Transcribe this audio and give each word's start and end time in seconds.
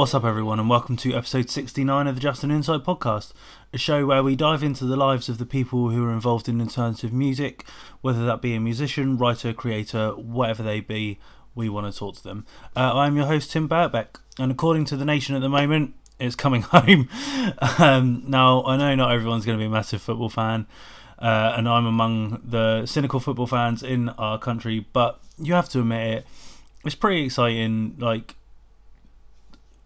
What's 0.00 0.14
up, 0.14 0.24
everyone, 0.24 0.58
and 0.58 0.70
welcome 0.70 0.96
to 0.96 1.12
episode 1.12 1.50
69 1.50 2.06
of 2.06 2.14
the 2.14 2.22
Justin 2.22 2.50
Insight 2.50 2.84
podcast, 2.84 3.34
a 3.74 3.76
show 3.76 4.06
where 4.06 4.22
we 4.22 4.34
dive 4.34 4.62
into 4.62 4.86
the 4.86 4.96
lives 4.96 5.28
of 5.28 5.36
the 5.36 5.44
people 5.44 5.90
who 5.90 6.02
are 6.06 6.10
involved 6.10 6.48
in 6.48 6.58
alternative 6.58 7.12
music, 7.12 7.66
whether 8.00 8.24
that 8.24 8.40
be 8.40 8.54
a 8.54 8.60
musician, 8.60 9.18
writer, 9.18 9.52
creator, 9.52 10.12
whatever 10.12 10.62
they 10.62 10.80
be, 10.80 11.18
we 11.54 11.68
want 11.68 11.92
to 11.92 11.98
talk 11.98 12.16
to 12.16 12.22
them. 12.22 12.46
Uh, 12.74 12.94
I'm 12.94 13.14
your 13.14 13.26
host, 13.26 13.52
Tim 13.52 13.68
Birkbeck, 13.68 14.16
and 14.38 14.50
according 14.50 14.86
to 14.86 14.96
The 14.96 15.04
Nation 15.04 15.34
at 15.34 15.42
the 15.42 15.50
moment, 15.50 15.92
it's 16.18 16.34
coming 16.34 16.62
home. 16.70 17.10
um, 17.78 18.22
now, 18.26 18.64
I 18.64 18.78
know 18.78 18.94
not 18.94 19.12
everyone's 19.12 19.44
going 19.44 19.58
to 19.58 19.62
be 19.62 19.66
a 19.66 19.70
massive 19.70 20.00
football 20.00 20.30
fan, 20.30 20.66
uh, 21.18 21.52
and 21.58 21.68
I'm 21.68 21.84
among 21.84 22.40
the 22.42 22.86
cynical 22.86 23.20
football 23.20 23.46
fans 23.46 23.82
in 23.82 24.08
our 24.08 24.38
country, 24.38 24.86
but 24.94 25.20
you 25.36 25.52
have 25.52 25.68
to 25.68 25.80
admit 25.80 26.20
it, 26.20 26.26
it's 26.86 26.94
pretty 26.94 27.26
exciting. 27.26 27.96
Like, 27.98 28.34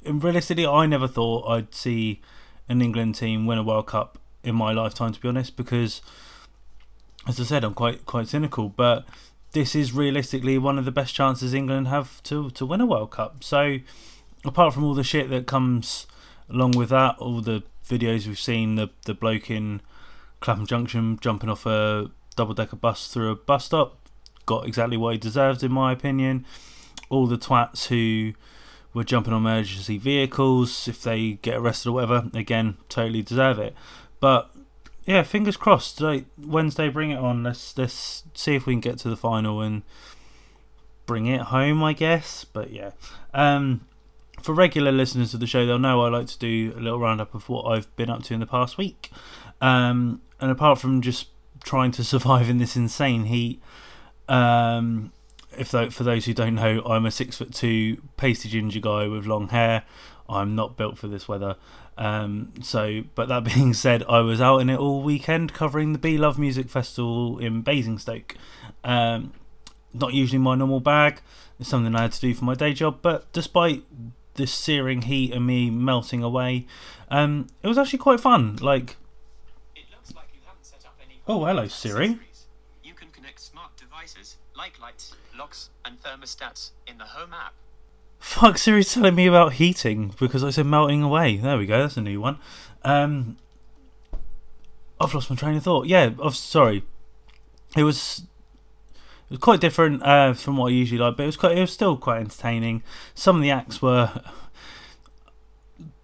realistically, 0.06 0.66
I 0.66 0.86
never 0.86 1.08
thought 1.08 1.48
I'd 1.48 1.74
see 1.74 2.20
an 2.68 2.80
England 2.80 3.14
team 3.14 3.46
win 3.46 3.58
a 3.58 3.62
World 3.62 3.86
Cup 3.86 4.18
in 4.42 4.54
my 4.54 4.72
lifetime. 4.72 5.12
To 5.12 5.20
be 5.20 5.28
honest, 5.28 5.56
because 5.56 6.02
as 7.26 7.40
I 7.40 7.44
said, 7.44 7.64
I'm 7.64 7.74
quite 7.74 8.06
quite 8.06 8.28
cynical, 8.28 8.68
but 8.68 9.04
this 9.52 9.74
is 9.74 9.92
realistically 9.92 10.58
one 10.58 10.78
of 10.78 10.84
the 10.84 10.90
best 10.90 11.14
chances 11.14 11.54
England 11.54 11.88
have 11.88 12.22
to 12.24 12.50
to 12.50 12.66
win 12.66 12.80
a 12.80 12.86
World 12.86 13.10
Cup. 13.10 13.42
So, 13.42 13.78
apart 14.44 14.74
from 14.74 14.84
all 14.84 14.94
the 14.94 15.04
shit 15.04 15.30
that 15.30 15.46
comes 15.46 16.06
along 16.50 16.72
with 16.72 16.90
that, 16.90 17.16
all 17.18 17.40
the 17.40 17.62
videos 17.88 18.26
we've 18.26 18.38
seen, 18.38 18.74
the 18.76 18.90
the 19.06 19.14
bloke 19.14 19.50
in 19.50 19.80
Clapham 20.40 20.66
Junction 20.66 21.18
jumping 21.20 21.48
off 21.48 21.66
a 21.66 22.10
double 22.36 22.54
decker 22.54 22.76
bus 22.76 23.08
through 23.08 23.30
a 23.30 23.36
bus 23.36 23.66
stop, 23.66 23.96
got 24.44 24.66
exactly 24.66 24.96
what 24.96 25.12
he 25.12 25.18
deserved, 25.18 25.62
in 25.62 25.72
my 25.72 25.92
opinion. 25.92 26.44
All 27.08 27.26
the 27.26 27.38
twats 27.38 27.86
who 27.86 28.32
were 28.94 29.04
jumping 29.04 29.32
on 29.34 29.42
emergency 29.42 29.98
vehicles 29.98 30.88
if 30.88 31.02
they 31.02 31.32
get 31.42 31.56
arrested 31.56 31.90
or 31.90 31.92
whatever. 31.92 32.30
Again, 32.32 32.78
totally 32.88 33.22
deserve 33.22 33.58
it. 33.58 33.74
But 34.20 34.50
yeah, 35.04 35.22
fingers 35.22 35.56
crossed. 35.56 36.00
Like 36.00 36.24
Wednesday, 36.38 36.88
bring 36.88 37.10
it 37.10 37.18
on. 37.18 37.42
Let's 37.42 37.76
let's 37.76 38.24
see 38.34 38.54
if 38.54 38.66
we 38.66 38.74
can 38.74 38.80
get 38.80 38.98
to 38.98 39.10
the 39.10 39.16
final 39.16 39.60
and 39.60 39.82
bring 41.06 41.26
it 41.26 41.42
home. 41.42 41.82
I 41.82 41.92
guess. 41.92 42.44
But 42.44 42.70
yeah, 42.72 42.92
um, 43.34 43.86
for 44.40 44.54
regular 44.54 44.92
listeners 44.92 45.34
of 45.34 45.40
the 45.40 45.46
show, 45.46 45.66
they'll 45.66 45.78
know 45.78 46.02
I 46.04 46.08
like 46.08 46.28
to 46.28 46.38
do 46.38 46.72
a 46.76 46.80
little 46.80 47.00
roundup 47.00 47.34
of 47.34 47.48
what 47.48 47.64
I've 47.64 47.94
been 47.96 48.10
up 48.10 48.22
to 48.24 48.34
in 48.34 48.40
the 48.40 48.46
past 48.46 48.78
week. 48.78 49.10
Um, 49.60 50.22
and 50.40 50.50
apart 50.50 50.78
from 50.78 51.02
just 51.02 51.28
trying 51.64 51.90
to 51.92 52.04
survive 52.04 52.48
in 52.48 52.58
this 52.58 52.76
insane 52.76 53.24
heat, 53.24 53.60
um, 54.28 55.12
if 55.58 55.68
for 55.68 56.04
those 56.04 56.26
who 56.26 56.34
don't 56.34 56.54
know, 56.54 56.82
I'm 56.84 57.06
a 57.06 57.10
six 57.10 57.38
foot 57.38 57.54
two 57.54 58.02
pasty 58.16 58.48
ginger 58.48 58.80
guy 58.80 59.06
with 59.06 59.26
long 59.26 59.48
hair. 59.48 59.84
I'm 60.28 60.54
not 60.54 60.76
built 60.76 60.98
for 60.98 61.06
this 61.06 61.28
weather. 61.28 61.56
Um, 61.96 62.52
so, 62.62 63.02
but 63.14 63.28
that 63.28 63.44
being 63.54 63.74
said, 63.74 64.02
I 64.08 64.20
was 64.20 64.40
out 64.40 64.58
in 64.58 64.70
it 64.70 64.78
all 64.78 65.02
weekend 65.02 65.52
covering 65.52 65.92
the 65.92 65.98
Be 65.98 66.18
Love 66.18 66.38
Music 66.38 66.68
Festival 66.68 67.38
in 67.38 67.62
Basingstoke. 67.62 68.36
Um, 68.82 69.32
not 69.92 70.12
usually 70.12 70.38
my 70.38 70.54
normal 70.54 70.80
bag. 70.80 71.20
It's 71.60 71.68
something 71.68 71.94
I 71.94 72.02
had 72.02 72.12
to 72.12 72.20
do 72.20 72.34
for 72.34 72.44
my 72.44 72.54
day 72.54 72.72
job, 72.72 72.98
but 73.00 73.32
despite 73.32 73.84
this 74.34 74.52
searing 74.52 75.02
heat 75.02 75.32
and 75.32 75.46
me 75.46 75.70
melting 75.70 76.22
away, 76.22 76.66
um, 77.10 77.46
it 77.62 77.68
was 77.68 77.78
actually 77.78 78.00
quite 78.00 78.18
fun. 78.18 78.56
Like, 78.56 78.96
like 79.76 80.26
oh, 81.28 81.44
hello 81.44 81.68
Siri. 81.68 82.18
You 82.82 82.94
can 82.94 83.08
connect 83.10 83.40
smart 83.40 83.76
devices 83.76 84.38
like 84.56 84.80
and 85.84 86.02
thermostats 86.02 86.70
in 86.86 86.98
the 86.98 87.04
Home 87.04 87.32
app. 87.32 87.54
Fuck, 88.18 88.58
Siri's 88.58 88.92
telling 88.92 89.14
me 89.14 89.26
about 89.26 89.54
heating 89.54 90.14
because 90.18 90.42
I 90.42 90.50
said 90.50 90.66
melting 90.66 91.02
away. 91.02 91.36
There 91.36 91.58
we 91.58 91.66
go, 91.66 91.82
that's 91.82 91.96
a 91.96 92.02
new 92.02 92.20
one. 92.20 92.38
Um, 92.82 93.36
I've 95.00 95.12
lost 95.12 95.30
my 95.30 95.36
train 95.36 95.56
of 95.56 95.62
thought. 95.62 95.86
Yeah, 95.86 96.10
I'm 96.22 96.32
sorry. 96.32 96.84
It 97.76 97.82
was 97.82 98.24
it 99.24 99.30
was 99.30 99.38
quite 99.38 99.60
different 99.60 100.02
uh, 100.02 100.34
from 100.34 100.56
what 100.56 100.68
I 100.68 100.70
usually 100.70 100.98
like, 100.98 101.16
but 101.16 101.24
it 101.24 101.26
was 101.26 101.36
quite 101.36 101.56
it 101.56 101.60
was 101.60 101.72
still 101.72 101.96
quite 101.96 102.20
entertaining. 102.20 102.82
Some 103.14 103.36
of 103.36 103.42
the 103.42 103.50
acts 103.50 103.82
were 103.82 104.22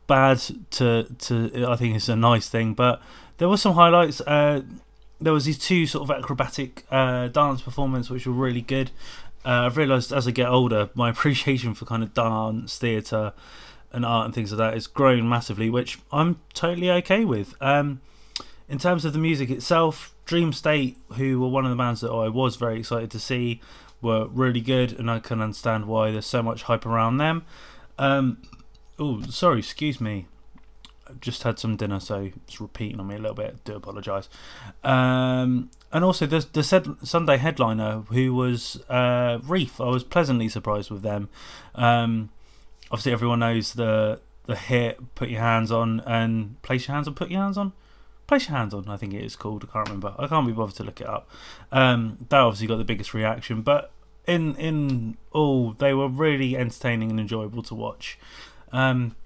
bad 0.07 0.43
to 0.73 1.05
to 1.19 1.67
I 1.69 1.77
think 1.77 1.97
it's 1.97 2.09
a 2.09 2.17
nice 2.17 2.49
thing, 2.49 2.75
but 2.75 3.01
there 3.39 3.49
were 3.49 3.57
some 3.57 3.75
highlights. 3.75 4.21
Uh, 4.21 4.63
there 5.21 5.33
was 5.33 5.45
these 5.45 5.59
two 5.59 5.87
sort 5.87 6.09
of 6.09 6.17
acrobatic 6.17 6.85
uh, 6.91 7.29
dance 7.29 7.63
performances 7.63 8.11
which 8.11 8.27
were 8.27 8.33
really 8.33 8.63
good. 8.63 8.91
Uh, 9.45 9.67
I've 9.67 9.77
realised 9.77 10.13
as 10.13 10.29
I 10.29 10.31
get 10.31 10.49
older, 10.49 10.91
my 10.95 11.11
appreciation 11.11 11.75
for 11.75 11.85
kind 11.85 12.03
of 12.03 12.15
dance, 12.15 12.79
theatre, 12.79 13.33
and 13.93 14.05
art 14.05 14.27
and 14.27 14.35
things 14.35 14.53
like 14.53 14.59
that 14.59 14.75
has 14.75 14.87
grown 14.87 15.29
massively, 15.29 15.71
which 15.71 15.99
I'm 16.13 16.41
totally 16.55 16.91
okay 16.91 17.25
with. 17.25 17.55
Um, 17.61 18.01
in 18.69 18.79
terms 18.79 19.05
of 19.05 19.13
the 19.13 19.19
music 19.19 19.51
itself, 19.51 20.15
Dream 20.27 20.53
State, 20.53 20.97
who 21.15 21.41
were 21.41 21.49
one 21.49 21.65
of 21.65 21.71
the 21.71 21.77
bands 21.77 22.01
that 22.03 22.11
I 22.11 22.29
was 22.29 22.57
very 22.57 22.79
excited 22.79 23.11
to 23.11 23.19
see, 23.19 23.61
were 24.01 24.29
really 24.29 24.61
good, 24.61 24.93
and 24.99 25.11
I 25.11 25.19
can 25.19 25.43
understand 25.43 25.87
why 25.87 26.11
there's 26.11 26.27
so 26.27 26.43
much 26.43 26.63
hype 26.63 26.87
around 26.87 27.19
them. 27.19 27.45
Um, 27.99 28.39
oh, 28.99 29.23
sorry, 29.23 29.59
excuse 29.59 30.01
me 30.01 30.27
just 31.21 31.43
had 31.43 31.59
some 31.59 31.77
dinner, 31.77 32.01
so 32.01 32.31
it's 32.47 32.61
repeating 32.61 33.01
on 33.01 33.07
me 33.07 33.17
a 33.17 33.19
little 33.19 33.35
bit. 33.35 33.65
Do 33.65 33.77
apologise. 33.77 34.29
Um, 34.85 35.71
and 35.93 36.05
also 36.05 36.27
the 36.27 36.47
the 36.53 36.63
said 36.63 36.87
Sunday 37.03 37.37
headliner 37.37 38.03
who 38.11 38.35
was 38.35 38.83
uh, 38.89 39.39
Reef. 39.45 39.81
I 39.81 39.89
was 39.89 40.05
pleasantly 40.05 40.49
surprised 40.49 40.91
with 40.91 41.03
them. 41.03 41.29
Um, 41.75 42.31
obviously, 42.91 43.13
everyone 43.13 43.41
knows 43.41 43.75
the 43.75 44.21
the 44.47 44.57
hit 44.57 45.15
"Put 45.15 45.29
Your 45.29 45.41
Hands 45.41 45.71
On" 45.71 46.01
and 46.01 46.61
"Place 46.63 46.89
Your 46.89 46.95
Hands 46.95 47.09
On." 47.09 47.15
Put 47.15 47.31
your 47.31 47.41
hands 47.41 47.59
on. 47.59 47.73
Place 48.27 48.49
your 48.49 48.57
hands 48.57 48.75
on. 48.75 48.89
I 48.89 48.97
think 48.97 49.13
it 49.13 49.25
is 49.25 49.35
called. 49.35 49.65
I 49.69 49.73
can't 49.73 49.89
remember. 49.89 50.15
I 50.19 50.29
can't 50.29 50.47
be 50.47 50.53
bothered 50.53 50.77
to 50.77 50.85
look 50.85 51.01
it 51.01 51.07
up. 51.07 51.29
Um, 51.73 52.19
that 52.29 52.39
obviously 52.39 52.69
got 52.69 52.77
the 52.77 52.85
biggest 52.85 53.13
reaction, 53.13 53.63
but 53.63 53.91
in 54.27 54.55
in 54.57 55.17
all, 55.33 55.73
they 55.73 55.93
were 55.95 56.09
really 56.09 56.57
entertaining 56.57 57.11
and 57.11 57.21
enjoyable 57.21 57.63
to 57.65 57.75
watch. 57.75 58.19
Um, 58.73 59.17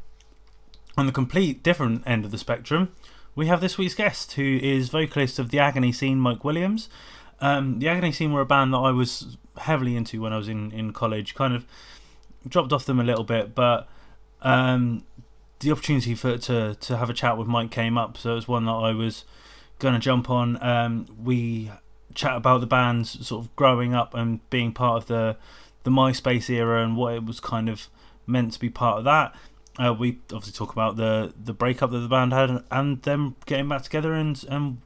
on 0.97 1.07
the 1.07 1.13
complete 1.13 1.63
different 1.63 2.03
end 2.07 2.25
of 2.25 2.31
the 2.31 2.39
spectrum, 2.39 2.93
we 3.35 3.47
have 3.47 3.61
this 3.61 3.77
week's 3.77 3.95
guest, 3.95 4.33
who 4.33 4.59
is 4.63 4.89
vocalist 4.89 5.39
of 5.39 5.51
the 5.51 5.59
Agony 5.59 5.93
Scene, 5.93 6.21
Mike 6.21 6.45
Williams. 6.45 6.89
Um, 7.41 7.81
the 7.81 7.89
Agony 7.89 8.13
Scene 8.13 8.33
were 8.33 8.43
a 8.43 8.47
band 8.47 8.73
that 8.73 8.79
I 8.79 8.93
was 8.93 9.37
heavily 9.59 9.97
into 9.97 10.21
when 10.21 10.33
I 10.33 10.37
was 10.37 10.49
in, 10.49 10.71
in 10.73 10.93
college. 10.93 11.35
Kind 11.35 11.55
of 11.55 11.67
dropped 12.47 12.73
off 12.73 12.85
them 12.85 13.01
a 13.01 13.05
little 13.05 13.25
bit, 13.25 13.55
but 13.55 13.89
um, 14.43 15.05
the 15.61 15.73
opportunity 15.73 16.15
for 16.15 16.39
to 16.39 16.75
to 16.75 16.97
have 16.97 17.11
a 17.11 17.15
chat 17.15 17.37
with 17.37 17.49
Mike 17.49 17.71
came 17.71 17.99
up, 17.99 18.17
so 18.17 18.33
it 18.33 18.35
was 18.37 18.49
one 18.49 18.67
that 18.67 18.73
I 18.73 18.93
was 18.93 19.25
going 19.79 19.95
to 19.95 20.01
jump 20.01 20.31
on. 20.31 20.63
Um, 20.63 21.07
we 21.23 21.71
chat 22.15 22.37
about 22.37 22.61
the 22.61 22.67
band's 22.67 23.27
sort 23.27 23.45
of 23.45 23.57
growing 23.57 23.95
up 23.95 24.15
and 24.15 24.49
being 24.51 24.73
part 24.73 25.03
of 25.03 25.07
the 25.07 25.37
the 25.83 25.91
MySpace 25.91 26.49
era 26.49 26.83
and 26.83 26.97
what 26.97 27.15
it 27.15 27.25
was 27.25 27.41
kind 27.41 27.69
of 27.69 27.89
meant 28.27 28.53
to 28.53 28.61
be 28.61 28.71
part 28.71 28.99
of 28.99 29.05
that 29.05 29.35
uh, 29.79 29.93
we 29.93 30.19
obviously 30.33 30.53
talk 30.53 30.73
about 30.73 30.97
the 30.97 31.33
the 31.43 31.53
breakup 31.53 31.91
that 31.91 31.99
the 31.99 32.09
band 32.09 32.33
had 32.33 32.63
and 32.71 33.03
them 33.03 33.37
getting 33.47 33.69
back 33.69 33.83
together 33.83 34.13
and 34.13 34.45
and 34.49 34.79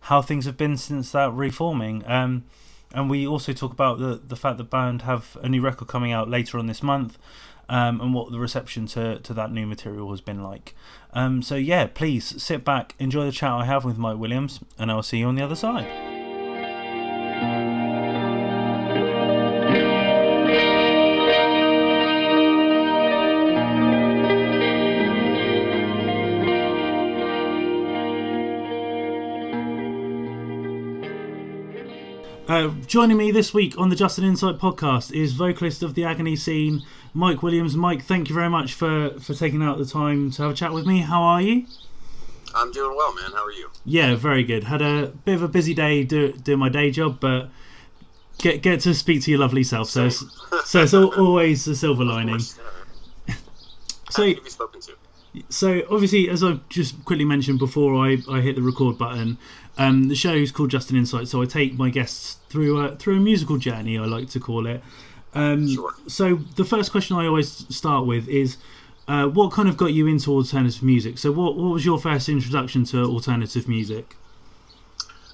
how 0.00 0.22
things 0.22 0.44
have 0.44 0.56
been 0.56 0.76
since 0.76 1.12
that 1.12 1.32
reforming. 1.32 2.02
Um, 2.06 2.44
and 2.92 3.10
we 3.10 3.26
also 3.26 3.52
talk 3.52 3.72
about 3.72 3.98
the 3.98 4.20
the 4.26 4.36
fact 4.36 4.56
that 4.58 4.64
the 4.64 4.68
band 4.68 5.02
have 5.02 5.36
a 5.42 5.48
new 5.48 5.60
record 5.60 5.88
coming 5.88 6.12
out 6.12 6.28
later 6.28 6.58
on 6.58 6.66
this 6.66 6.82
month. 6.82 7.18
Um, 7.66 7.98
and 8.02 8.12
what 8.12 8.30
the 8.30 8.38
reception 8.38 8.84
to, 8.88 9.20
to 9.20 9.32
that 9.32 9.50
new 9.50 9.64
material 9.64 10.10
has 10.10 10.20
been 10.20 10.42
like. 10.42 10.74
Um, 11.14 11.40
so, 11.40 11.54
yeah, 11.54 11.86
please 11.86 12.42
sit 12.42 12.62
back, 12.62 12.94
enjoy 12.98 13.24
the 13.24 13.32
chat 13.32 13.52
I 13.52 13.64
have 13.64 13.86
with 13.86 13.96
Mike 13.96 14.18
Williams, 14.18 14.60
and 14.78 14.90
I'll 14.90 15.02
see 15.02 15.20
you 15.20 15.28
on 15.28 15.34
the 15.34 15.42
other 15.42 15.56
side. 15.56 16.13
Joining 32.86 33.16
me 33.16 33.30
this 33.30 33.54
week 33.54 33.78
on 33.78 33.88
the 33.88 33.96
Justin 33.96 34.24
Insight 34.24 34.58
podcast 34.58 35.12
is 35.12 35.32
vocalist 35.32 35.82
of 35.82 35.94
the 35.94 36.04
Agony 36.04 36.36
Scene, 36.36 36.82
Mike 37.12 37.42
Williams. 37.42 37.76
Mike, 37.76 38.02
thank 38.02 38.28
you 38.28 38.34
very 38.34 38.50
much 38.50 38.74
for, 38.74 39.10
for 39.20 39.34
taking 39.34 39.62
out 39.62 39.78
the 39.78 39.84
time 39.84 40.30
to 40.32 40.42
have 40.42 40.52
a 40.52 40.54
chat 40.54 40.72
with 40.72 40.86
me. 40.86 41.00
How 41.00 41.22
are 41.22 41.40
you? 41.40 41.66
I'm 42.54 42.70
doing 42.72 42.96
well, 42.96 43.14
man. 43.14 43.32
How 43.32 43.44
are 43.44 43.52
you? 43.52 43.70
Yeah, 43.84 44.14
very 44.16 44.44
good. 44.44 44.64
Had 44.64 44.82
a 44.82 45.06
bit 45.24 45.34
of 45.34 45.42
a 45.42 45.48
busy 45.48 45.74
day 45.74 46.04
do, 46.04 46.32
doing 46.32 46.58
my 46.58 46.68
day 46.68 46.90
job, 46.90 47.18
but 47.20 47.48
get 48.38 48.62
get 48.62 48.80
to 48.80 48.94
speak 48.94 49.22
to 49.22 49.30
your 49.30 49.40
lovely 49.40 49.64
self. 49.64 49.88
So, 49.88 50.08
so 50.64 50.82
it's 50.82 50.94
always 50.94 51.66
a 51.66 51.74
silver 51.74 52.04
lining. 52.04 52.38
so, 54.10 54.32
to 54.32 54.40
be 54.40 54.50
spoken 54.50 54.80
to. 54.82 54.92
So 55.48 55.82
obviously, 55.90 56.28
as 56.28 56.44
I've 56.44 56.68
just 56.68 57.04
quickly 57.04 57.24
mentioned 57.24 57.58
before, 57.58 57.94
I, 58.06 58.18
I 58.30 58.40
hit 58.40 58.56
the 58.56 58.62
record 58.62 58.98
button. 58.98 59.38
Um, 59.76 60.08
the 60.08 60.14
show 60.14 60.32
is 60.32 60.52
called 60.52 60.70
Justin 60.70 60.96
Insight, 60.96 61.28
so 61.28 61.42
I 61.42 61.46
take 61.46 61.74
my 61.74 61.90
guests 61.90 62.38
through 62.48 62.78
a, 62.78 62.96
through 62.96 63.16
a 63.16 63.20
musical 63.20 63.58
journey. 63.58 63.98
I 63.98 64.04
like 64.04 64.28
to 64.30 64.40
call 64.40 64.66
it. 64.66 64.82
Um, 65.34 65.68
sure. 65.68 65.94
So 66.06 66.36
the 66.56 66.64
first 66.64 66.92
question 66.92 67.16
I 67.16 67.26
always 67.26 67.50
start 67.74 68.06
with 68.06 68.28
is, 68.28 68.56
uh, 69.08 69.26
what 69.26 69.52
kind 69.52 69.68
of 69.68 69.76
got 69.76 69.92
you 69.92 70.06
into 70.06 70.30
alternative 70.30 70.82
music? 70.82 71.18
So, 71.18 71.30
what 71.30 71.56
what 71.56 71.72
was 71.72 71.84
your 71.84 71.98
first 71.98 72.28
introduction 72.28 72.84
to 72.86 73.04
alternative 73.04 73.68
music? 73.68 74.16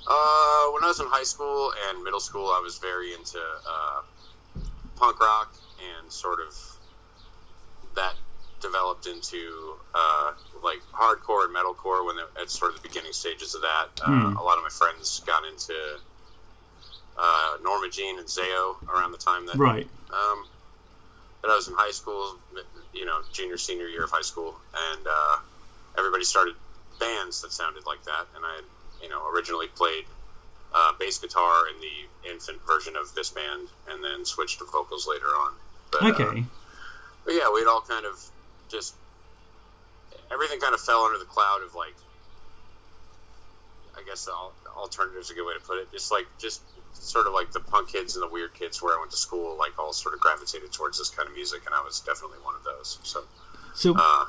Uh, 0.08 0.70
when 0.72 0.82
I 0.82 0.88
was 0.88 0.98
in 0.98 1.06
high 1.06 1.22
school 1.22 1.72
and 1.88 2.02
middle 2.02 2.18
school, 2.18 2.46
I 2.46 2.60
was 2.60 2.78
very 2.78 3.12
into 3.12 3.38
uh, 3.38 4.00
punk 4.96 5.20
rock 5.20 5.54
and 5.78 6.10
sort 6.10 6.40
of 6.40 6.54
that 7.94 8.14
developed 8.60 9.06
into 9.06 9.74
uh, 9.94 10.32
like 10.62 10.78
hardcore 10.92 11.44
and 11.46 11.54
metalcore 11.54 12.06
when 12.06 12.16
they, 12.16 12.42
at 12.42 12.50
sort 12.50 12.74
of 12.74 12.82
the 12.82 12.88
beginning 12.88 13.12
stages 13.12 13.54
of 13.54 13.62
that. 13.62 13.88
Uh, 14.02 14.10
Hmm. 14.10 14.36
A 14.36 14.42
lot 14.42 14.56
of 14.58 14.62
my 14.62 14.70
friends 14.70 15.20
got 15.26 15.44
into 15.44 15.74
uh, 17.18 17.56
Norma 17.62 17.88
Jean 17.90 18.18
and 18.18 18.28
Zao 18.28 18.76
around 18.88 19.12
the 19.12 19.18
time 19.18 19.46
that 19.46 19.56
Right. 19.56 19.88
um, 20.12 20.46
that 21.42 21.50
I 21.50 21.56
was 21.56 21.68
in 21.68 21.74
high 21.74 21.92
school, 21.92 22.36
you 22.92 23.06
know, 23.06 23.20
junior 23.32 23.56
senior 23.56 23.86
year 23.88 24.04
of 24.04 24.10
high 24.10 24.22
school, 24.22 24.54
and 24.92 25.06
uh, 25.06 25.36
everybody 25.96 26.24
started 26.24 26.54
bands 26.98 27.40
that 27.42 27.52
sounded 27.52 27.86
like 27.86 28.04
that. 28.04 28.26
And 28.36 28.44
I, 28.44 28.56
had, 28.56 28.64
you 29.02 29.08
know, 29.08 29.26
originally 29.34 29.66
played 29.68 30.04
uh, 30.74 30.92
bass 30.98 31.18
guitar 31.18 31.64
in 31.68 31.80
the 31.80 32.30
infant 32.30 32.58
version 32.66 32.94
of 32.96 33.14
this 33.14 33.30
band, 33.30 33.68
and 33.88 34.04
then 34.04 34.24
switched 34.24 34.58
to 34.58 34.66
vocals 34.66 35.06
later 35.08 35.26
on. 35.26 35.52
But, 35.90 36.02
Okay. 36.20 36.44
but 37.24 37.34
yeah, 37.34 37.50
we'd 37.52 37.66
all 37.66 37.80
kind 37.80 38.04
of 38.04 38.22
just 38.70 38.94
everything 40.32 40.60
kind 40.60 40.74
of 40.74 40.80
fell 40.80 41.02
under 41.04 41.18
the 41.18 41.24
cloud 41.24 41.62
of 41.62 41.74
like, 41.74 41.94
I 43.96 44.02
guess 44.06 44.24
the 44.24 44.32
al- 44.32 44.52
alternative 44.76 45.20
is 45.20 45.30
a 45.30 45.34
good 45.34 45.46
way 45.46 45.54
to 45.54 45.60
put 45.60 45.78
it. 45.78 45.90
Just 45.92 46.10
like 46.10 46.26
just 46.38 46.62
sort 46.94 47.26
of 47.26 47.32
like 47.32 47.50
the 47.52 47.60
punk 47.60 47.90
kids 47.90 48.16
and 48.16 48.22
the 48.22 48.28
weird 48.28 48.54
kids 48.54 48.80
where 48.82 48.96
I 48.96 48.98
went 48.98 49.10
to 49.10 49.16
school, 49.16 49.56
like 49.58 49.78
all 49.78 49.92
sort 49.92 50.14
of 50.14 50.20
gravitated 50.20 50.72
towards 50.72 50.98
this 50.98 51.10
kind 51.10 51.28
of 51.28 51.34
music, 51.34 51.62
and 51.66 51.74
I 51.74 51.82
was 51.82 52.00
definitely 52.00 52.38
one 52.38 52.54
of 52.54 52.64
those. 52.64 52.98
So, 53.02 53.24
So, 53.74 53.94
uh, 53.96 54.26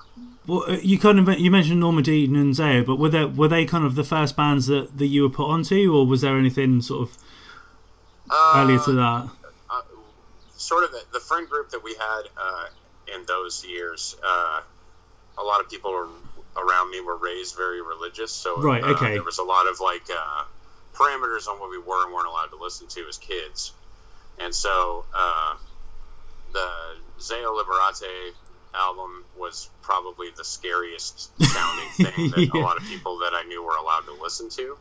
well, 0.48 0.64
uh, 0.68 0.78
you 0.82 0.98
kind 1.00 1.20
of 1.20 1.40
you 1.40 1.52
mentioned 1.52 1.80
Norma 1.80 2.02
Jean 2.02 2.36
and 2.36 2.54
Zao, 2.54 2.86
but 2.86 2.98
were 2.98 3.10
they 3.10 3.26
were 3.26 3.48
they 3.48 3.66
kind 3.66 3.86
of 3.86 3.96
the 3.96 4.04
first 4.04 4.36
bands 4.36 4.68
that, 4.68 4.98
that 4.98 5.08
you 5.08 5.24
were 5.24 5.30
put 5.30 5.48
onto, 5.48 5.96
or 5.96 6.06
was 6.06 6.22
there 6.22 6.38
anything 6.38 6.82
sort 6.82 7.10
of 7.10 7.18
uh, 8.30 8.54
earlier 8.58 8.80
to 8.80 8.94
that? 8.94 9.30
uh, 9.70 9.82
sort 10.56 10.84
of 10.84 10.92
the, 10.92 11.02
the 11.14 11.20
friend 11.20 11.48
group 11.50 11.70
that 11.72 11.84
we 11.84 11.94
had 11.96 12.24
uh, 12.38 12.66
in 13.16 13.26
those 13.26 13.66
years, 13.66 14.16
uh, 14.24 14.62
a 15.38 15.44
lot 15.44 15.60
of 15.62 15.70
people 15.70 15.92
were, 15.92 16.08
around 16.58 16.92
me 16.92 17.02
were 17.02 17.18
raised 17.18 17.56
very 17.56 17.82
religious. 17.82 18.32
So 18.32 18.62
Right, 18.62 18.84
uh, 18.84 18.88
okay. 18.94 19.14
there 19.14 19.24
was 19.24 19.38
a 19.40 19.44
lot 19.44 19.68
of 19.68 19.80
like 19.80 20.04
uh, 20.10 20.44
parameters 20.94 21.48
on 21.48 21.60
what 21.60 21.70
we 21.70 21.78
were 21.78 22.06
and 22.06 22.14
weren't 22.14 22.28
allowed 22.28 22.48
to 22.58 22.62
listen 22.62 22.88
to 22.88 23.06
as 23.08 23.18
kids. 23.18 23.72
And 24.40 24.54
so 24.54 25.06
uh, 25.16 25.56
the 26.54 26.70
Zao 27.20 27.56
Liberate 27.56 28.34
album 28.74 29.24
was 29.38 29.70
probably 29.82 30.30
the 30.36 30.44
scariest 30.46 31.30
sounding 31.44 31.90
thing 32.12 32.30
that 32.32 32.40
Yeah. 32.54 32.62
a 32.62 32.64
lot 32.64 32.78
of 32.78 32.84
people 32.84 33.20
that 33.20 33.34
I 33.34 33.44
knew 33.44 33.62
were 33.64 33.76
allowed 33.76 34.06
to 34.06 34.14
listen 34.22 34.50
to. 34.52 34.78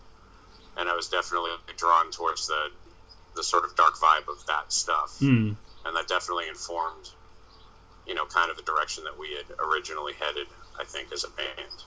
And 0.76 0.88
I 0.88 0.94
was 0.94 1.08
definitely 1.08 1.50
drawn 1.76 2.10
towards 2.10 2.46
the 2.46 2.70
the 3.36 3.42
sort 3.44 3.64
of 3.64 3.76
dark 3.76 3.94
vibe 3.96 4.26
of 4.28 4.44
that 4.46 4.72
stuff 4.72 5.16
Hmm. 5.20 5.52
and 5.84 5.96
that 5.96 6.08
definitely 6.08 6.48
informed 6.48 7.10
you 8.10 8.16
know 8.16 8.26
kind 8.26 8.50
of 8.50 8.56
the 8.56 8.66
direction 8.72 9.04
that 9.04 9.16
we 9.22 9.28
had 9.38 9.48
originally 9.66 10.14
headed 10.24 10.48
i 10.78 10.84
think 10.84 11.06
as 11.12 11.22
a 11.24 11.30
band 11.30 11.78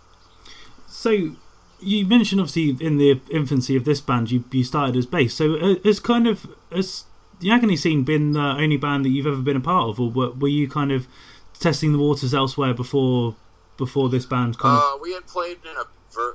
So 0.88 1.36
you 1.80 2.06
mentioned 2.06 2.40
obviously 2.40 2.86
in 2.86 2.98
the 2.98 3.20
infancy 3.30 3.76
of 3.76 3.84
this 3.84 4.00
band, 4.00 4.32
you 4.32 4.44
you 4.52 4.64
started 4.64 4.96
as 4.96 5.06
bass. 5.06 5.34
So 5.34 5.46
uh, 5.56 5.76
has 5.84 6.00
kind 6.00 6.28
of 6.28 6.48
has 6.72 7.06
the 7.40 7.52
Agony 7.52 7.76
Scene 7.76 8.04
been 8.04 8.34
the 8.34 8.40
only 8.64 8.78
band 8.78 9.04
that 9.04 9.10
you've 9.10 9.28
ever 9.28 9.42
been 9.42 9.58
a 9.58 9.66
part 9.72 9.90
of, 9.90 10.00
or 10.00 10.10
were, 10.10 10.32
were 10.32 10.48
you 10.60 10.70
kind 10.70 10.92
of 10.92 11.08
testing 11.60 11.92
the 11.92 11.98
waters 11.98 12.34
elsewhere 12.34 12.74
before 12.74 13.36
before 13.78 14.08
this 14.10 14.26
band 14.26 14.58
kind 14.60 14.78
of? 14.78 14.84
uh, 14.84 14.98
we 15.02 15.14
had 15.14 15.26
played 15.28 15.58
in 15.70 15.76
a 15.78 15.86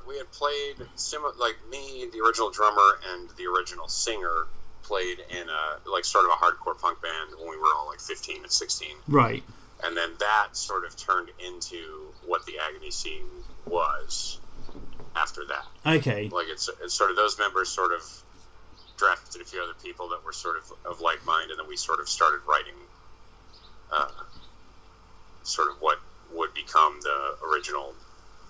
we 0.07 0.19
had 0.19 0.31
played 0.33 0.77
similar 0.97 1.33
like 1.39 1.57
me 1.71 2.07
the 2.13 2.21
original 2.21 2.51
drummer 2.51 2.99
and 3.13 3.31
the 3.39 3.47
original 3.47 3.89
singer 3.89 4.47
played 4.83 5.19
in 5.31 5.49
a 5.49 5.91
like 5.91 6.05
sort 6.05 6.25
of 6.25 6.31
a 6.31 6.35
hardcore 6.35 6.77
punk 6.79 7.01
band 7.01 7.31
when 7.39 7.49
we 7.49 7.57
were 7.57 7.73
all 7.77 7.87
like 7.87 8.01
15 8.01 8.43
and 8.43 8.51
16 8.51 8.89
Right. 9.07 9.45
And 9.85 9.97
then 9.97 10.11
that 10.19 10.49
sort 10.53 10.85
of 10.85 10.97
turned 10.97 11.29
into 11.47 12.13
what 12.27 12.45
the 12.47 12.55
agony 12.59 12.91
scene 12.91 13.27
was 13.67 14.39
after 15.17 15.45
that 15.47 15.65
Okay. 15.87 16.29
like 16.29 16.47
it's, 16.49 16.69
it's 16.83 16.95
sort 16.95 17.11
of 17.11 17.17
those 17.17 17.39
members 17.39 17.69
sort 17.69 17.93
of 17.93 18.03
drafted 18.97 19.41
a 19.41 19.45
few 19.45 19.63
other 19.63 19.75
people 19.83 20.09
that 20.09 20.25
were 20.25 20.33
sort 20.33 20.57
of 20.57 20.73
of 20.85 21.01
like 21.01 21.25
mind, 21.25 21.51
and 21.51 21.59
then 21.61 21.69
we 21.69 21.77
sort 21.77 22.01
of 22.01 22.09
started 22.09 22.41
writing, 22.49 22.75
uh, 23.93 24.09
sort 25.45 25.71
of 25.71 25.77
what 25.81 25.99
would 26.33 26.53
become 26.53 26.99
the 27.03 27.37
original 27.47 27.95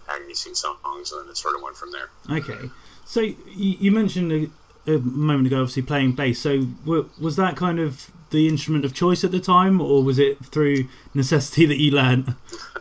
Agony 0.09 0.33
Scene 0.35 0.55
songs, 0.55 1.13
and 1.13 1.23
then 1.23 1.31
it 1.31 1.37
sort 1.37 1.55
of 1.55 1.61
went 1.63 1.77
from 1.77 1.93
there. 1.93 2.09
Okay. 2.31 2.71
So 3.05 3.21
you, 3.21 3.37
you 3.47 3.91
mentioned 3.93 4.51
a, 4.87 4.95
a 4.95 4.99
moment 4.99 5.49
ago, 5.49 5.61
obviously 5.61 5.83
playing 5.83 6.13
bass. 6.13 6.41
So 6.41 6.63
w- 6.63 7.09
was 7.21 7.37
that 7.37 7.57
kind 7.57 7.79
of 7.79 8.11
the 8.31 8.49
instrument 8.49 8.85
of 8.85 8.95
choice 8.95 9.25
at 9.25 9.31
the 9.31 9.41
time, 9.41 9.81
or 9.81 10.03
was 10.03 10.19
it 10.19 10.45
through 10.45 10.89
necessity 11.15 11.67
that 11.67 11.79
you 11.79 11.91
learned? 11.93 12.35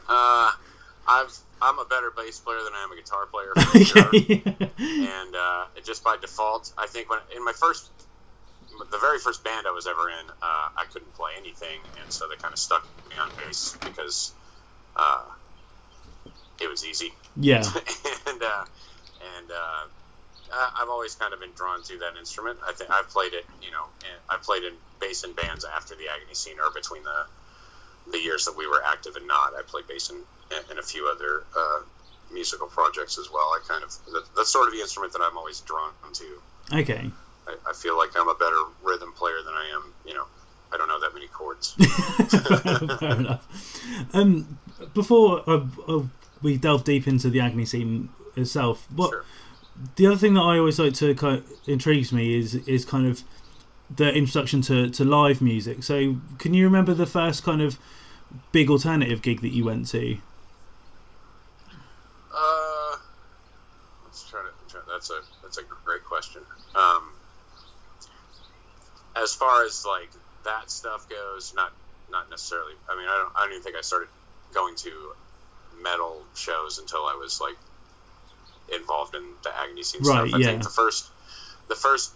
Uh, 0.08 0.52
I've 1.08 1.38
I'm 1.62 1.80
a 1.80 1.86
better 1.86 2.12
bass 2.16 2.40
player 2.40 2.60
than 2.64 2.74
I 2.74 2.84
am 2.84 2.92
a 2.92 2.96
guitar 2.96 3.26
player, 3.26 3.54
for 3.56 3.80
sure. 3.84 4.10
and 4.78 5.36
uh, 5.36 5.66
just 5.84 6.04
by 6.04 6.18
default, 6.18 6.72
I 6.78 6.88
think 6.88 7.10
when 7.10 7.20
in 7.36 7.44
my 7.44 7.54
first, 7.54 7.90
the 8.92 8.98
very 9.00 9.20
first 9.20 9.44
band 9.44 9.66
I 9.68 9.72
was 9.72 9.88
ever 9.88 10.10
in, 10.10 10.30
uh, 10.30 10.70
I 10.78 10.86
couldn't 10.92 11.14
play 11.16 11.32
anything, 11.38 11.80
and 12.02 12.12
so 12.12 12.28
they 12.28 12.36
kind 12.36 12.54
of 12.54 12.60
stuck 12.60 12.86
me 13.10 13.16
on 13.18 13.32
bass 13.38 13.76
because 13.84 14.34
uh, 14.96 15.24
it 16.62 16.70
was 16.70 16.86
easy, 16.86 17.14
yeah. 17.36 17.64
and 18.28 18.44
uh, 18.44 18.66
and 19.38 19.52
uh, 20.52 20.56
I- 20.56 20.82
I've 20.84 20.90
always 20.90 21.16
kind 21.16 21.34
of 21.34 21.40
been 21.40 21.52
drawn 21.56 21.82
to 21.84 21.98
that 22.00 22.18
instrument. 22.18 22.60
I 22.66 22.74
think 22.74 22.90
I've 22.92 23.10
played 23.10 23.34
it, 23.34 23.46
you 23.62 23.72
know, 23.72 23.86
and 24.04 24.18
I 24.30 24.38
played 24.38 24.64
in 24.64 24.74
bass 25.00 25.24
in 25.24 25.34
bands 25.34 25.66
after 25.66 25.96
the 25.96 26.08
Agony 26.10 26.34
scene 26.34 26.58
or 26.60 26.72
between 26.72 27.04
the 27.04 27.26
the 28.12 28.20
years 28.20 28.46
that 28.46 28.56
we 28.58 28.66
were 28.68 28.82
active 28.86 29.16
and 29.18 29.28
not. 29.28 29.54
I 29.54 29.64
played 29.68 29.86
bass 29.88 30.10
in, 30.10 30.18
in 30.72 30.78
a 30.80 30.82
few 30.82 31.08
other 31.14 31.44
uh, 31.58 31.80
musical 32.32 32.68
projects 32.68 33.18
as 33.18 33.30
well. 33.32 33.44
I 33.54 33.60
kind 33.68 33.84
of 33.84 33.90
that, 34.14 34.24
that's 34.36 34.50
sort 34.50 34.68
of 34.68 34.74
the 34.74 34.80
instrument 34.80 35.12
that 35.14 35.22
I'm 35.22 35.38
always 35.38 35.60
drawn 35.62 35.92
to. 36.14 36.42
Okay. 36.74 37.12
I, 37.48 37.56
I 37.70 37.74
feel 37.74 37.98
like 37.98 38.12
I'm 38.16 38.30
a 38.30 38.36
better 38.36 38.62
rhythm 38.84 39.12
player 39.14 39.42
than 39.44 39.54
I 39.54 39.72
am, 39.76 39.94
you 40.06 40.14
know. 40.14 40.26
I 40.72 40.76
don't 40.78 40.90
know 40.90 41.00
that 41.00 41.14
many 41.14 41.28
chords. 41.28 41.74
Fair 43.00 43.12
enough. 43.12 44.14
Um, 44.14 44.58
before 44.94 45.44
uh, 45.50 45.66
uh, 45.88 46.04
we 46.42 46.58
delve 46.58 46.84
deep 46.84 47.08
into 47.08 47.30
the 47.30 47.40
agony 47.40 47.66
scene 47.66 48.10
itself, 48.36 48.86
what 48.96 49.10
Sure. 49.12 49.26
The 49.96 50.08
other 50.08 50.16
thing 50.16 50.34
that 50.34 50.42
I 50.42 50.58
always 50.58 50.80
like 50.80 50.94
to 50.96 51.14
kind 51.16 51.38
of 51.38 51.52
intrigues 51.68 52.12
me 52.12 52.38
is 52.38 52.56
is 52.56 52.86
kind 52.86 53.08
of 53.08 53.24
the 53.96 54.14
introduction 54.14 54.62
to, 54.64 54.90
to 54.90 55.06
live 55.06 55.42
music. 55.42 55.84
So, 55.84 56.18
can 56.40 56.54
you 56.54 56.66
remember 56.66 56.94
the 56.94 57.06
first 57.06 57.44
kind 57.44 57.62
of 57.62 57.80
big 58.52 58.70
alternative 58.70 59.22
gig 59.22 59.42
that 59.42 59.50
you 59.50 59.66
went 59.66 59.88
to? 59.90 60.18
Uh, 62.34 62.98
let's 64.04 64.30
try 64.30 64.42
to. 64.42 64.78
That's 64.92 65.10
a 65.10 65.22
that's 65.42 65.58
a 65.58 65.64
great 65.86 66.04
question. 66.04 66.42
Um, 66.76 67.12
as 69.16 69.34
far 69.34 69.66
as 69.66 69.86
like 69.86 70.10
that 70.44 70.70
stuff 70.70 71.08
goes, 71.10 71.54
not 71.56 71.72
not 72.12 72.30
necessarily. 72.30 72.74
I 72.90 72.98
mean, 72.98 73.08
I 73.08 73.18
don't. 73.18 73.36
I 73.36 73.42
don't 73.42 73.52
even 73.52 73.64
think 73.64 73.76
I 73.76 73.82
started 73.82 74.10
going 74.54 74.76
to 74.76 75.14
metal 75.82 76.24
shows 76.36 76.80
until 76.80 77.06
I 77.06 77.16
was 77.16 77.40
like 77.40 77.56
involved 78.74 79.16
in 79.16 79.24
the 79.44 79.56
agony 79.58 79.84
scene 79.84 80.02
Right, 80.04 80.28
stuff. 80.30 80.36
I 80.36 80.38
yeah. 80.42 80.48
think 80.48 80.64
the 80.64 80.70
first 80.70 81.10
the 81.70 81.76
first. 81.76 82.14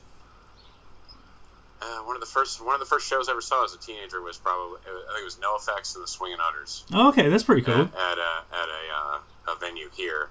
Uh, 1.83 2.03
one 2.03 2.15
of 2.15 2.19
the 2.19 2.27
first 2.27 2.63
one 2.63 2.75
of 2.75 2.79
the 2.79 2.85
first 2.85 3.07
shows 3.07 3.27
I 3.27 3.31
ever 3.31 3.41
saw 3.41 3.63
as 3.65 3.73
a 3.73 3.77
teenager 3.79 4.21
was 4.21 4.37
probably 4.37 4.77
I 4.85 5.13
think 5.13 5.21
it 5.21 5.25
was 5.25 5.37
NOFX 5.37 5.95
and 5.95 6.03
the 6.03 6.07
Swinging 6.07 6.37
Utters 6.39 6.83
Oh, 6.93 7.09
okay, 7.09 7.27
that's 7.27 7.41
pretty 7.43 7.63
cool. 7.63 7.73
at, 7.73 7.81
at 7.81 8.17
a 8.19 8.33
at 8.53 8.69
a, 8.69 8.81
uh, 8.95 9.53
a 9.53 9.59
venue 9.59 9.89
here. 9.95 10.29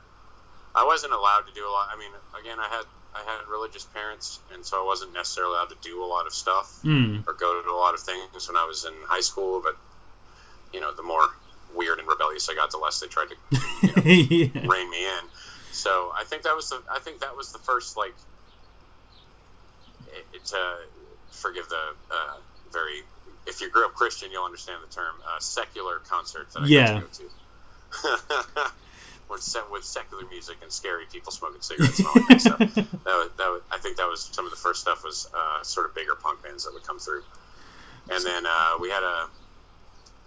I 0.77 0.85
wasn't 0.85 1.12
allowed 1.12 1.47
to 1.49 1.53
do 1.53 1.67
a 1.69 1.73
lot. 1.73 1.89
I 1.93 1.99
mean, 1.99 2.12
again, 2.41 2.59
I 2.61 2.69
had 2.69 2.85
I 3.17 3.29
had 3.29 3.49
religious 3.50 3.83
parents, 3.83 4.39
and 4.55 4.65
so 4.65 4.81
I 4.81 4.87
wasn't 4.87 5.12
necessarily 5.12 5.55
allowed 5.57 5.71
to 5.71 5.77
do 5.83 6.05
a 6.05 6.07
lot 6.07 6.27
of 6.29 6.33
stuff 6.33 6.71
Mm. 6.85 7.27
or 7.27 7.33
go 7.33 7.61
to 7.61 7.69
a 7.69 7.75
lot 7.75 7.95
of 7.95 8.00
things 8.00 8.47
when 8.47 8.57
I 8.57 8.65
was 8.65 8.85
in 8.85 8.93
high 9.09 9.21
school. 9.23 9.61
But 9.61 9.77
you 10.73 10.81
know, 10.81 10.95
the 10.95 11.03
more 11.03 11.27
weird 11.75 11.99
and 11.99 12.07
rebellious 12.07 12.49
I 12.49 12.55
got, 12.55 12.71
the 12.71 12.79
less 12.79 13.00
they 13.00 13.09
tried 13.09 13.31
to 13.31 13.35
you 13.83 13.89
know, 13.89 14.03
yeah. 14.65 14.69
rein 14.71 14.89
me 14.89 15.05
in. 15.05 15.10
So 15.10 15.10
I 15.10 15.10
think 16.31 16.45
that 16.45 16.57
was 16.57 16.71
the 16.71 16.81
I 16.91 17.01
think 17.01 17.21
that 17.21 17.37
was 17.37 17.53
the 17.53 17.59
first 17.61 17.97
like 17.99 18.15
it, 20.33 20.53
uh, 20.55 20.77
forgive 21.33 21.69
the 21.69 21.85
uh, 22.11 22.37
very 22.73 23.03
if 23.47 23.61
you 23.61 23.71
grew 23.71 23.87
up 23.87 23.95
Christian 23.95 24.31
you'll 24.33 24.45
understand 24.47 24.83
the 24.87 24.95
term 24.95 25.15
uh, 25.27 25.41
secular 25.41 26.01
concert 26.09 26.49
that 26.55 26.63
I 26.63 26.69
Yeah. 26.69 26.85
got 26.93 26.95
to 26.95 26.95
go 26.95 27.07
to. 27.09 27.31
with, 29.31 29.57
with 29.71 29.85
secular 29.85 30.25
music 30.31 30.59
and 30.63 30.73
scary 30.73 31.07
people 31.11 31.33
smoking 31.33 31.63
cigarettes 31.63 31.99
and 32.01 32.09
all 32.09 32.15
that 32.17 32.27
kind 32.29 32.37
of 32.37 32.43
stuff. 32.43 32.61
That 33.07 33.17
was, 33.17 33.31
that 33.39 33.49
was, 33.49 33.63
I 33.73 33.79
think 33.79 33.97
that 33.97 34.09
was 34.09 34.29
some 34.33 34.45
of 34.45 34.51
the 34.51 34.59
first 34.59 34.83
stuff 34.83 35.03
was 35.05 35.27
uh, 35.35 35.65
sort 35.65 35.87
of 35.87 35.95
bigger 35.95 36.15
punk 36.23 36.43
bands 36.43 36.65
that 36.65 36.75
would 36.75 36.85
come 36.85 36.99
through. 36.99 37.23
And 38.11 38.25
then 38.25 38.45
uh, 38.47 38.77
we 38.81 38.91
had 38.91 39.03
a 39.03 39.29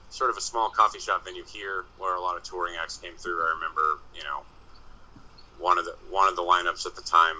sort 0.09 0.29
of 0.31 0.37
a 0.37 0.41
small 0.41 0.69
coffee 0.69 0.99
shop 0.99 1.25
venue 1.25 1.43
here 1.45 1.85
where 1.97 2.15
a 2.15 2.21
lot 2.21 2.37
of 2.37 2.43
touring 2.43 2.75
acts 2.81 2.97
came 2.97 3.15
through. 3.17 3.41
I 3.43 3.53
remember, 3.61 3.81
you 4.13 4.23
know, 4.23 4.41
one 5.63 5.79
of 5.79 5.85
the 5.85 5.95
one 6.11 6.27
of 6.27 6.35
the 6.35 6.43
lineups 6.43 6.85
at 6.85 6.95
the 6.95 7.01
time, 7.01 7.35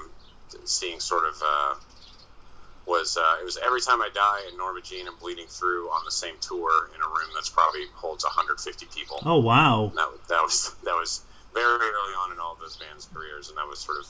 seeing 0.64 1.00
sort 1.02 1.28
of 1.28 1.36
uh, 1.46 1.76
was 2.88 3.18
uh, 3.18 3.42
it 3.42 3.46
was 3.46 3.58
every 3.58 3.82
time 3.82 4.02
I 4.02 4.10
die 4.16 4.48
and 4.48 4.58
Norma 4.58 4.82
Jean 4.82 5.08
and 5.08 5.20
Bleeding 5.20 5.48
Through 5.48 5.88
on 5.90 6.06
the 6.06 6.12
same 6.12 6.36
tour 6.40 6.90
in 6.96 7.02
a 7.02 7.08
room 7.08 7.30
that's 7.36 7.50
probably 7.50 7.84
holds 7.96 8.24
150 8.24 8.86
people. 8.96 9.20
Oh 9.26 9.40
wow! 9.40 9.88
And 9.88 9.98
that 9.98 10.10
that 10.30 10.42
was 10.42 10.74
that 10.86 10.96
was 10.96 11.22
very 11.54 11.76
early 11.76 12.16
on 12.24 12.32
in 12.32 12.40
all 12.40 12.54
of 12.54 12.60
those 12.60 12.78
bands' 12.78 13.08
careers, 13.14 13.50
and 13.50 13.58
that 13.58 13.68
was 13.68 13.80
sort 13.80 14.00
of 14.00 14.08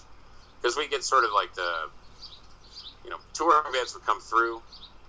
because 0.61 0.77
we 0.77 0.87
get 0.87 1.03
sort 1.03 1.25
of 1.25 1.31
like 1.33 1.53
the 1.55 1.89
you 3.03 3.09
know 3.09 3.17
touring 3.33 3.73
bands 3.73 3.95
would 3.95 4.05
come 4.05 4.21
through, 4.21 4.61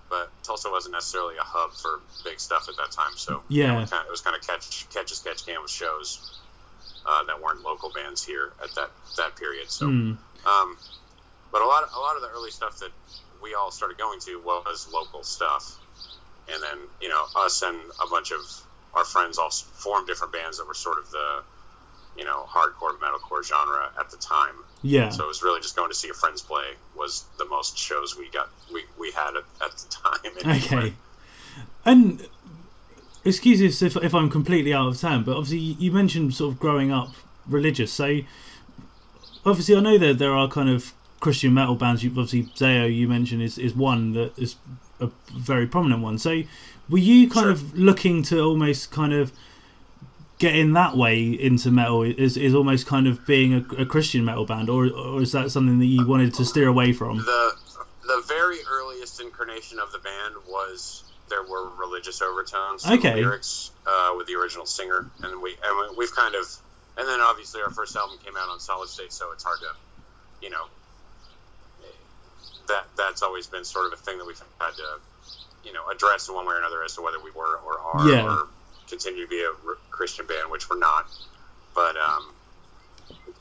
but 0.08 0.30
Tulsa 0.44 0.70
wasn't 0.70 0.94
necessarily 0.94 1.36
a 1.36 1.44
hub 1.44 1.72
for 1.72 2.00
big 2.24 2.40
stuff 2.40 2.68
at 2.70 2.76
that 2.78 2.90
time. 2.90 3.12
So 3.16 3.42
you 3.48 3.66
know, 3.66 3.76
Yeah. 3.76 3.82
it, 3.82 3.90
kind 3.90 4.00
of, 4.00 4.08
it 4.08 4.10
was 4.10 4.22
kind 4.22 4.34
of 4.34 4.46
catch 4.46 4.88
catch 4.90 5.12
a 5.12 5.14
sketch 5.14 5.44
can 5.44 5.60
with 5.60 5.70
shows 5.70 6.40
uh, 7.06 7.24
that 7.24 7.40
weren't 7.42 7.62
local 7.62 7.90
bands 7.90 8.24
here 8.24 8.52
at 8.62 8.74
that 8.74 8.90
that 9.16 9.36
period. 9.36 9.70
So. 9.70 9.86
Hmm. 9.86 10.12
Um, 10.46 10.76
but 11.50 11.62
a 11.62 11.66
lot, 11.66 11.88
a 11.94 12.00
lot 12.00 12.16
of 12.16 12.22
the 12.22 12.28
early 12.30 12.50
stuff 12.50 12.80
that 12.80 12.90
we 13.40 13.54
all 13.54 13.70
started 13.70 13.96
going 13.96 14.18
to 14.20 14.42
was 14.44 14.88
local 14.92 15.22
stuff, 15.22 15.78
and 16.52 16.60
then 16.60 16.78
you 17.00 17.08
know 17.08 17.24
us 17.36 17.62
and 17.62 17.78
a 18.04 18.10
bunch 18.10 18.32
of 18.32 18.40
our 18.94 19.04
friends 19.04 19.38
all 19.38 19.50
formed 19.50 20.06
different 20.06 20.32
bands 20.32 20.58
that 20.58 20.66
were 20.66 20.74
sort 20.74 20.98
of 20.98 21.10
the, 21.10 21.42
you 22.16 22.24
know, 22.24 22.44
hardcore 22.48 22.98
metalcore 22.98 23.44
genre 23.44 23.90
at 23.98 24.10
the 24.10 24.16
time. 24.16 24.54
Yeah. 24.82 25.10
So 25.10 25.24
it 25.24 25.28
was 25.28 25.42
really 25.42 25.60
just 25.60 25.76
going 25.76 25.90
to 25.90 25.94
see 25.94 26.08
your 26.08 26.14
friends 26.14 26.42
play 26.42 26.74
was 26.96 27.24
the 27.38 27.44
most 27.44 27.76
shows 27.76 28.16
we 28.16 28.28
got 28.30 28.48
we, 28.72 28.84
we 28.98 29.10
had 29.12 29.36
at, 29.36 29.44
at 29.64 29.76
the 29.76 29.88
time. 29.90 30.32
anyway. 30.44 30.76
Okay. 30.76 30.94
And 31.84 32.26
excuse 33.24 33.60
us 33.62 33.82
if, 33.82 33.96
if 34.02 34.14
I'm 34.14 34.30
completely 34.30 34.72
out 34.72 34.88
of 34.88 35.00
town, 35.00 35.24
but 35.24 35.36
obviously 35.36 35.58
you 35.58 35.92
mentioned 35.92 36.34
sort 36.34 36.52
of 36.52 36.60
growing 36.60 36.92
up 36.92 37.10
religious. 37.46 37.92
So 37.92 38.20
obviously 39.44 39.76
I 39.76 39.80
know 39.80 39.98
that 39.98 40.18
there 40.18 40.32
are 40.32 40.48
kind 40.48 40.68
of 40.68 40.92
Christian 41.20 41.54
metal 41.54 41.74
bands. 41.74 42.02
You 42.04 42.10
obviously 42.10 42.44
Zao 42.54 42.94
you 42.94 43.08
mentioned 43.08 43.42
is, 43.42 43.58
is 43.58 43.74
one 43.74 44.12
that 44.12 44.38
is 44.38 44.56
a 45.00 45.10
very 45.34 45.66
prominent 45.66 46.02
one. 46.02 46.18
So 46.18 46.42
were 46.88 46.98
you 46.98 47.28
kind 47.30 47.44
Sure. 47.44 47.50
of 47.52 47.74
looking 47.78 48.22
to 48.24 48.40
almost 48.40 48.90
kind 48.90 49.12
of 49.12 49.32
get 50.38 50.54
in 50.54 50.72
that 50.74 50.96
way 50.96 51.24
into 51.28 51.70
metal? 51.70 52.02
Is 52.02 52.36
is 52.36 52.54
almost 52.54 52.86
kind 52.86 53.06
of 53.06 53.24
being 53.26 53.54
a, 53.54 53.82
a 53.82 53.86
Christian 53.86 54.24
metal 54.24 54.44
band, 54.44 54.68
or 54.68 54.88
or 54.90 55.22
is 55.22 55.32
that 55.32 55.50
something 55.50 55.78
that 55.78 55.86
you 55.86 56.06
wanted 56.06 56.34
to 56.34 56.44
steer 56.44 56.68
away 56.68 56.92
from? 56.92 57.18
the 57.18 57.52
the 58.06 58.22
very 58.28 58.58
earliest 58.70 59.18
incarnation 59.20 59.78
of 59.78 59.90
the 59.92 59.98
band 59.98 60.34
was 60.46 61.04
there 61.28 61.42
were 61.42 61.70
religious 61.76 62.20
overtones 62.22 62.82
to 62.84 62.92
Okay. 62.94 63.10
the 63.10 63.16
lyrics 63.16 63.70
uh, 63.86 64.12
with 64.16 64.26
the 64.26 64.34
original 64.34 64.66
singer, 64.66 65.10
and 65.22 65.40
we 65.42 65.56
and 65.62 65.78
we- 65.90 65.96
we've 65.98 66.14
kind 66.14 66.34
of 66.34 66.44
and 66.96 67.08
then 67.08 67.20
obviously 67.20 67.60
our 67.62 67.70
first 67.70 67.96
album 67.96 68.18
came 68.24 68.36
out 68.36 68.48
on 68.48 68.60
Solid 68.60 68.88
State, 68.88 69.12
so 69.12 69.32
it's 69.32 69.42
hard 69.44 69.58
to 69.60 69.66
you 70.40 70.50
know 70.50 70.64
that 72.68 72.84
that's 72.96 73.22
always 73.22 73.46
been 73.46 73.64
sort 73.64 73.86
of 73.92 73.98
a 73.98 74.02
thing 74.02 74.18
that 74.18 74.26
we've 74.26 74.40
had 74.60 74.72
to 74.76 75.00
you 75.64 75.72
know 75.72 75.88
address 75.90 76.28
in 76.28 76.34
one 76.34 76.46
way 76.46 76.54
or 76.54 76.58
another 76.58 76.82
as 76.84 76.94
to 76.94 77.02
whether 77.02 77.18
we 77.22 77.30
were 77.30 77.56
or 77.58 77.78
are 77.80 78.08
Yeah. 78.08 78.24
or 78.24 78.48
continue 78.88 79.22
to 79.24 79.28
be 79.28 79.40
a 79.42 79.50
Christian 79.90 80.26
band, 80.26 80.50
which 80.50 80.68
we're 80.68 80.78
not, 80.78 81.06
but 81.74 81.96
um, 81.96 82.34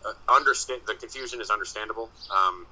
uh, 0.05 0.13
understand 0.33 0.81
the 0.87 0.95
confusion 0.95 1.41
is 1.41 1.49
understandable. 1.49 2.09
Um, 2.29 2.65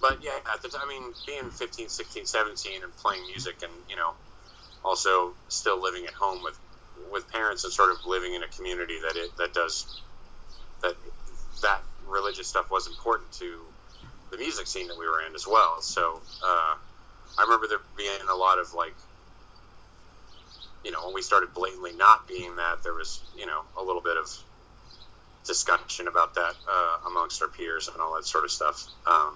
but 0.00 0.22
yeah, 0.22 0.38
at 0.52 0.62
the 0.62 0.68
time, 0.68 0.82
I 0.84 0.88
mean, 0.88 1.12
being 1.26 1.50
15, 1.50 1.88
16, 1.88 2.26
17 2.26 2.82
and 2.82 2.94
playing 2.96 3.26
music 3.26 3.62
and, 3.62 3.72
you 3.88 3.96
know, 3.96 4.12
also 4.84 5.34
still 5.48 5.80
living 5.80 6.06
at 6.06 6.14
home 6.14 6.42
with, 6.42 6.58
with 7.12 7.30
parents 7.30 7.64
and 7.64 7.72
sort 7.72 7.90
of 7.90 7.98
living 8.06 8.34
in 8.34 8.42
a 8.42 8.48
community 8.48 8.98
that 9.02 9.16
it, 9.16 9.36
that 9.38 9.54
does, 9.54 10.00
that, 10.82 10.94
that 11.62 11.80
religious 12.06 12.48
stuff 12.48 12.70
was 12.70 12.86
important 12.86 13.30
to 13.32 13.60
the 14.30 14.38
music 14.38 14.66
scene 14.66 14.88
that 14.88 14.98
we 14.98 15.08
were 15.08 15.20
in 15.26 15.34
as 15.34 15.46
well. 15.46 15.80
So, 15.82 16.20
uh, 16.44 16.74
I 17.38 17.42
remember 17.42 17.66
there 17.66 17.78
being 17.96 18.28
a 18.30 18.34
lot 18.34 18.58
of 18.58 18.74
like, 18.74 18.94
you 20.84 20.90
know, 20.90 21.04
when 21.04 21.14
we 21.14 21.22
started 21.22 21.52
blatantly 21.54 21.92
not 21.92 22.26
being 22.26 22.56
that, 22.56 22.82
there 22.82 22.94
was, 22.94 23.20
you 23.36 23.46
know, 23.46 23.62
a 23.78 23.82
little 23.82 24.00
bit 24.00 24.16
of 24.16 24.30
discussion 25.46 26.08
about 26.08 26.34
that 26.34 26.54
uh, 26.70 27.08
amongst 27.08 27.42
our 27.42 27.48
peers 27.48 27.88
and 27.88 28.00
all 28.00 28.14
that 28.14 28.24
sort 28.24 28.44
of 28.44 28.50
stuff. 28.50 28.86
Um, 29.06 29.34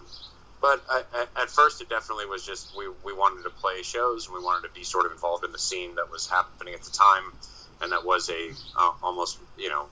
but 0.64 0.80
I, 0.88 1.02
I, 1.12 1.42
at 1.42 1.50
first, 1.50 1.82
it 1.82 1.90
definitely 1.90 2.24
was 2.24 2.42
just 2.42 2.74
we, 2.74 2.88
we 3.04 3.12
wanted 3.12 3.42
to 3.42 3.50
play 3.50 3.82
shows 3.82 4.28
and 4.28 4.34
we 4.34 4.42
wanted 4.42 4.66
to 4.66 4.72
be 4.72 4.82
sort 4.82 5.04
of 5.04 5.12
involved 5.12 5.44
in 5.44 5.52
the 5.52 5.58
scene 5.58 5.96
that 5.96 6.10
was 6.10 6.26
happening 6.26 6.72
at 6.72 6.80
the 6.80 6.90
time, 6.90 7.34
and 7.82 7.92
that 7.92 8.02
was 8.02 8.30
a 8.30 8.50
uh, 8.80 8.92
almost 9.02 9.36
you 9.58 9.68
know 9.68 9.84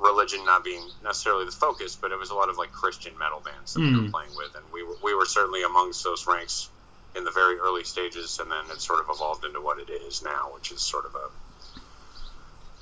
religion 0.00 0.46
not 0.46 0.64
being 0.64 0.82
necessarily 1.04 1.44
the 1.44 1.50
focus, 1.50 1.94
but 1.94 2.10
it 2.10 2.18
was 2.18 2.30
a 2.30 2.34
lot 2.34 2.48
of 2.48 2.56
like 2.56 2.72
Christian 2.72 3.18
metal 3.18 3.42
bands 3.44 3.74
that 3.74 3.80
we 3.80 3.92
were 3.92 4.08
Mm. 4.08 4.10
playing 4.10 4.34
with, 4.34 4.54
and 4.54 4.64
we 4.72 4.82
were, 4.82 4.96
we 5.04 5.14
were 5.14 5.26
certainly 5.26 5.62
amongst 5.62 6.04
those 6.04 6.26
ranks 6.26 6.70
in 7.14 7.24
the 7.24 7.30
very 7.30 7.58
early 7.58 7.84
stages, 7.84 8.38
and 8.38 8.50
then 8.50 8.64
it 8.70 8.80
sort 8.80 9.00
of 9.00 9.10
evolved 9.10 9.44
into 9.44 9.60
what 9.60 9.78
it 9.78 9.90
is 9.90 10.22
now, 10.22 10.52
which 10.54 10.72
is 10.72 10.80
sort 10.80 11.04
of 11.04 11.14
a 11.16 11.28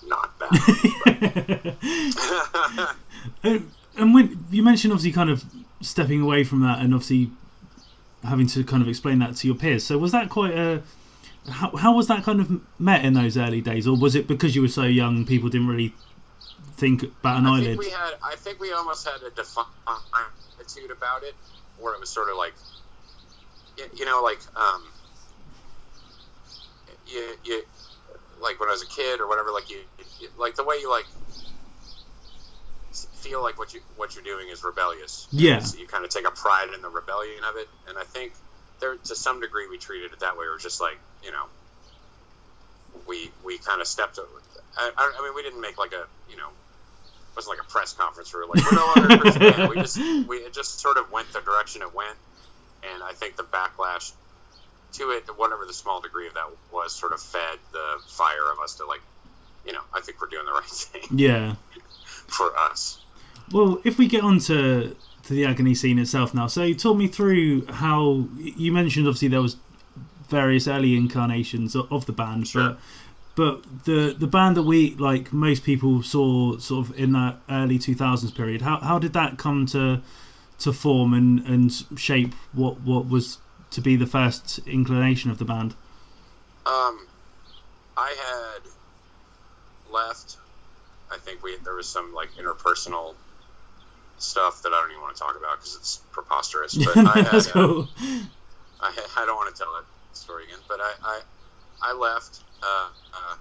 not 0.07 0.39
bad. 0.39 0.61
And, 3.43 3.71
and 3.97 4.15
when 4.15 4.47
you 4.51 4.63
mentioned 4.63 4.93
obviously 4.93 5.13
kind 5.13 5.31
of 5.31 5.45
stepping 5.81 6.21
away 6.21 6.45
from 6.45 6.61
that 6.61 6.81
and 6.81 6.95
obviously 6.95 7.31
having 8.25 8.47
to 8.49 8.65
kind 8.65 8.83
of 8.83 8.89
explain 8.89 9.19
that 9.21 9.37
to 9.37 9.47
your 9.47 9.57
peers. 9.57 9.85
So 9.85 9.97
was 9.99 10.13
that 10.13 10.29
quite 10.29 10.55
a 10.55 10.83
how, 11.51 11.77
how 11.77 11.95
was 11.95 12.09
that 12.09 12.25
kind 12.25 12.41
of 12.41 12.61
met 12.79 13.05
in 13.05 13.15
those 13.15 13.37
early 13.37 13.61
days, 13.61 13.87
or 13.87 13.97
was 13.97 14.15
it 14.15 14.27
because 14.27 14.55
you 14.55 14.63
were 14.63 14.69
so 14.69 14.83
young, 14.83 15.25
people 15.25 15.49
didn't 15.49 15.69
really 15.69 15.95
think 16.77 17.03
about 17.03 17.39
an 17.39 17.47
I 17.47 17.57
eyelid? 17.57 17.65
think 17.65 17.81
we 17.81 17.91
had. 17.91 18.15
I 18.23 18.37
think 18.37 18.61
we 18.61 18.73
almost 18.73 19.07
had 19.07 19.23
a 19.23 19.31
defined 19.31 19.67
attitude 20.59 20.91
about 20.91 21.23
it, 21.23 21.35
where 21.79 21.95
it 21.95 22.01
was 22.01 22.11
sort 22.11 22.29
of 22.29 22.37
like, 22.37 22.55
you, 23.77 23.85
you 23.95 24.05
know, 24.05 24.23
like 24.23 24.41
um, 24.57 24.87
you, 27.07 27.35
you, 27.45 27.63
like 28.41 28.61
when 28.61 28.69
I 28.69 28.73
was 28.73 28.83
a 28.83 28.87
kid 28.87 29.21
or 29.21 29.29
whatever. 29.29 29.51
Like 29.51 29.71
you, 29.71 29.79
you 30.21 30.29
like 30.39 30.55
the 30.55 30.65
way 30.65 30.77
you 30.77 30.91
like 30.91 31.07
feel 33.19 33.43
like 33.43 33.59
what 33.59 33.75
you 33.75 33.81
what 33.97 34.15
you're 34.15 34.25
doing 34.25 34.49
is 34.49 34.65
rebellious. 34.65 35.27
Yeah. 35.31 35.57
It's- 35.57 35.77
you 35.79 35.87
kind 35.87 36.05
of 36.05 36.11
take 36.11 36.27
a 36.27 36.31
pride 36.31 36.69
in 36.75 36.83
the 36.83 36.89
rebellion 36.89 37.43
of 37.45 37.57
it, 37.57 37.69
and 37.89 37.99
I 37.99 38.05
think 38.05 38.33
there 38.81 38.97
to 38.97 39.15
some 39.15 39.41
degree 39.41 39.67
we 39.69 39.79
treated 39.79 40.13
it 40.13 40.21
that 40.21 40.37
way. 40.37 40.47
We're 40.47 40.59
just 40.59 40.81
like 40.81 40.99
you 41.25 41.31
know, 41.33 41.45
we 43.07 43.31
we 43.45 43.59
kind 43.59 43.81
of 43.81 43.87
stepped. 43.87 44.19
I, 44.77 44.91
I 44.97 45.13
I 45.19 45.23
mean, 45.25 45.35
we 45.35 45.43
didn't 45.43 45.61
make 45.61 45.79
like 45.79 45.93
a 45.93 46.07
you 46.31 46.37
know 46.37 46.49
it 46.49 47.37
wasn't 47.37 47.59
like 47.59 47.67
a 47.67 47.71
press 47.71 47.93
conference 47.93 48.33
where 48.33 48.47
like 48.47 48.65
we're 48.65 48.77
no 48.77 48.87
longer 48.97 49.69
We 49.75 49.77
just 49.77 49.97
we 49.97 50.37
it 50.39 50.53
just 50.53 50.81
sort 50.81 50.97
of 50.97 51.11
went 51.13 51.33
the 51.33 51.41
direction 51.41 51.83
it 51.83 51.95
went, 51.95 52.17
and 52.93 53.03
I 53.03 53.13
think 53.13 53.37
the 53.37 53.45
backlash 53.45 54.13
to 54.95 55.11
it, 55.11 55.25
whatever 55.37 55.67
the 55.67 55.73
small 55.73 56.01
degree 56.01 56.27
of 56.29 56.35
that 56.35 56.47
was, 56.73 56.95
sort 56.95 57.13
of 57.13 57.21
fed 57.21 57.59
the 57.73 57.99
fire 58.07 58.51
of 58.53 58.59
us 58.61 58.77
to 58.77 58.87
like, 58.87 59.03
you 59.67 59.73
know, 59.73 59.83
I 59.95 60.01
think 60.01 60.21
we're 60.21 60.29
doing 60.29 60.47
the 60.47 60.53
right 60.53 60.65
thing 60.65 61.19
yeah. 61.19 61.55
for 62.27 62.57
us. 62.57 62.99
Well, 63.53 63.81
if 63.85 63.99
we 63.99 64.07
get 64.09 64.23
on 64.23 64.39
to, 64.41 64.95
to 65.25 65.33
the 65.33 65.45
agony 65.47 65.75
scene 65.75 65.99
itself 65.99 66.35
now, 66.35 66.47
so 66.47 66.63
you 66.63 66.75
talk 66.75 66.97
me 66.97 67.09
through 67.09 67.67
how 67.67 68.27
you 68.39 68.73
mentioned 68.73 69.07
obviously 69.07 69.29
there 69.29 69.43
was 69.43 69.57
various 70.29 70.69
early 70.69 70.97
incarnations 70.97 71.75
of, 71.75 71.91
of 71.91 72.07
the 72.07 72.13
band, 72.13 72.49
Sure. 72.49 72.71
but 72.71 72.79
but 73.35 73.85
the 73.85 74.15
the 74.19 74.27
band 74.27 74.57
that 74.57 74.65
we 74.65 74.95
like 74.97 75.33
most 75.33 75.63
people 75.63 76.03
saw 76.03 76.59
sort 76.59 76.89
of 76.89 76.99
in 76.99 77.13
that 77.13 77.37
early 77.49 77.79
two 77.79 77.95
thousands 77.95 78.33
period, 78.33 78.63
how 78.63 78.79
how 78.79 78.99
did 78.99 79.13
that 79.13 79.39
come 79.39 79.65
to 79.67 80.03
to 80.59 80.73
form 80.73 81.15
and 81.15 81.41
and 81.47 81.73
shape 81.97 82.35
what 82.53 82.81
what 82.81 83.09
was 83.09 83.39
to 83.71 83.81
be 83.81 83.97
the 83.97 84.07
first 84.07 84.59
inclination 84.67 85.31
of 85.31 85.39
the 85.39 85.45
band? 85.45 85.75
Um, 86.67 87.07
I 87.97 88.15
had 88.19 88.71
left. 89.93 90.37
I 91.11 91.17
think 91.17 91.43
we 91.43 91.57
there 91.65 91.75
was 91.75 91.89
some 91.89 92.13
like 92.13 92.31
interpersonal 92.33 93.15
stuff 94.23 94.63
that 94.63 94.73
I 94.73 94.81
don't 94.81 94.91
even 94.91 95.03
want 95.03 95.17
to 95.17 95.23
talk 95.23 95.37
about 95.37 95.59
because 95.59 95.77
it's 95.77 95.97
preposterous. 96.13 96.75
But 96.77 96.97
I 96.97 97.13
had, 97.23 97.27
That's 97.27 97.55
uh. 97.55 97.85
I, 98.81 98.93
I 99.17 99.27
don't 99.27 99.37
want 99.37 99.55
to 99.55 99.63
tell 99.63 99.73
that 99.75 99.85
story 100.17 100.45
again, 100.45 100.59
but 100.69 100.81
I 100.81 100.93
I, 101.03 101.21
I 101.83 101.93
left, 101.95 102.41
uh, 102.63 102.89
uh, 103.15 103.37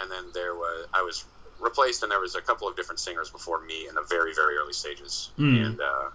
and 0.00 0.10
then 0.10 0.24
there 0.34 0.54
was 0.54 0.86
I 0.92 1.02
was 1.02 1.24
replaced, 1.60 2.02
and 2.02 2.10
there 2.12 2.20
was 2.20 2.34
a 2.34 2.40
couple 2.42 2.68
of 2.68 2.76
different 2.76 2.98
singers 3.00 3.30
before 3.30 3.60
me 3.60 3.86
in 3.88 3.94
the 3.94 4.02
very 4.02 4.34
very 4.34 4.56
early 4.56 4.72
stages, 4.72 5.30
Mm. 5.38 5.66
and 5.66 5.80
uh, 5.80 6.10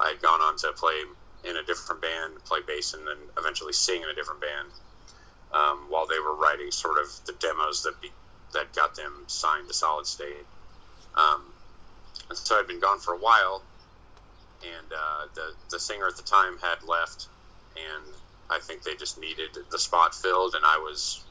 I 0.00 0.08
had 0.10 0.22
gone 0.22 0.40
on 0.40 0.56
to 0.58 0.72
play 0.72 1.02
in 1.44 1.56
a 1.56 1.62
different 1.62 2.02
band, 2.02 2.44
play 2.44 2.60
bass, 2.66 2.94
and 2.94 3.06
then 3.06 3.16
eventually 3.38 3.72
sing 3.72 4.02
in 4.02 4.08
a 4.08 4.14
different 4.14 4.40
band, 4.40 4.68
um, 5.52 5.86
while 5.88 6.06
they 6.06 6.18
were 6.18 6.34
writing 6.34 6.70
sort 6.70 6.98
of 6.98 7.06
the 7.26 7.32
demos 7.32 7.84
that 7.84 8.00
be, 8.02 8.10
that 8.52 8.72
got 8.74 8.94
them 8.94 9.24
signed 9.26 9.66
to 9.68 9.74
Solid 9.74 10.06
State. 10.06 10.44
Um, 11.16 11.49
and 12.30 12.38
so 12.38 12.58
I'd 12.58 12.66
been 12.66 12.80
gone 12.80 13.00
for 13.00 13.14
a 13.14 13.18
while, 13.18 13.62
and 14.62 14.92
uh, 14.92 15.26
the 15.34 15.52
the 15.70 15.80
singer 15.80 16.06
at 16.06 16.16
the 16.16 16.22
time 16.22 16.56
had 16.62 16.82
left, 16.86 17.28
and 17.76 18.14
I 18.48 18.60
think 18.60 18.82
they 18.84 18.94
just 18.94 19.20
needed 19.20 19.50
the 19.70 19.78
spot 19.78 20.14
filled, 20.14 20.54
and 20.54 20.64
I 20.64 20.78
was 20.78 21.24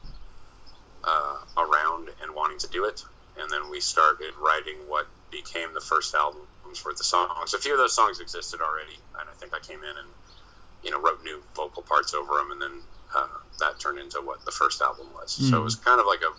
uh, 1.02 1.38
around 1.56 2.10
and 2.22 2.34
wanting 2.34 2.58
to 2.58 2.68
do 2.68 2.84
it. 2.84 3.02
And 3.40 3.48
then 3.50 3.70
we 3.70 3.80
started 3.80 4.34
writing 4.38 4.76
what 4.88 5.06
became 5.30 5.72
the 5.72 5.80
first 5.80 6.14
albums 6.14 6.84
worth 6.84 7.00
of 7.00 7.06
songs. 7.06 7.54
A 7.54 7.58
few 7.58 7.72
of 7.72 7.78
those 7.78 7.94
songs 7.94 8.20
existed 8.20 8.60
already, 8.60 8.98
and 9.18 9.28
I 9.28 9.32
think 9.40 9.54
I 9.54 9.60
came 9.60 9.78
in 9.78 9.96
and 9.96 10.08
you 10.82 10.90
know 10.90 11.00
wrote 11.00 11.24
new 11.24 11.40
vocal 11.56 11.82
parts 11.82 12.12
over 12.12 12.34
them, 12.34 12.52
and 12.52 12.60
then 12.60 12.82
uh, 13.14 13.26
that 13.60 13.80
turned 13.80 13.98
into 13.98 14.20
what 14.20 14.44
the 14.44 14.52
first 14.52 14.82
album 14.82 15.06
was. 15.14 15.32
So 15.32 15.56
it 15.56 15.64
was 15.64 15.76
kind 15.76 16.00
of 16.00 16.06
like 16.06 16.20
a 16.20 16.32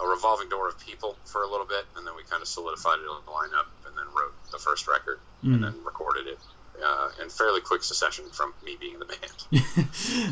a 0.00 0.06
revolving 0.06 0.48
door 0.48 0.68
of 0.68 0.78
people 0.78 1.16
for 1.24 1.42
a 1.42 1.48
little 1.50 1.66
bit, 1.66 1.84
and 1.96 2.06
then 2.06 2.14
we 2.16 2.22
kind 2.24 2.40
of 2.42 2.48
solidified 2.48 2.98
it 3.00 3.08
on 3.08 3.20
the 3.26 3.30
lineup, 3.32 3.66
and 3.86 3.96
then 3.96 4.04
wrote 4.16 4.32
the 4.52 4.58
first 4.58 4.86
record, 4.88 5.18
and 5.42 5.62
then 5.62 5.74
recorded 5.84 6.26
it 6.26 6.38
uh, 6.84 7.10
in 7.22 7.28
fairly 7.28 7.60
quick 7.60 7.82
succession 7.82 8.24
from 8.30 8.52
me 8.64 8.76
being 8.80 8.94
in 8.94 9.00
the 9.00 9.06
band. 9.06 9.88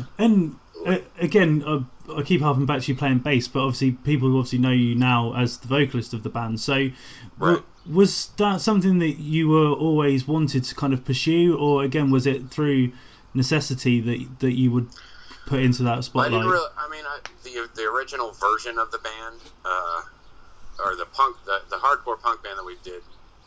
And 0.17 0.55
uh, 0.85 0.99
again, 1.19 1.63
uh, 1.65 1.81
I 2.15 2.21
keep 2.23 2.41
harping 2.41 2.65
back 2.65 2.81
to 2.83 2.91
you 2.91 2.97
playing 2.97 3.19
bass, 3.19 3.47
but 3.47 3.61
obviously 3.61 3.91
people 3.91 4.29
obviously 4.37 4.59
know 4.59 4.71
you 4.71 4.95
now 4.95 5.33
as 5.35 5.57
the 5.57 5.67
vocalist 5.67 6.13
of 6.13 6.23
the 6.23 6.29
band. 6.29 6.59
So, 6.59 6.73
Right. 7.37 7.61
w- 7.61 7.63
was 7.89 8.27
that 8.37 8.61
something 8.61 8.99
that 8.99 9.17
you 9.19 9.47
were 9.49 9.69
always 9.71 10.27
wanted 10.27 10.63
to 10.65 10.75
kind 10.75 10.93
of 10.93 11.03
pursue, 11.05 11.57
or 11.57 11.83
again, 11.83 12.09
was 12.11 12.25
it 12.27 12.49
through 12.49 12.91
necessity 13.33 13.99
that 14.01 14.39
that 14.39 14.53
you 14.53 14.71
would 14.71 14.87
put 15.47 15.61
into 15.61 15.83
that 15.83 16.09
Well, 16.13 16.25
I 16.25 16.29
didn't 16.29 16.47
really. 16.47 16.69
I 16.77 16.89
mean, 16.89 17.03
I, 17.05 17.19
the 17.43 17.69
the 17.75 17.83
original 17.83 18.31
version 18.31 18.77
of 18.77 18.91
the 18.91 18.99
band, 18.99 19.41
uh, 19.65 20.01
or 20.85 20.95
the 20.95 21.05
punk, 21.05 21.37
the, 21.45 21.61
the 21.69 21.77
hardcore 21.77 22.19
punk 22.21 22.43
band 22.43 22.59
that 22.59 22.65
we 22.65 22.75
did 22.83 23.01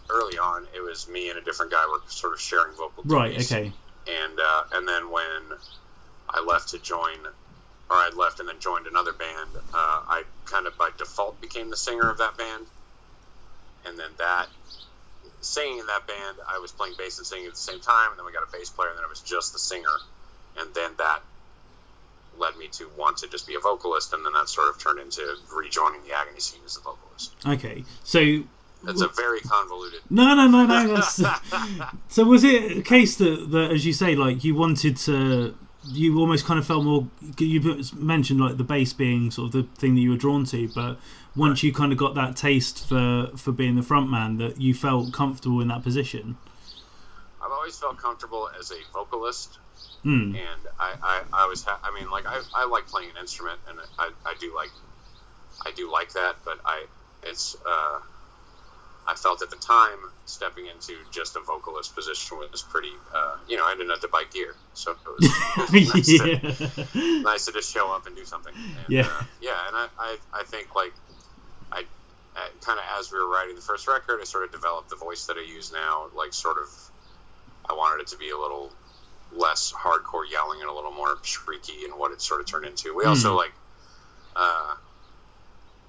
early 0.08 0.38
on, 0.38 0.66
it 0.74 0.80
was 0.80 1.08
me 1.08 1.28
and 1.28 1.38
a 1.38 1.42
different 1.42 1.70
guy 1.70 1.86
were 1.86 2.00
sort 2.08 2.32
of 2.32 2.40
sharing 2.40 2.74
vocal 2.74 3.04
right. 3.06 3.30
duties. 3.30 3.52
Okay. 3.52 3.72
And 4.08 4.40
uh, 4.40 4.62
and 4.72 4.88
then 4.88 5.10
when 5.10 5.58
I 6.28 6.40
left 6.40 6.70
to 6.70 6.78
join, 6.78 7.18
or 7.88 7.96
I 7.96 8.10
left 8.16 8.40
and 8.40 8.48
then 8.48 8.58
joined 8.58 8.86
another 8.86 9.12
band, 9.12 9.50
uh, 9.72 10.02
I 10.08 10.24
kind 10.46 10.66
of 10.66 10.76
by 10.76 10.90
default 10.98 11.40
became 11.40 11.70
the 11.70 11.76
singer 11.76 12.10
of 12.10 12.18
that 12.18 12.36
band. 12.36 12.66
And 13.86 13.98
then 13.98 14.10
that 14.18 14.48
singing 15.40 15.78
in 15.78 15.86
that 15.86 16.06
band, 16.06 16.36
I 16.46 16.58
was 16.58 16.72
playing 16.72 16.94
bass 16.98 17.18
and 17.18 17.26
singing 17.26 17.46
at 17.46 17.52
the 17.52 17.58
same 17.58 17.80
time, 17.80 18.10
and 18.10 18.18
then 18.18 18.26
we 18.26 18.32
got 18.32 18.42
a 18.42 18.52
bass 18.52 18.68
player, 18.68 18.90
and 18.90 18.98
then 18.98 19.04
it 19.04 19.08
was 19.08 19.20
just 19.20 19.52
the 19.52 19.58
singer, 19.58 19.96
and 20.58 20.74
then 20.74 20.92
that 20.98 21.22
led 22.38 22.56
me 22.56 22.68
to 22.72 22.90
want 22.96 23.18
to 23.18 23.28
just 23.28 23.46
be 23.46 23.54
a 23.54 23.60
vocalist, 23.60 24.12
and 24.12 24.24
then 24.24 24.32
that 24.32 24.48
sort 24.48 24.68
of 24.68 24.78
turned 24.82 24.98
into 24.98 25.36
rejoining 25.54 26.02
the 26.04 26.12
agony 26.16 26.40
scene 26.40 26.60
as 26.64 26.76
a 26.76 26.80
vocalist. 26.80 27.34
Okay. 27.46 27.84
So 28.04 28.42
That's 28.84 29.00
a 29.02 29.08
very 29.08 29.40
convoluted. 29.40 30.00
no, 30.10 30.34
no, 30.34 30.46
no, 30.48 30.66
no. 30.66 30.94
That's, 30.94 31.22
so 32.08 32.24
was 32.24 32.44
it 32.44 32.78
a 32.78 32.82
case 32.82 33.16
that, 33.16 33.50
that, 33.50 33.72
as 33.72 33.84
you 33.84 33.92
say, 33.92 34.14
like 34.14 34.42
you 34.44 34.54
wanted 34.54 34.96
to, 34.98 35.54
you 35.86 36.18
almost 36.18 36.44
kind 36.44 36.58
of 36.58 36.66
felt 36.66 36.84
more. 36.84 37.06
You 37.38 37.82
mentioned 37.94 38.40
like 38.40 38.56
the 38.56 38.64
bass 38.64 38.92
being 38.92 39.30
sort 39.30 39.46
of 39.46 39.52
the 39.52 39.62
thing 39.80 39.94
that 39.94 40.00
you 40.00 40.10
were 40.10 40.16
drawn 40.16 40.44
to, 40.46 40.68
but 40.74 40.98
once 41.36 41.62
you 41.62 41.72
kind 41.72 41.92
of 41.92 41.98
got 41.98 42.14
that 42.14 42.36
taste 42.36 42.88
for 42.88 43.30
for 43.36 43.52
being 43.52 43.76
the 43.76 43.82
front 43.82 44.10
man, 44.10 44.38
that 44.38 44.60
you 44.60 44.74
felt 44.74 45.12
comfortable 45.12 45.60
in 45.60 45.68
that 45.68 45.82
position. 45.82 46.36
I've 47.42 47.52
always 47.52 47.78
felt 47.78 47.96
comfortable 47.98 48.50
as 48.58 48.70
a 48.70 48.76
vocalist, 48.92 49.58
Hmm. 50.02 50.32
and 50.34 50.62
I, 50.78 50.94
I, 51.02 51.22
I 51.44 51.46
was, 51.46 51.64
ha- 51.64 51.80
I 51.84 51.92
mean, 51.98 52.10
like 52.10 52.24
I, 52.26 52.40
I 52.54 52.66
like 52.66 52.86
playing 52.86 53.10
an 53.10 53.16
instrument, 53.20 53.60
and 53.68 53.78
I, 53.98 54.10
I 54.24 54.34
do 54.40 54.54
like, 54.56 54.70
I 55.66 55.72
do 55.76 55.92
like 55.92 56.12
that, 56.14 56.36
but 56.44 56.58
I, 56.64 56.86
it's, 57.24 57.54
uh, 57.66 57.98
I 59.06 59.14
felt 59.14 59.42
at 59.42 59.50
the 59.50 59.56
time 59.56 59.98
stepping 60.24 60.66
into 60.66 60.96
just 61.10 61.36
a 61.36 61.40
vocalist 61.40 61.94
position 61.94 62.38
was 62.52 62.62
pretty, 62.62 62.92
uh, 63.14 63.36
you 63.48 63.56
know, 63.56 63.64
I 63.64 63.74
didn't 63.74 63.90
have 63.90 64.00
to 64.00 64.08
buy 64.08 64.24
gear, 64.32 64.54
so 64.72 64.92
it 64.92 64.96
was, 65.04 65.24
it 65.26 65.72
was 65.72 65.72
nice, 65.94 66.06
to, 66.18 67.22
nice 67.22 67.46
to 67.46 67.52
just 67.52 67.72
show 67.72 67.92
up 67.92 68.06
and 68.06 68.16
do 68.16 68.24
something. 68.24 68.54
And, 68.54 68.94
Yeah. 68.94 69.02
uh, 69.02 69.24
yeah, 69.42 69.58
and 69.68 69.76
I, 69.76 69.86
I, 69.98 70.16
I 70.40 70.42
think 70.44 70.74
like, 70.74 70.92
I, 71.72 71.84
I 72.36 72.48
kind 72.64 72.78
of 72.78 72.84
as 72.98 73.10
we 73.12 73.18
were 73.18 73.28
writing 73.28 73.54
the 73.54 73.60
first 73.60 73.88
record, 73.88 74.20
I 74.20 74.24
sort 74.24 74.44
of 74.44 74.52
developed 74.52 74.90
the 74.90 74.96
voice 74.96 75.26
that 75.26 75.36
I 75.36 75.44
use 75.44 75.72
now, 75.72 76.06
like 76.16 76.32
sort 76.32 76.56
of, 76.58 76.68
I 77.68 77.74
wanted 77.74 78.02
it 78.02 78.08
to 78.08 78.16
be 78.16 78.30
a 78.30 78.38
little 78.38 78.72
less 79.32 79.72
hardcore 79.72 80.24
yelling 80.30 80.60
and 80.60 80.68
a 80.68 80.72
little 80.72 80.92
more 80.92 81.16
shrieky 81.22 81.84
and 81.84 81.94
what 81.98 82.12
it 82.12 82.20
sort 82.20 82.40
of 82.40 82.46
turned 82.46 82.66
into. 82.66 82.94
We 82.94 83.04
also 83.04 83.30
Hmm. 83.30 83.36
like 83.36 83.52
uh, 84.36 84.74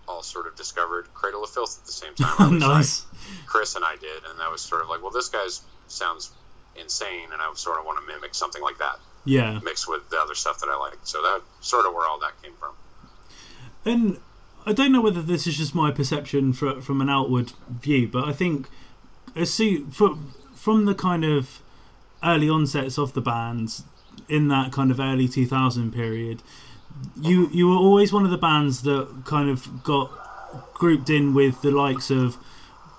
all 0.08 0.24
sort 0.24 0.48
of 0.48 0.56
discovered 0.56 1.08
Cradle 1.14 1.44
of 1.44 1.50
Filth 1.52 1.80
at 1.80 1.86
the 1.86 1.92
same 1.92 2.14
time. 2.16 2.60
Nice. 2.60 3.06
Chris 3.46 3.76
and 3.76 3.86
I 3.86 3.96
did, 3.96 4.24
and 4.30 4.40
that 4.40 4.52
was 4.52 4.62
sort 4.62 4.82
of 4.82 4.90
like, 4.90 5.02
well, 5.02 5.12
this 5.12 5.30
guy's 5.30 5.62
sounds 5.88 6.32
insane, 6.76 7.30
and 7.32 7.42
I 7.42 7.52
sort 7.56 7.80
of 7.80 7.86
want 7.86 8.00
to 8.00 8.14
mimic 8.14 8.34
something 8.34 8.62
like 8.62 8.78
that 8.80 8.98
Yeah. 9.26 9.60
mixed 9.64 9.88
with 9.90 10.10
the 10.10 10.18
other 10.18 10.36
stuff 10.36 10.60
that 10.62 10.70
I 10.70 10.78
like. 10.78 10.98
So 11.04 11.22
that 11.22 11.42
sort 11.62 11.86
of 11.86 11.94
where 11.94 12.08
all 12.08 12.20
that 12.20 12.42
came 12.42 12.54
from. 12.60 12.74
And 13.86 14.20
I 14.66 14.74
don't 14.74 14.92
know 14.92 15.02
whether 15.02 15.22
this 15.22 15.48
is 15.48 15.58
just 15.58 15.74
my 15.76 15.92
perception 15.92 16.54
fro- 16.54 16.82
from 16.82 17.02
an 17.02 17.10
outward 17.10 17.54
view, 17.70 18.08
but 18.08 18.26
I 18.28 18.34
think 18.34 18.68
as 19.36 19.52
soon, 19.54 19.92
from, 19.92 20.34
from 20.56 20.86
the 20.86 20.94
kind 20.96 21.24
of 21.26 21.62
early 22.24 22.50
onsets 22.50 22.98
of 22.98 23.14
the 23.14 23.22
bands 23.22 23.84
in 24.30 24.48
that 24.50 24.72
kind 24.72 24.92
of 24.92 25.00
early 25.00 25.28
2000 25.28 25.92
period, 25.94 26.42
you 27.20 27.50
you 27.52 27.68
were 27.70 27.76
always 27.78 28.12
one 28.14 28.26
of 28.26 28.32
the 28.32 28.38
bands 28.38 28.84
that 28.84 29.24
kind 29.26 29.50
of 29.50 29.84
got 29.84 30.10
grouped 30.74 31.10
in 31.10 31.34
with 31.34 31.62
the 31.62 31.72
likes 31.72 32.10
of 32.12 32.38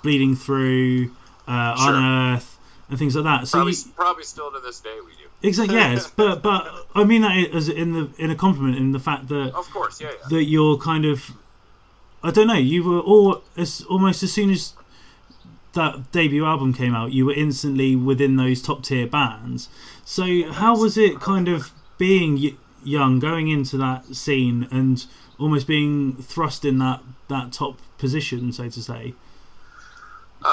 Bleeding 0.02 0.35
Through, 0.35 1.11
uh, 1.46 1.76
Sure. 1.76 1.94
Unearth, 1.94 2.58
and 2.88 2.98
things 2.98 3.14
like 3.14 3.24
that. 3.24 3.46
So 3.48 3.58
Probably, 3.58 3.72
you, 3.74 3.92
probably 3.96 4.24
still 4.24 4.50
to 4.50 4.61
this 4.61 4.80
day 4.80 4.96
we 5.04 5.12
do. 5.12 5.28
exactly 5.48 5.76
yes, 5.78 6.11
but 6.16 6.42
but 6.42 6.66
I 6.94 7.04
mean 7.04 7.22
that 7.22 7.50
as 7.54 7.68
in 7.68 7.92
the 7.92 8.11
in 8.18 8.30
a 8.30 8.35
compliment 8.37 8.76
in 8.76 8.92
the 8.92 8.98
fact 9.00 9.28
that 9.28 9.52
Of 9.54 9.70
course, 9.70 10.00
yeah, 10.00 10.08
yeah. 10.11 10.28
that 10.30 10.44
you're 10.44 10.76
kind 10.78 11.04
of 11.04 11.30
I 12.24 12.30
don't 12.30 12.46
know 12.46 12.54
you 12.54 12.82
were 12.85 13.00
all 13.00 13.42
as 13.56 13.82
almost 13.88 14.22
as 14.22 14.32
soon 14.32 14.50
as 14.50 14.74
that 15.74 16.12
debut 16.12 16.44
album 16.44 16.72
came 16.72 16.94
out 16.94 17.12
you 17.12 17.24
were 17.26 17.32
instantly 17.35 17.96
within 17.96 18.37
those 18.37 18.61
top 18.61 18.82
tier 18.82 19.06
bands 19.06 19.68
so 20.04 20.24
how 20.52 20.76
was 20.76 20.96
it 20.98 21.18
kind 21.20 21.48
of 21.48 21.70
being 21.98 22.56
young 22.85 23.18
going 23.18 23.48
into 23.48 23.76
that 23.76 24.04
scene 24.14 24.66
and 24.70 25.06
almost 25.38 25.66
being 25.66 26.14
thrust 26.16 26.64
in 26.64 26.78
that 26.78 27.00
that 27.28 27.52
top 27.52 27.78
position 27.98 28.52
so 28.52 28.68
to 28.68 28.82
say 28.82 29.14
Uh, 30.44 30.48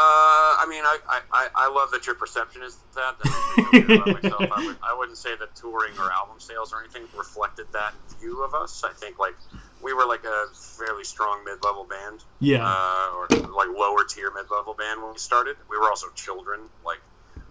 I 0.61 0.65
mean, 0.69 0.83
I, 0.85 0.97
I, 1.33 1.47
I- 1.55 1.67
love 1.69 1.89
that 1.91 2.05
your 2.05 2.13
perception 2.13 2.61
is 2.61 2.77
that. 2.93 3.15
I, 3.25 4.63
would, 4.63 4.77
I 4.83 4.95
wouldn't 4.95 5.17
say 5.17 5.35
that 5.39 5.55
touring 5.55 5.97
or 5.97 6.11
album 6.11 6.39
sales 6.39 6.71
or 6.71 6.79
anything 6.81 7.03
reflected 7.17 7.65
that 7.73 7.93
view 8.19 8.43
of 8.43 8.53
us. 8.53 8.83
I 8.83 8.93
think 8.93 9.17
like 9.17 9.35
we 9.81 9.93
were 9.93 10.05
like 10.05 10.23
a 10.23 10.45
fairly 10.53 11.03
strong 11.03 11.43
mid-level 11.45 11.85
band, 11.85 12.23
yeah 12.39 12.65
uh, 12.65 13.15
or 13.15 13.27
like 13.29 13.69
lower 13.69 14.03
tier 14.03 14.31
mid-level 14.31 14.73
band 14.73 15.01
when 15.01 15.11
we 15.11 15.17
started. 15.17 15.55
We 15.69 15.77
were 15.77 15.89
also 15.89 16.07
children. 16.15 16.61
Like 16.85 16.99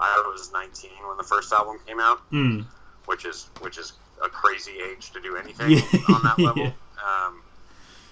I 0.01 0.23
was 0.31 0.53
19 0.53 0.91
when 1.07 1.17
the 1.17 1.25
first 1.25 1.53
album 1.53 1.79
came 1.87 2.01
out, 2.01 2.19
mm. 2.31 2.65
which 3.07 3.25
is 3.25 3.49
which 3.61 3.79
is 3.79 3.93
a 4.25 4.29
crazy 4.29 4.73
age 4.91 5.11
to 5.13 5.21
do 5.21 5.37
anything 5.37 5.71
Yeah. 5.71 5.81
on 6.15 6.23
that 6.23 6.39
level. 6.43 6.65
Yeah. 6.65 6.73
Um, 6.99 7.43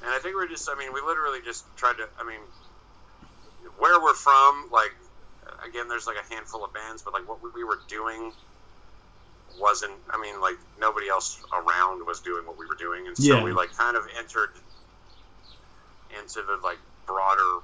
and 0.03 0.11
I 0.11 0.19
think 0.21 0.37
we're 0.37 0.49
just. 0.49 0.69
I 0.69 0.79
mean, 0.79 0.93
we 0.93 1.01
literally 1.01 1.41
just 1.45 1.65
tried 1.77 1.97
to. 1.99 2.09
I 2.21 2.25
mean, 2.25 2.41
where 3.79 4.01
we're 4.01 4.15
from, 4.15 4.69
like 4.73 4.95
again, 5.67 5.89
there's 5.89 6.07
like 6.07 6.17
a 6.17 6.35
handful 6.35 6.65
of 6.65 6.73
bands, 6.73 7.03
but 7.03 7.13
like 7.13 7.29
what 7.29 7.39
we 7.55 7.65
were 7.65 7.79
doing 7.89 8.33
wasn't. 9.59 9.93
I 10.11 10.21
mean, 10.21 10.41
like 10.41 10.57
nobody 10.81 11.09
else 11.09 11.43
around 11.53 12.07
was 12.07 12.21
doing 12.21 12.47
what 12.47 12.59
we 12.59 12.67
were 12.67 12.75
doing, 12.75 13.07
and 13.07 13.17
so 13.17 13.37
Yeah. 13.37 13.43
we 13.43 13.53
like 13.53 13.75
kind 13.77 13.97
of 13.97 14.07
entered 14.19 14.51
into 16.21 16.43
the 16.43 16.59
like 16.63 16.79
broader 17.07 17.61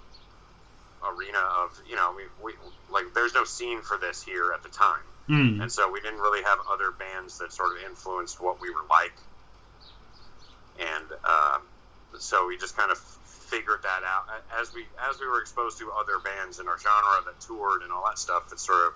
arena 1.04 1.38
of 1.38 1.80
you 1.88 1.96
know 1.96 2.14
we, 2.16 2.22
we 2.44 2.52
like 2.90 3.12
there's 3.14 3.34
no 3.34 3.44
scene 3.44 3.82
for 3.82 3.98
this 3.98 4.22
here 4.22 4.52
at 4.52 4.62
the 4.62 4.68
time 4.68 5.02
mm. 5.28 5.60
and 5.60 5.70
so 5.70 5.90
we 5.90 6.00
didn't 6.00 6.20
really 6.20 6.42
have 6.42 6.58
other 6.70 6.92
bands 6.92 7.38
that 7.38 7.52
sort 7.52 7.76
of 7.76 7.82
influenced 7.84 8.40
what 8.40 8.60
we 8.60 8.70
were 8.70 8.84
like 8.88 9.12
and 10.78 11.04
uh, 11.24 11.58
so 12.18 12.46
we 12.46 12.56
just 12.56 12.76
kind 12.76 12.90
of 12.92 12.98
figured 12.98 13.82
that 13.82 14.02
out 14.06 14.24
as 14.60 14.72
we 14.72 14.86
as 15.10 15.20
we 15.20 15.26
were 15.26 15.40
exposed 15.40 15.78
to 15.78 15.90
other 15.92 16.18
bands 16.18 16.60
in 16.60 16.68
our 16.68 16.78
genre 16.78 17.20
that 17.26 17.38
toured 17.40 17.82
and 17.82 17.92
all 17.92 18.04
that 18.06 18.18
stuff 18.18 18.48
that 18.50 18.60
sort 18.60 18.86
of 18.86 18.92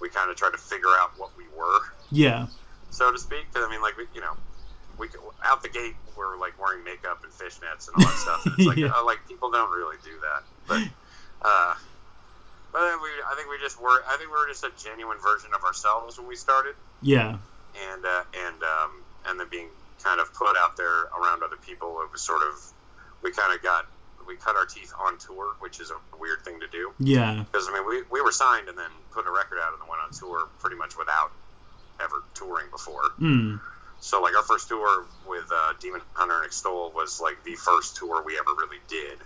we 0.00 0.08
kind 0.08 0.30
of 0.30 0.36
tried 0.36 0.52
to 0.52 0.58
figure 0.58 0.88
out 1.00 1.10
what 1.18 1.30
we 1.36 1.44
were 1.56 1.80
yeah 2.10 2.46
so 2.90 3.12
to 3.12 3.18
speak 3.18 3.46
i 3.56 3.68
mean 3.70 3.82
like 3.82 3.96
we, 3.96 4.04
you 4.14 4.20
know 4.20 4.32
we 4.98 5.08
out 5.44 5.62
the 5.62 5.68
gate 5.68 5.94
we're 6.16 6.36
like 6.38 6.58
wearing 6.60 6.82
makeup 6.84 7.22
and 7.24 7.32
fishnets 7.32 7.88
and 7.88 7.96
all 7.96 8.02
that 8.10 8.18
stuff 8.18 8.46
and 8.46 8.54
it's 8.58 8.66
like 8.66 8.76
Yeah. 8.84 8.92
uh, 8.94 9.04
like 9.04 9.18
people 9.28 9.50
don't 9.50 9.70
really 9.70 9.96
do 10.04 10.12
that 10.20 10.42
but 10.66 11.48
uh 11.48 11.74
but 12.72 12.86
then 12.88 13.02
we, 13.02 13.08
I 13.26 13.34
think 13.34 13.50
we 13.50 13.58
just 13.58 13.82
were. 13.82 14.00
I 14.08 14.16
think 14.16 14.30
we 14.30 14.36
were 14.38 14.46
just 14.46 14.62
a 14.62 14.70
genuine 14.78 15.18
version 15.18 15.50
of 15.56 15.64
ourselves 15.64 16.18
when 16.18 16.28
we 16.28 16.36
started, 16.36 16.76
yeah 17.02 17.38
and 17.90 18.04
uh, 18.06 18.22
and 18.46 18.62
um, 18.62 19.02
and 19.26 19.40
then 19.40 19.48
being 19.50 19.66
kind 20.04 20.20
of 20.20 20.32
put 20.34 20.56
out 20.56 20.76
there 20.76 21.10
around 21.18 21.42
other 21.42 21.56
people. 21.56 22.00
It 22.06 22.12
was 22.12 22.22
sort 22.22 22.42
of 22.42 22.54
we 23.22 23.32
kind 23.32 23.52
of 23.52 23.60
got 23.60 23.86
we 24.30 24.36
cut 24.36 24.54
our 24.54 24.64
teeth 24.64 24.92
on 24.98 25.18
tour, 25.18 25.58
which 25.58 25.80
is 25.80 25.90
a 25.90 25.98
weird 26.18 26.40
thing 26.44 26.60
to 26.60 26.68
do 26.68 26.92
yeah 27.00 27.42
because 27.50 27.66
I 27.68 27.74
mean 27.74 27.84
we, 27.86 28.02
we 28.10 28.20
were 28.22 28.30
signed 28.30 28.68
and 28.68 28.78
then 28.78 28.90
put 29.10 29.26
a 29.26 29.30
record 29.30 29.58
out 29.58 29.72
and 29.72 29.82
then 29.82 29.88
went 29.90 30.00
on 30.00 30.12
tour 30.14 30.48
pretty 30.60 30.76
much 30.76 30.96
without 30.96 31.32
ever 32.00 32.22
touring 32.34 32.70
before. 32.70 33.02
mm. 33.18 33.60
so 33.98 34.22
like 34.22 34.36
our 34.36 34.42
first 34.44 34.68
tour 34.68 35.04
with 35.28 35.50
uh, 35.52 35.74
Demon 35.80 36.00
Hunter 36.14 36.36
and 36.36 36.46
Extol 36.46 36.92
was 36.94 37.20
like 37.20 37.42
the 37.44 37.56
first 37.56 37.96
tour 37.96 38.22
we 38.24 38.38
ever 38.38 38.54
really 38.56 38.80
did, 38.88 39.18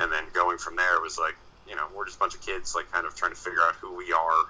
and 0.00 0.10
then 0.10 0.24
going 0.32 0.56
from 0.58 0.76
there 0.76 1.00
was 1.00 1.18
like 1.18 1.36
you 1.68 1.76
know 1.76 1.86
we're 1.94 2.06
just 2.06 2.16
a 2.16 2.20
bunch 2.20 2.34
of 2.34 2.40
kids 2.40 2.74
like 2.74 2.90
kind 2.90 3.06
of 3.06 3.14
trying 3.14 3.32
to 3.32 3.38
figure 3.38 3.60
out 3.60 3.74
who 3.76 3.94
we 3.94 4.12
are 4.12 4.44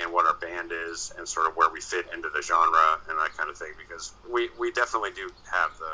and 0.00 0.12
what 0.12 0.26
our 0.26 0.34
band 0.34 0.72
is 0.72 1.12
and 1.16 1.28
sort 1.28 1.46
of 1.46 1.56
where 1.56 1.70
we 1.70 1.80
fit 1.80 2.06
into 2.12 2.28
the 2.34 2.42
genre 2.42 2.98
and 3.08 3.18
that 3.18 3.36
kind 3.36 3.48
of 3.48 3.56
thing 3.56 3.72
because 3.78 4.12
we 4.28 4.50
we 4.58 4.72
definitely 4.72 5.10
do 5.14 5.30
have 5.50 5.70
the 5.78 5.92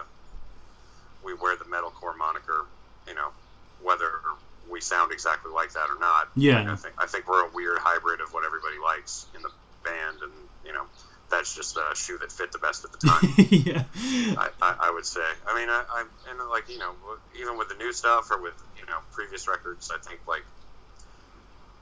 we 1.24 1.34
wear 1.34 1.56
the 1.56 1.64
metalcore 1.64 2.16
moniker 2.16 2.66
you 3.06 3.14
know 3.14 3.28
whether 3.82 4.10
we 4.70 4.80
sound 4.80 5.12
exactly 5.12 5.50
like 5.52 5.72
that 5.72 5.88
or 5.90 5.98
not 5.98 6.28
Yeah. 6.36 6.60
Like, 6.60 6.68
I 6.68 6.76
think 6.76 6.94
I 6.98 7.06
think 7.06 7.28
we're 7.28 7.46
a 7.46 7.50
weird 7.50 7.78
hybrid 7.78 8.20
of 8.20 8.32
what 8.32 8.44
everybody 8.44 8.76
likes 8.82 9.26
in 9.34 9.42
the 9.42 9.50
band 9.84 10.18
and 10.22 10.32
you 10.64 10.72
know 10.72 10.84
that's 11.30 11.54
just 11.54 11.76
a 11.76 11.94
shoe 11.94 12.18
that 12.18 12.30
fit 12.32 12.52
the 12.52 12.58
best 12.58 12.84
at 12.84 12.92
the 12.92 12.98
time 12.98 13.34
yeah. 13.50 13.84
I, 14.36 14.48
I, 14.60 14.76
I 14.82 14.90
would 14.90 15.06
say. 15.06 15.20
I 15.46 15.58
mean, 15.58 15.68
I, 15.68 15.84
I 15.88 16.04
and 16.30 16.50
like 16.50 16.68
you 16.68 16.78
know, 16.78 16.92
even 17.40 17.56
with 17.56 17.68
the 17.68 17.76
new 17.76 17.92
stuff 17.92 18.30
or 18.30 18.42
with 18.42 18.54
you 18.78 18.84
know 18.86 18.98
previous 19.12 19.48
records, 19.48 19.90
I 19.94 19.98
think 19.98 20.20
like 20.26 20.44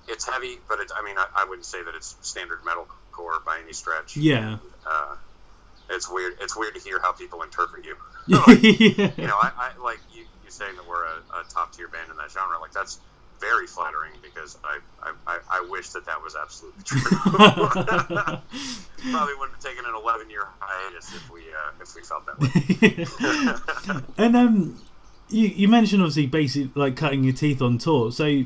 it's 0.06 0.28
heavy, 0.28 0.58
but 0.68 0.80
it's. 0.80 0.92
I 0.96 1.02
mean, 1.04 1.16
I, 1.18 1.26
I 1.34 1.44
wouldn't 1.48 1.66
say 1.66 1.82
that 1.82 1.94
it's 1.94 2.16
standard 2.22 2.60
metalcore 2.62 3.44
by 3.44 3.60
any 3.62 3.72
stretch. 3.72 4.16
Yeah. 4.16 4.58
Uh, 4.86 5.16
it's 5.90 6.10
weird. 6.10 6.36
It's 6.40 6.56
weird 6.56 6.74
to 6.74 6.80
hear 6.80 6.98
how 7.00 7.12
people 7.12 7.42
interpret 7.42 7.84
you. 7.84 7.96
yeah. 8.26 9.10
You 9.16 9.26
know, 9.26 9.36
I, 9.36 9.52
I 9.56 9.72
like 9.82 10.00
you, 10.12 10.24
you 10.44 10.50
saying 10.50 10.76
that 10.76 10.88
we're 10.88 11.04
a, 11.04 11.18
a 11.34 11.44
top 11.48 11.72
tier 11.72 11.88
band 11.88 12.10
in 12.10 12.16
that 12.16 12.30
genre. 12.30 12.60
Like 12.60 12.72
that's 12.72 13.00
very 13.40 13.66
flattering 13.66 14.12
because 14.22 14.58
I, 14.64 14.78
I, 15.26 15.38
I, 15.48 15.66
wish 15.70 15.90
that 15.90 16.06
that 16.06 16.20
was 16.20 16.34
absolutely 16.34 16.82
true. 16.82 17.00
Probably 19.12 19.34
wouldn't 19.34 19.52
have 19.52 19.60
taken 19.60 19.84
an 19.84 19.94
11 19.94 20.28
year 20.28 20.48
hiatus 20.58 21.14
if 21.14 21.30
we 21.30 21.42
uh, 21.42 21.70
if 21.80 21.94
we 21.94 22.02
felt 22.02 22.26
that 22.26 22.40
way. 22.40 22.50
and 24.18 24.36
um, 24.36 24.82
you 25.28 25.46
you 25.48 25.68
mentioned 25.68 26.02
obviously 26.02 26.26
basically 26.26 26.72
like 26.74 26.96
cutting 26.96 27.22
your 27.24 27.34
teeth 27.34 27.62
on 27.62 27.78
tour. 27.78 28.10
So 28.10 28.44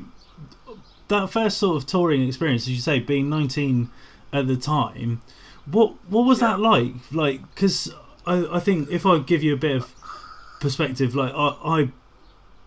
that 1.08 1.30
first 1.30 1.58
sort 1.58 1.76
of 1.76 1.86
touring 1.86 2.26
experience, 2.26 2.62
as 2.62 2.70
you 2.70 2.80
say, 2.80 2.98
being 2.98 3.28
19 3.28 3.90
at 4.32 4.46
the 4.46 4.56
time, 4.56 5.20
what 5.70 5.94
what 6.10 6.24
was 6.26 6.40
that 6.40 6.60
like? 6.60 6.92
Like, 7.12 7.40
because 7.54 7.92
I 8.26 8.46
I 8.52 8.60
think 8.60 8.90
if 8.90 9.06
I 9.06 9.18
give 9.18 9.42
you 9.42 9.54
a 9.54 9.56
bit 9.56 9.76
of 9.76 9.94
perspective, 10.60 11.14
like 11.14 11.32
I 11.34 11.56
I 11.64 11.88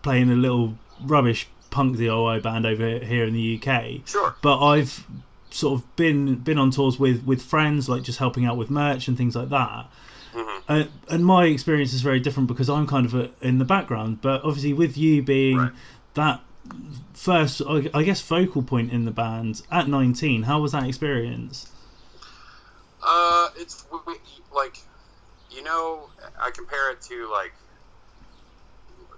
play 0.02 0.20
in 0.20 0.30
a 0.30 0.34
little 0.36 0.78
rubbish 1.04 1.48
punk 1.70 1.96
DIY 1.98 2.42
band 2.42 2.64
over 2.66 2.98
here 3.00 3.24
in 3.24 3.34
the 3.34 3.60
UK, 3.60 4.06
Sure. 4.08 4.34
but 4.40 4.64
I've 4.64 5.04
sort 5.50 5.80
of 5.80 5.96
been 5.96 6.36
been 6.36 6.58
on 6.58 6.70
tours 6.70 6.98
with 6.98 7.24
with 7.24 7.42
friends, 7.42 7.88
like 7.88 8.02
just 8.02 8.18
helping 8.18 8.44
out 8.46 8.56
with 8.56 8.70
merch 8.70 9.08
and 9.08 9.16
things 9.16 9.34
like 9.36 9.48
that. 9.50 9.86
Mhm. 10.34 10.60
Uh, 10.68 10.84
and 11.08 11.24
my 11.24 11.46
experience 11.46 11.92
is 11.94 12.02
very 12.02 12.20
different 12.20 12.46
because 12.48 12.68
I'm 12.68 12.86
kind 12.86 13.06
of 13.06 13.14
a, 13.14 13.30
in 13.40 13.58
the 13.58 13.64
background. 13.64 14.20
But 14.20 14.42
obviously, 14.44 14.72
with 14.74 14.96
you 14.98 15.22
being 15.22 15.56
Right. 15.58 15.72
that 16.14 16.40
first, 17.14 17.62
I, 17.66 17.88
I 17.94 18.02
guess, 18.02 18.20
focal 18.20 18.62
point 18.62 18.90
in 18.92 19.04
the 19.04 19.10
band 19.10 19.62
at 19.70 19.88
19, 19.88 20.42
how 20.42 20.60
was 20.60 20.72
that 20.72 20.84
experience? 20.84 21.70
Uh, 23.06 23.48
it's 23.56 23.86
like, 24.54 24.76
you 25.50 25.62
know, 25.62 26.10
I 26.40 26.50
compare 26.50 26.90
it 26.90 27.00
to 27.02 27.30
like, 27.30 27.52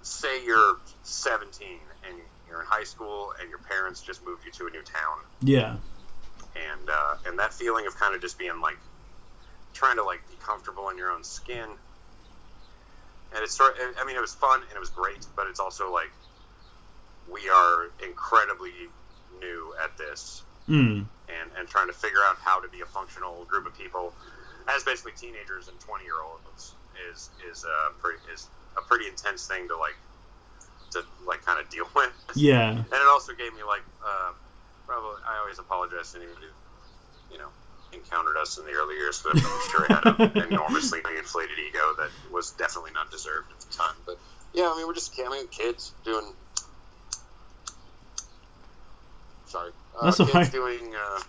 say 0.01 0.45
you're 0.45 0.75
17 1.03 1.67
and 2.07 2.17
you're 2.47 2.61
in 2.61 2.67
high 2.67 2.83
school 2.83 3.33
and 3.39 3.49
your 3.49 3.59
parents 3.59 4.01
just 4.01 4.23
moved 4.25 4.45
you 4.45 4.51
to 4.51 4.67
a 4.67 4.69
new 4.69 4.83
town, 4.83 5.17
Yeah, 5.41 5.77
and 6.55 6.89
uh, 6.89 7.15
and 7.25 7.39
that 7.39 7.53
feeling 7.53 7.87
of 7.87 7.97
kind 7.99 8.15
of 8.15 8.21
just 8.21 8.37
being 8.39 8.61
like, 8.61 8.77
trying 9.73 9.97
to 9.97 10.03
like 10.03 10.21
be 10.29 10.35
comfortable 10.45 10.89
in 10.89 10.97
your 10.97 11.11
own 11.11 11.23
skin. 11.23 11.67
And 13.33 13.43
it's 13.43 13.57
sort. 13.57 13.75
I 13.99 14.05
mean, 14.05 14.15
it 14.15 14.21
was 14.21 14.33
fun 14.33 14.61
and 14.61 14.75
it 14.75 14.79
was 14.79 14.89
great, 14.89 15.25
but 15.35 15.47
it's 15.47 15.59
also 15.59 15.91
like, 15.91 16.11
we 17.31 17.49
are 17.49 17.89
incredibly 18.07 18.71
new 19.39 19.73
at 19.83 19.97
this 19.97 20.43
mm. 20.69 21.05
and, 21.27 21.49
and 21.57 21.67
trying 21.67 21.87
to 21.87 21.93
figure 21.93 22.19
out 22.27 22.37
how 22.37 22.59
to 22.59 22.67
be 22.69 22.81
a 22.81 22.85
functional 22.85 23.45
group 23.45 23.65
of 23.65 23.77
people 23.77 24.13
as 24.73 24.83
basically 24.83 25.13
teenagers 25.13 25.67
and 25.67 25.79
20 25.79 26.03
year 26.03 26.21
olds 26.23 26.75
is 27.11 27.29
is 27.49 27.63
a 27.63 27.91
pretty 28.01 28.19
is 28.33 28.47
a 28.77 28.81
pretty 28.81 29.07
intense 29.07 29.47
thing 29.47 29.67
to 29.67 29.77
like 29.77 29.95
to 30.91 31.03
like 31.25 31.43
kind 31.45 31.59
of 31.59 31.69
deal 31.69 31.87
with. 31.95 32.11
Yeah, 32.35 32.71
and 32.71 32.85
it 32.85 33.07
also 33.09 33.33
gave 33.33 33.53
me 33.53 33.63
like 33.63 33.83
uh, 34.05 34.31
probably 34.85 35.21
I 35.27 35.39
always 35.39 35.59
apologize 35.59 36.11
to 36.13 36.19
anybody, 36.19 36.47
who 36.47 37.33
you 37.33 37.39
know 37.39 37.49
encountered 37.91 38.37
us 38.37 38.57
in 38.59 38.65
the 38.65 38.71
early 38.71 38.93
years 38.93 39.19
but 39.23 39.33
I'm 39.35 39.69
sure 39.71 39.85
I 39.89 39.93
had 39.93 40.35
an 40.37 40.43
enormously 40.53 40.99
inflated 41.17 41.57
ego 41.57 41.95
that 41.97 42.09
was 42.31 42.51
definitely 42.51 42.91
not 42.91 43.09
deserved 43.09 43.51
at 43.51 43.59
the 43.61 43.73
time. 43.75 43.95
But 44.05 44.19
yeah 44.53 44.71
I 44.71 44.77
mean 44.77 44.85
we're 44.85 44.93
just 44.93 45.19
I 45.19 45.27
mean 45.29 45.47
kids 45.47 45.91
doing 46.05 46.33
sorry. 49.49 49.71
Uh, 49.99 50.05
That's 50.05 50.17
kids 50.17 50.29
alright. 50.29 50.51
doing 50.51 50.95
uh, 50.95 51.19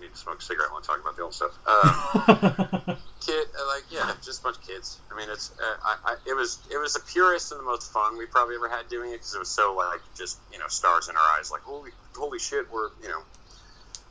need 0.00 0.12
to 0.12 0.16
smoke 0.18 0.40
a 0.40 0.42
cigarette 0.42 0.70
when 0.72 0.82
I 0.82 0.86
talk 0.86 1.00
about 1.00 1.16
the 1.16 1.22
old 1.22 1.34
stuff. 1.34 1.52
Uh, 1.66 2.96
kid 3.20 3.46
like 3.74 3.84
yeah 3.90 4.12
just 4.24 4.40
a 4.40 4.42
bunch 4.44 4.56
of 4.56 4.66
kids. 4.66 4.98
I 5.12 5.16
mean 5.16 5.28
it's 5.30 5.50
uh, 5.52 5.76
I, 5.84 5.96
I 6.04 6.16
it 6.26 6.34
was 6.34 6.58
it 6.72 6.78
was 6.78 6.94
the 6.94 7.00
purest 7.00 7.52
and 7.52 7.60
the 7.60 7.64
most 7.64 7.92
fun 7.92 8.16
we 8.16 8.26
probably 8.26 8.54
ever 8.54 8.68
had 8.68 8.88
doing 8.88 9.10
it 9.10 9.18
because 9.20 9.34
it 9.34 9.38
was 9.38 9.50
so 9.50 9.74
like 9.76 10.00
just 10.16 10.38
you 10.52 10.58
know 10.58 10.68
stars 10.68 11.08
in 11.08 11.16
our 11.16 11.38
eyes 11.38 11.50
like 11.50 11.62
holy 11.62 11.90
holy 12.16 12.38
shit 12.38 12.70
we're 12.72 12.88
you 13.02 13.08
know 13.08 13.20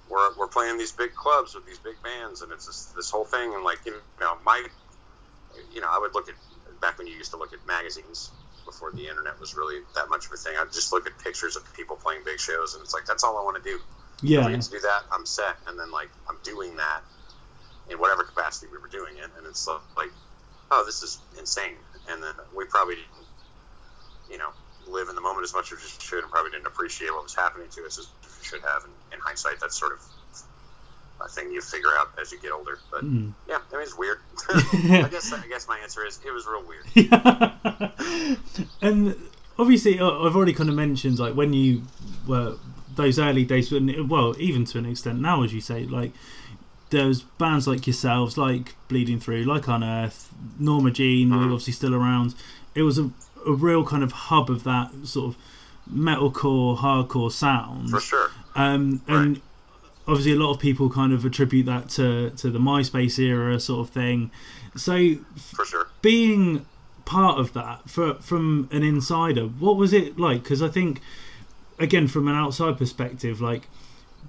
we're, 0.10 0.36
we're 0.38 0.48
playing 0.48 0.78
these 0.78 0.92
big 0.92 1.14
clubs 1.16 1.56
with 1.56 1.66
these 1.66 1.80
big 1.80 1.96
bands 2.04 2.42
and 2.42 2.52
it's 2.52 2.66
this, 2.68 2.94
this 2.96 3.10
whole 3.10 3.26
thing 3.26 3.54
and 3.54 3.64
like 3.64 3.80
you 3.86 3.94
know 4.20 4.38
my 4.46 4.64
you 5.74 5.82
know 5.82 5.88
i 5.90 5.98
would 6.00 6.14
look 6.14 6.30
at 6.30 6.36
back 6.82 6.98
when 6.98 7.08
you 7.08 7.14
used 7.14 7.32
to 7.32 7.38
look 7.38 7.54
at 7.54 7.60
magazines 7.68 8.32
before 8.68 8.92
the 8.92 9.08
internet 9.08 9.40
was 9.40 9.56
really 9.56 9.82
that 9.96 10.10
much 10.10 10.28
of 10.28 10.32
a 10.34 10.38
thing 10.38 10.54
i'd 10.60 10.72
just 10.72 10.94
look 10.94 11.08
at 11.08 11.18
pictures 11.18 11.56
of 11.56 11.64
people 11.74 11.96
playing 11.96 12.22
big 12.24 12.40
shows 12.40 12.76
and 12.76 12.84
it's 12.84 12.94
like 12.94 13.06
that's 13.08 13.24
all 13.24 13.40
i 13.40 13.44
want 13.44 13.58
to 13.58 13.64
do 13.64 13.80
if 14.18 14.24
we 14.24 14.30
yeah, 14.30 14.50
get 14.50 14.62
to 14.62 14.72
do 14.72 14.80
that, 14.80 15.04
I'm 15.12 15.26
set. 15.26 15.58
And 15.68 15.80
then 15.80 15.92
like 15.92 16.10
I'm 16.28 16.38
doing 16.44 16.76
that 16.78 17.02
in 17.90 18.00
whatever 18.00 18.24
capacity 18.24 18.68
we 18.72 18.80
were 18.80 18.88
doing 18.88 19.16
it, 19.18 19.30
and 19.38 19.46
it's 19.46 19.68
like, 19.96 20.10
oh, 20.72 20.84
this 20.86 21.04
is 21.04 21.20
insane. 21.38 21.76
And 22.10 22.22
then 22.22 22.34
we 22.56 22.66
probably 22.66 22.96
didn't, 22.96 23.28
you 24.32 24.38
know, 24.38 24.50
live 24.88 25.10
in 25.10 25.16
the 25.16 25.22
moment 25.22 25.44
as 25.44 25.54
much 25.54 25.72
as 25.72 25.80
we 25.80 25.88
should, 26.04 26.24
and 26.24 26.32
probably 26.32 26.52
didn't 26.52 26.68
appreciate 26.68 27.12
what 27.12 27.24
was 27.24 27.36
happening 27.36 27.68
to 27.70 27.86
us 27.86 28.00
as 28.00 28.08
we 28.24 28.46
should 28.46 28.62
have. 28.62 28.84
And 28.84 28.94
in 29.14 29.20
hindsight, 29.20 29.60
that's 29.60 29.78
sort 29.78 29.94
of 29.94 30.02
a 31.24 31.28
thing 31.28 31.52
you 31.52 31.62
figure 31.62 31.90
out 31.98 32.10
as 32.22 32.32
you 32.32 32.40
get 32.40 32.52
older. 32.52 32.80
But 32.92 33.04
Mm. 33.04 33.34
yeah, 33.48 33.58
I 33.72 33.74
mean, 33.76 33.84
it's 33.84 33.98
weird. 33.98 34.20
I 34.50 35.08
guess 35.10 35.32
I 35.34 35.46
guess 35.48 35.68
my 35.68 35.78
answer 35.80 36.06
is 36.06 36.20
it 36.26 36.32
was 36.32 36.46
real 36.48 36.64
weird. 36.68 36.86
and 38.82 39.16
obviously, 39.60 39.96
I've 40.00 40.36
already 40.36 40.54
kind 40.54 40.70
of 40.70 40.76
mentioned 40.76 41.20
like 41.20 41.36
when 41.36 41.54
you 41.54 41.84
were 42.28 42.56
those 42.96 43.20
early 43.20 43.46
days, 43.46 43.72
well, 43.72 44.36
even 44.40 44.66
to 44.66 44.78
an 44.80 44.86
extent 44.86 45.22
now, 45.22 45.44
as 45.44 45.54
you 45.54 45.62
say, 45.62 45.86
like 45.86 46.12
there's 46.90 47.22
bands 47.22 47.68
like 47.68 47.86
yourselves, 47.86 48.38
like 48.38 48.76
Bleeding 48.88 49.20
Through, 49.20 49.44
like 49.44 49.68
Unearth, 49.68 50.30
Norma 50.60 50.90
Jean, 50.92 51.30
were 51.30 51.38
Mhm. 51.38 51.44
obviously 51.46 51.74
still 51.74 51.94
around. 51.94 52.34
It 52.76 52.84
was 52.84 52.98
a, 52.98 53.12
a 53.46 53.52
real 53.52 53.84
kind 53.86 54.04
of 54.04 54.12
hub 54.14 54.50
of 54.50 54.64
that 54.64 54.92
sort 55.04 55.36
of 55.36 55.42
metalcore, 55.94 56.78
hardcore 56.78 57.32
sound. 57.32 57.90
For 57.90 58.00
sure. 58.00 58.32
Um, 58.56 59.02
and 59.08 59.42
obviously, 60.08 60.32
a 60.34 60.36
lot 60.36 60.52
of 60.54 60.60
people 60.60 60.90
kind 60.90 61.14
of 61.14 61.26
attribute 61.26 61.66
that 61.68 61.90
to 61.90 62.30
to 62.32 62.50
the 62.50 62.60
MySpace 62.60 63.20
era 63.20 63.60
sort 63.60 63.88
of 63.88 63.94
thing. 63.94 64.32
So 64.76 65.16
For 65.38 65.66
sure. 65.66 65.88
being 66.02 66.66
part 67.06 67.40
of 67.40 67.54
that 67.54 67.90
for, 67.90 68.16
from 68.16 68.68
an 68.72 68.84
insider, 68.84 69.44
what 69.44 69.78
was 69.78 69.94
it 69.94 70.20
like? 70.20 70.44
Because 70.44 70.62
I 70.62 70.68
think, 70.68 71.02
again, 71.80 72.08
from 72.08 72.28
an 72.28 72.36
outside 72.36 72.78
perspective, 72.78 73.40
like 73.42 73.68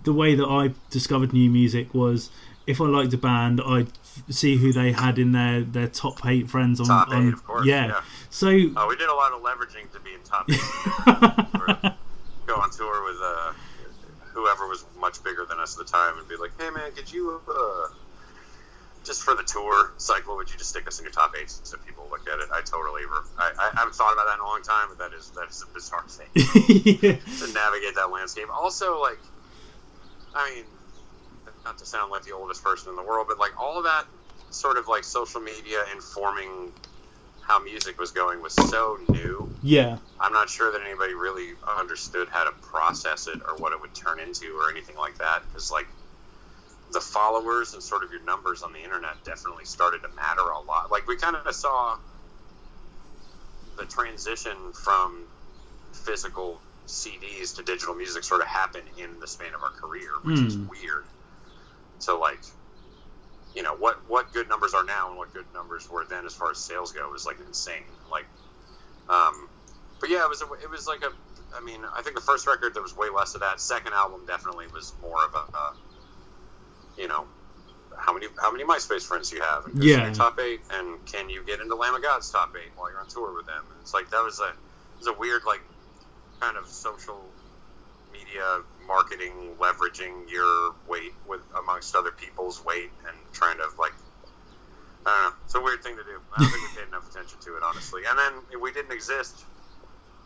the 0.04 0.12
way 0.12 0.34
that 0.36 0.46
I 0.46 0.72
discovered 0.90 1.32
new 1.32 1.50
music 1.50 1.92
was 1.92 2.30
if 2.66 2.80
I 2.80 2.84
liked 2.84 3.12
a 3.14 3.18
band, 3.18 3.60
I'd 3.66 3.88
see 4.30 4.56
who 4.56 4.72
they 4.72 4.92
had 4.92 5.18
in 5.18 5.32
their, 5.32 5.62
their 5.62 5.88
top 5.88 6.24
eight 6.26 6.48
friends 6.48 6.80
on. 6.80 6.86
Top 6.86 7.08
on 7.08 7.28
eight, 7.28 7.32
of 7.34 7.44
course. 7.44 7.66
yeah. 7.66 7.86
yeah. 7.88 8.00
So 8.30 8.48
Oh, 8.48 8.86
we 8.88 8.96
did 8.96 9.08
a 9.08 9.14
lot 9.14 9.32
of 9.32 9.42
leveraging 9.42 9.90
to 9.92 10.00
be 10.00 10.14
in 10.14 10.20
top 10.22 10.48
eight. 10.50 11.92
Go 12.46 12.54
on 12.56 12.70
tour 12.70 13.04
with 13.04 13.16
uh, 13.22 13.52
whoever 14.38 14.68
was 14.68 14.84
much 15.00 15.22
bigger 15.24 15.44
than 15.44 15.58
us 15.58 15.78
at 15.78 15.84
the 15.84 15.90
time 15.90 16.16
and 16.16 16.28
be 16.28 16.36
like, 16.36 16.52
hey 16.60 16.70
man, 16.70 16.92
could 16.92 17.10
you, 17.12 17.40
uh, 17.50 17.88
just 19.04 19.22
for 19.22 19.34
the 19.34 19.42
tour, 19.42 19.92
cycle, 19.98 20.36
would 20.36 20.50
you 20.50 20.56
just 20.56 20.70
stick 20.70 20.86
us 20.86 21.00
in 21.00 21.04
your 21.04 21.12
top 21.12 21.34
eight 21.40 21.50
so 21.50 21.76
people 21.78 22.06
look 22.08 22.28
at 22.28 22.38
it? 22.38 22.48
I 22.52 22.60
totally, 22.62 23.02
re- 23.02 23.30
I, 23.36 23.50
I 23.58 23.78
haven't 23.78 23.96
thought 23.96 24.12
about 24.12 24.26
that 24.26 24.34
in 24.34 24.40
a 24.40 24.44
long 24.44 24.62
time, 24.62 24.88
but 24.90 24.98
that 24.98 25.16
is 25.16 25.30
that 25.30 25.48
is 25.50 25.64
a 25.68 25.72
bizarre 25.74 26.04
thing 26.06 26.28
yeah. 26.34 27.18
to 27.46 27.52
navigate 27.52 27.96
that 27.96 28.10
landscape. 28.12 28.46
Also, 28.52 29.00
like, 29.00 29.18
I 30.34 30.54
mean, 30.54 30.64
not 31.64 31.78
to 31.78 31.86
sound 31.86 32.12
like 32.12 32.22
the 32.22 32.32
oldest 32.32 32.62
person 32.62 32.90
in 32.90 32.96
the 32.96 33.02
world, 33.02 33.26
but 33.28 33.38
like 33.38 33.58
all 33.60 33.78
of 33.78 33.84
that 33.84 34.04
sort 34.50 34.78
of 34.78 34.86
like 34.86 35.04
social 35.04 35.40
media 35.40 35.82
informing 35.92 36.72
how 37.48 37.62
music 37.64 37.98
was 37.98 38.12
going 38.12 38.42
was 38.42 38.54
so 38.54 38.98
new. 39.00 39.50
yeah, 39.60 39.98
I'm 40.20 40.32
not 40.32 40.48
sure 40.50 40.72
that 40.72 40.82
anybody 40.82 41.14
really 41.14 41.54
understood 41.78 42.28
how 42.30 42.44
to 42.44 42.52
process 42.62 43.28
it 43.28 43.40
or 43.48 43.58
what 43.58 43.72
it 43.72 43.80
would 43.80 43.94
turn 43.94 44.20
into 44.20 44.56
or 44.58 44.70
anything 44.70 44.96
like 44.96 45.18
that. 45.18 45.40
Because 45.48 45.70
like 45.72 45.86
the 46.90 47.00
followers 47.00 47.74
and 47.74 47.82
sort 47.82 48.04
of 48.04 48.10
your 48.10 48.24
numbers 48.24 48.62
on 48.62 48.72
the 48.72 48.80
internet 48.82 49.22
definitely 49.24 49.64
started 49.64 50.00
to 50.02 50.08
matter 50.14 50.42
a 50.50 50.60
lot. 50.62 50.90
Like 50.90 51.06
we 51.06 51.16
kind 51.16 51.36
of 51.36 51.54
saw 51.54 51.96
the 53.76 53.86
transition 53.86 54.72
from 54.84 55.28
physical 55.92 56.64
CDs 56.86 57.54
to 57.56 57.62
digital 57.64 57.94
music 57.94 58.24
sort 58.24 58.40
of 58.42 58.48
happen 58.48 58.82
in 58.96 59.18
the 59.20 59.28
span 59.28 59.54
of 59.54 59.62
our 59.62 59.72
career, 59.80 60.10
which 60.24 60.44
is 60.44 60.58
Hmm. 60.58 60.68
weird. 60.68 61.06
So 61.98 62.20
like, 62.20 62.42
you 63.58 63.64
know, 63.64 63.74
what 63.76 63.96
what 64.06 64.32
good 64.32 64.48
numbers 64.48 64.74
are 64.74 64.84
now 64.86 65.10
and 65.10 65.18
what 65.18 65.34
good 65.34 65.46
numbers 65.52 65.88
were 65.90 66.06
then 66.08 66.26
as 66.26 66.34
far 66.34 66.52
as 66.52 66.60
sales 66.60 66.92
go 66.94 67.12
is 67.16 67.26
like 67.26 67.38
insane. 67.44 67.90
Like, 68.10 68.30
um, 69.10 69.50
but 70.00 70.10
yeah, 70.10 70.24
it 70.24 70.30
was 70.30 70.42
a, 70.42 70.46
it 70.62 70.70
was 70.70 70.86
like 70.86 71.02
a. 71.02 71.10
I 71.58 71.64
mean, 71.64 71.82
I 71.96 72.02
think 72.02 72.16
the 72.16 72.22
first 72.22 72.46
record 72.46 72.74
there 72.74 72.82
was 72.84 72.94
way 72.96 73.08
less 73.14 73.34
of 73.34 73.42
that. 73.42 73.60
Second 73.60 73.94
album 73.94 74.26
definitely 74.26 74.66
was 74.72 74.94
more 75.02 75.18
of 75.26 75.34
a, 75.34 75.38
uh, 75.58 75.74
you 76.98 77.08
know, 77.08 77.26
how 77.98 78.14
many 78.14 78.28
how 78.40 78.52
many 78.52 78.64
MySpace 78.64 79.04
friends 79.04 79.30
do 79.30 79.36
you 79.36 79.42
have? 79.42 79.64
And 79.66 79.74
Yeah. 79.82 80.10
top 80.14 80.38
eight, 80.40 80.60
and 80.72 81.04
can 81.06 81.30
you 81.30 81.44
get 81.46 81.60
into 81.60 81.76
Lamb 81.76 81.96
of 81.96 82.02
God's 82.02 82.30
top 82.30 82.52
eight 82.56 82.72
while 82.76 82.90
you're 82.90 83.00
on 83.00 83.08
tour 83.08 83.34
with 83.36 83.46
them? 83.46 83.64
And 83.72 83.80
it's 83.80 83.94
like 83.94 84.10
that 84.10 84.22
was 84.22 84.40
a 84.40 84.50
it 84.50 84.98
was 85.00 85.08
a 85.08 85.18
weird 85.18 85.42
like 85.46 85.62
kind 86.40 86.56
of 86.56 86.68
social 86.68 87.34
media 88.12 88.62
marketing 88.88 89.54
leveraging 89.60 90.30
your 90.30 90.74
weight 90.88 91.12
with 91.28 91.42
amongst 91.56 91.94
other 91.94 92.10
people's 92.10 92.64
weight 92.64 92.90
and 93.06 93.16
trying 93.32 93.58
to 93.58 93.68
like 93.78 93.92
I 95.06 95.10
don't 95.10 95.30
know. 95.30 95.36
It's 95.44 95.54
a 95.54 95.60
weird 95.60 95.82
thing 95.82 95.96
to 95.96 96.02
do. 96.02 96.20
I 96.36 96.42
don't 96.42 96.50
think 96.50 96.62
we 96.68 96.80
paid 96.80 96.88
enough 96.88 97.08
attention 97.08 97.38
to 97.40 97.56
it, 97.56 97.62
honestly. 97.64 98.02
And 98.08 98.18
then 98.18 98.60
we 98.60 98.72
didn't 98.72 98.92
exist 98.92 99.44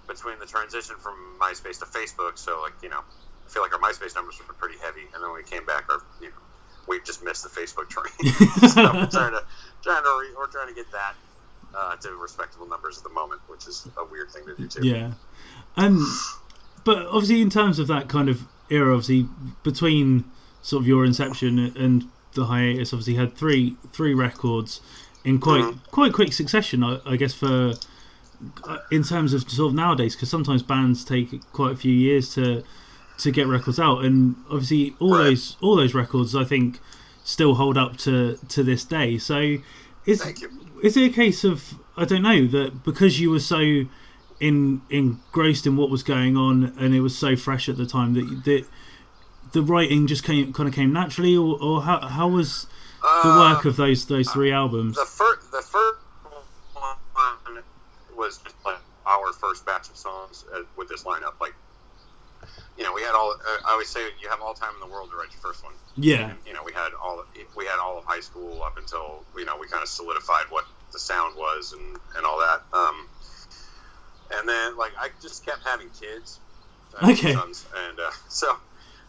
between 0.08 0.38
the 0.40 0.46
transition 0.46 0.96
from 0.96 1.14
MySpace 1.40 1.78
to 1.80 1.86
Facebook. 1.86 2.38
So, 2.38 2.60
like, 2.60 2.72
you 2.82 2.88
know, 2.88 2.98
I 2.98 3.48
feel 3.48 3.62
like 3.62 3.72
our 3.72 3.80
MySpace 3.80 4.14
numbers 4.14 4.40
were 4.40 4.54
pretty 4.54 4.78
heavy. 4.78 5.06
And 5.14 5.22
then 5.22 5.32
we 5.32 5.44
came 5.44 5.64
back, 5.66 5.86
our, 5.88 6.02
you 6.20 6.30
know, 6.30 6.36
we 6.88 7.00
just 7.02 7.22
missed 7.22 7.44
the 7.44 7.48
Facebook 7.48 7.88
train. 7.88 8.32
so 8.68 8.82
we're 8.82 9.06
trying 9.06 9.32
to, 9.32 9.44
trying 9.82 10.02
to, 10.02 10.18
re, 10.20 10.34
we're 10.36 10.50
trying 10.50 10.68
to 10.68 10.74
get 10.74 10.90
that 10.90 11.14
uh, 11.74 11.96
to 11.96 12.16
respectable 12.16 12.66
numbers 12.66 12.98
at 12.98 13.04
the 13.04 13.10
moment, 13.10 13.40
which 13.46 13.66
is 13.68 13.86
a 13.96 14.04
weird 14.04 14.30
thing 14.30 14.46
to 14.46 14.56
do 14.56 14.66
too. 14.66 14.86
Yeah. 14.86 15.12
Um, 15.76 16.04
but 16.84 17.06
obviously, 17.06 17.40
in 17.42 17.50
terms 17.50 17.78
of 17.78 17.86
that 17.88 18.08
kind 18.08 18.28
of 18.28 18.42
era, 18.70 18.92
obviously 18.94 19.28
between 19.62 20.24
sort 20.62 20.82
of 20.82 20.86
your 20.88 21.04
inception 21.04 21.58
and 21.76 22.04
the 22.34 22.46
hiatus, 22.46 22.92
obviously 22.92 23.14
had 23.14 23.36
three 23.36 23.76
three 23.92 24.14
records 24.14 24.80
in 25.24 25.38
quite 25.38 25.62
Mhm. 25.64 25.78
quite 25.90 26.12
quick 26.12 26.32
succession. 26.32 26.82
I, 26.82 26.98
I 27.06 27.16
guess 27.16 27.34
for 27.34 27.74
uh, 28.64 28.78
in 28.90 29.02
terms 29.04 29.32
of 29.34 29.48
sort 29.50 29.70
of 29.70 29.74
nowadays, 29.74 30.16
because 30.16 30.28
sometimes 30.30 30.62
bands 30.62 31.04
take 31.04 31.28
quite 31.52 31.72
a 31.72 31.76
few 31.76 31.92
years 31.92 32.34
to 32.34 32.62
to 33.18 33.30
get 33.30 33.46
records 33.46 33.78
out, 33.78 34.04
and 34.04 34.34
obviously 34.50 34.96
all 34.98 35.12
Right. 35.14 35.24
those 35.24 35.56
all 35.60 35.76
those 35.76 35.94
records, 35.94 36.34
I 36.34 36.44
think, 36.44 36.80
still 37.24 37.54
hold 37.54 37.76
up 37.78 37.96
to 37.98 38.38
to 38.48 38.62
this 38.64 38.84
day. 38.84 39.18
So, 39.18 39.58
is 40.06 40.22
is 40.82 40.96
it 40.96 41.04
a 41.04 41.14
case 41.14 41.44
of 41.44 41.74
I 41.96 42.04
don't 42.04 42.22
know 42.22 42.46
that 42.48 42.82
because 42.82 43.20
you 43.20 43.30
were 43.30 43.38
so 43.40 43.84
in 44.42 44.82
engrossed 44.90 45.66
in 45.66 45.76
what 45.76 45.88
was 45.88 46.02
going 46.02 46.36
on 46.36 46.74
and 46.78 46.94
it 46.94 47.00
was 47.00 47.16
so 47.16 47.36
fresh 47.36 47.68
at 47.68 47.76
the 47.76 47.86
time 47.86 48.12
that 48.14 48.26
that 48.44 48.64
the 49.52 49.62
writing 49.62 50.06
just 50.06 50.24
came 50.24 50.52
kind 50.52 50.68
of 50.68 50.74
came 50.74 50.92
naturally, 50.92 51.36
or, 51.36 51.56
or 51.62 51.82
how 51.82 52.00
how 52.00 52.28
was 52.28 52.66
the 53.02 53.08
Uh, 53.08 53.38
work 53.54 53.64
of 53.64 53.76
those 53.76 54.04
those 54.06 54.30
three 54.30 54.50
albums? 54.52 54.96
the 54.96 55.04
first 55.04 55.50
the 55.52 55.62
first 55.62 55.98
one 56.74 57.62
was 58.16 58.38
just 58.38 58.56
like 58.64 58.78
our 59.06 59.32
first 59.32 59.66
batch 59.66 59.88
of 59.90 59.96
songs 59.96 60.44
uh, 60.54 60.62
with 60.76 60.88
this 60.88 61.02
lineup. 61.04 61.34
Like, 61.40 61.54
you 62.78 62.84
know, 62.84 62.92
we 62.92 63.02
had 63.02 63.14
all. 63.14 63.32
Uh, 63.32 63.68
I 63.68 63.72
always 63.72 63.88
say 63.88 64.00
you 64.20 64.28
have 64.28 64.40
all 64.40 64.54
time 64.54 64.74
in 64.74 64.80
the 64.80 64.92
world 64.94 65.10
to 65.10 65.16
write 65.16 65.30
your 65.32 65.40
first 65.40 65.62
one. 65.64 65.72
Yeah, 65.96 66.30
And, 66.30 66.38
you 66.46 66.54
know, 66.54 66.62
we 66.64 66.72
had 66.72 66.90
all 67.02 67.24
we 67.56 67.66
had 67.66 67.78
all 67.78 67.98
of 67.98 68.04
high 68.04 68.20
school 68.20 68.62
up 68.62 68.78
until 68.78 69.24
you 69.36 69.44
know 69.44 69.56
we 69.60 69.66
kind 69.68 69.82
of 69.82 69.88
solidified 69.88 70.46
what 70.50 70.64
the 70.92 70.98
sound 70.98 71.36
was 71.36 71.72
and 71.74 71.98
and 72.16 72.24
all 72.24 72.31
and 74.42 74.48
then 74.48 74.76
like 74.76 74.92
I 74.98 75.10
just 75.22 75.46
kept 75.46 75.64
having 75.64 75.88
kids. 75.90 76.40
I 77.00 77.12
Okay. 77.12 77.32
Sons, 77.32 77.64
and 77.88 77.98
uh, 78.00 78.10
so 78.28 78.54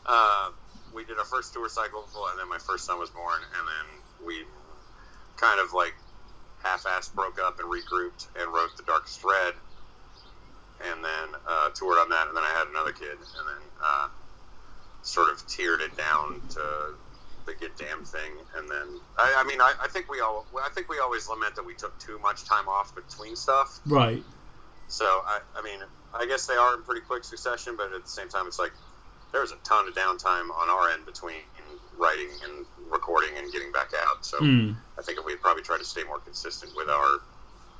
uh, 0.05 0.51
we 0.93 1.03
did 1.03 1.17
our 1.17 1.25
first 1.25 1.53
tour 1.53 1.67
cycle, 1.67 2.05
and 2.29 2.39
then 2.39 2.47
my 2.47 2.59
first 2.59 2.85
son 2.85 2.99
was 2.99 3.09
born, 3.09 3.41
and 3.41 3.67
then 3.67 4.27
we 4.27 4.45
kind 5.37 5.59
of 5.59 5.73
like 5.73 5.95
half-assed 6.63 7.13
broke 7.13 7.39
up 7.41 7.59
and 7.59 7.67
regrouped 7.67 8.27
and 8.39 8.53
wrote 8.53 8.77
the 8.77 8.83
Darkest 8.83 9.23
Red, 9.23 9.53
and 10.85 11.03
then 11.03 11.41
uh, 11.49 11.69
toured 11.71 11.97
on 11.97 12.09
that, 12.09 12.27
and 12.27 12.37
then 12.37 12.43
I 12.43 12.53
had 12.57 12.67
another 12.67 12.91
kid, 12.91 13.17
and 13.17 13.47
then 13.47 13.63
uh, 13.83 14.07
sort 15.01 15.29
of 15.29 15.45
tiered 15.47 15.81
it 15.81 15.97
down 15.97 16.41
to 16.51 16.95
the 17.45 17.53
good 17.55 17.71
damn 17.77 18.05
thing, 18.05 18.31
and 18.55 18.69
then 18.69 19.01
I, 19.17 19.33
I 19.39 19.43
mean 19.43 19.59
I, 19.59 19.73
I 19.81 19.87
think 19.87 20.09
we 20.09 20.21
all 20.21 20.45
I 20.63 20.69
think 20.69 20.89
we 20.89 20.99
always 20.99 21.27
lament 21.27 21.55
that 21.55 21.65
we 21.65 21.73
took 21.73 21.97
too 21.99 22.19
much 22.19 22.45
time 22.45 22.69
off 22.69 22.93
between 22.95 23.35
stuff. 23.35 23.81
right. 23.87 24.23
So 24.87 25.05
I, 25.05 25.39
I 25.57 25.61
mean, 25.63 25.79
I 26.13 26.25
guess 26.25 26.45
they 26.45 26.55
are 26.55 26.75
in 26.75 26.83
pretty 26.83 27.01
quick 27.01 27.23
succession, 27.23 27.75
but 27.77 27.93
at 27.93 28.03
the 28.03 28.09
same 28.09 28.29
time, 28.29 28.47
it's 28.47 28.59
like 28.59 28.73
there 29.31 29.41
was 29.41 29.51
a 29.51 29.57
ton 29.63 29.87
of 29.87 29.95
downtime 29.95 30.49
on 30.51 30.69
our 30.69 30.89
end 30.91 31.05
between 31.05 31.41
writing 31.97 32.29
and 32.43 32.65
recording 32.91 33.31
and 33.37 33.51
getting 33.51 33.71
back 33.71 33.91
out. 34.07 34.25
So 34.25 34.37
Hmm. 34.37 34.71
I 34.97 35.01
think 35.01 35.19
if 35.19 35.25
we'd 35.25 35.41
probably 35.41 35.63
try 35.63 35.77
to 35.77 35.85
stay 35.85 36.03
more 36.03 36.19
consistent 36.19 36.75
with 36.75 36.89
our 36.89 37.19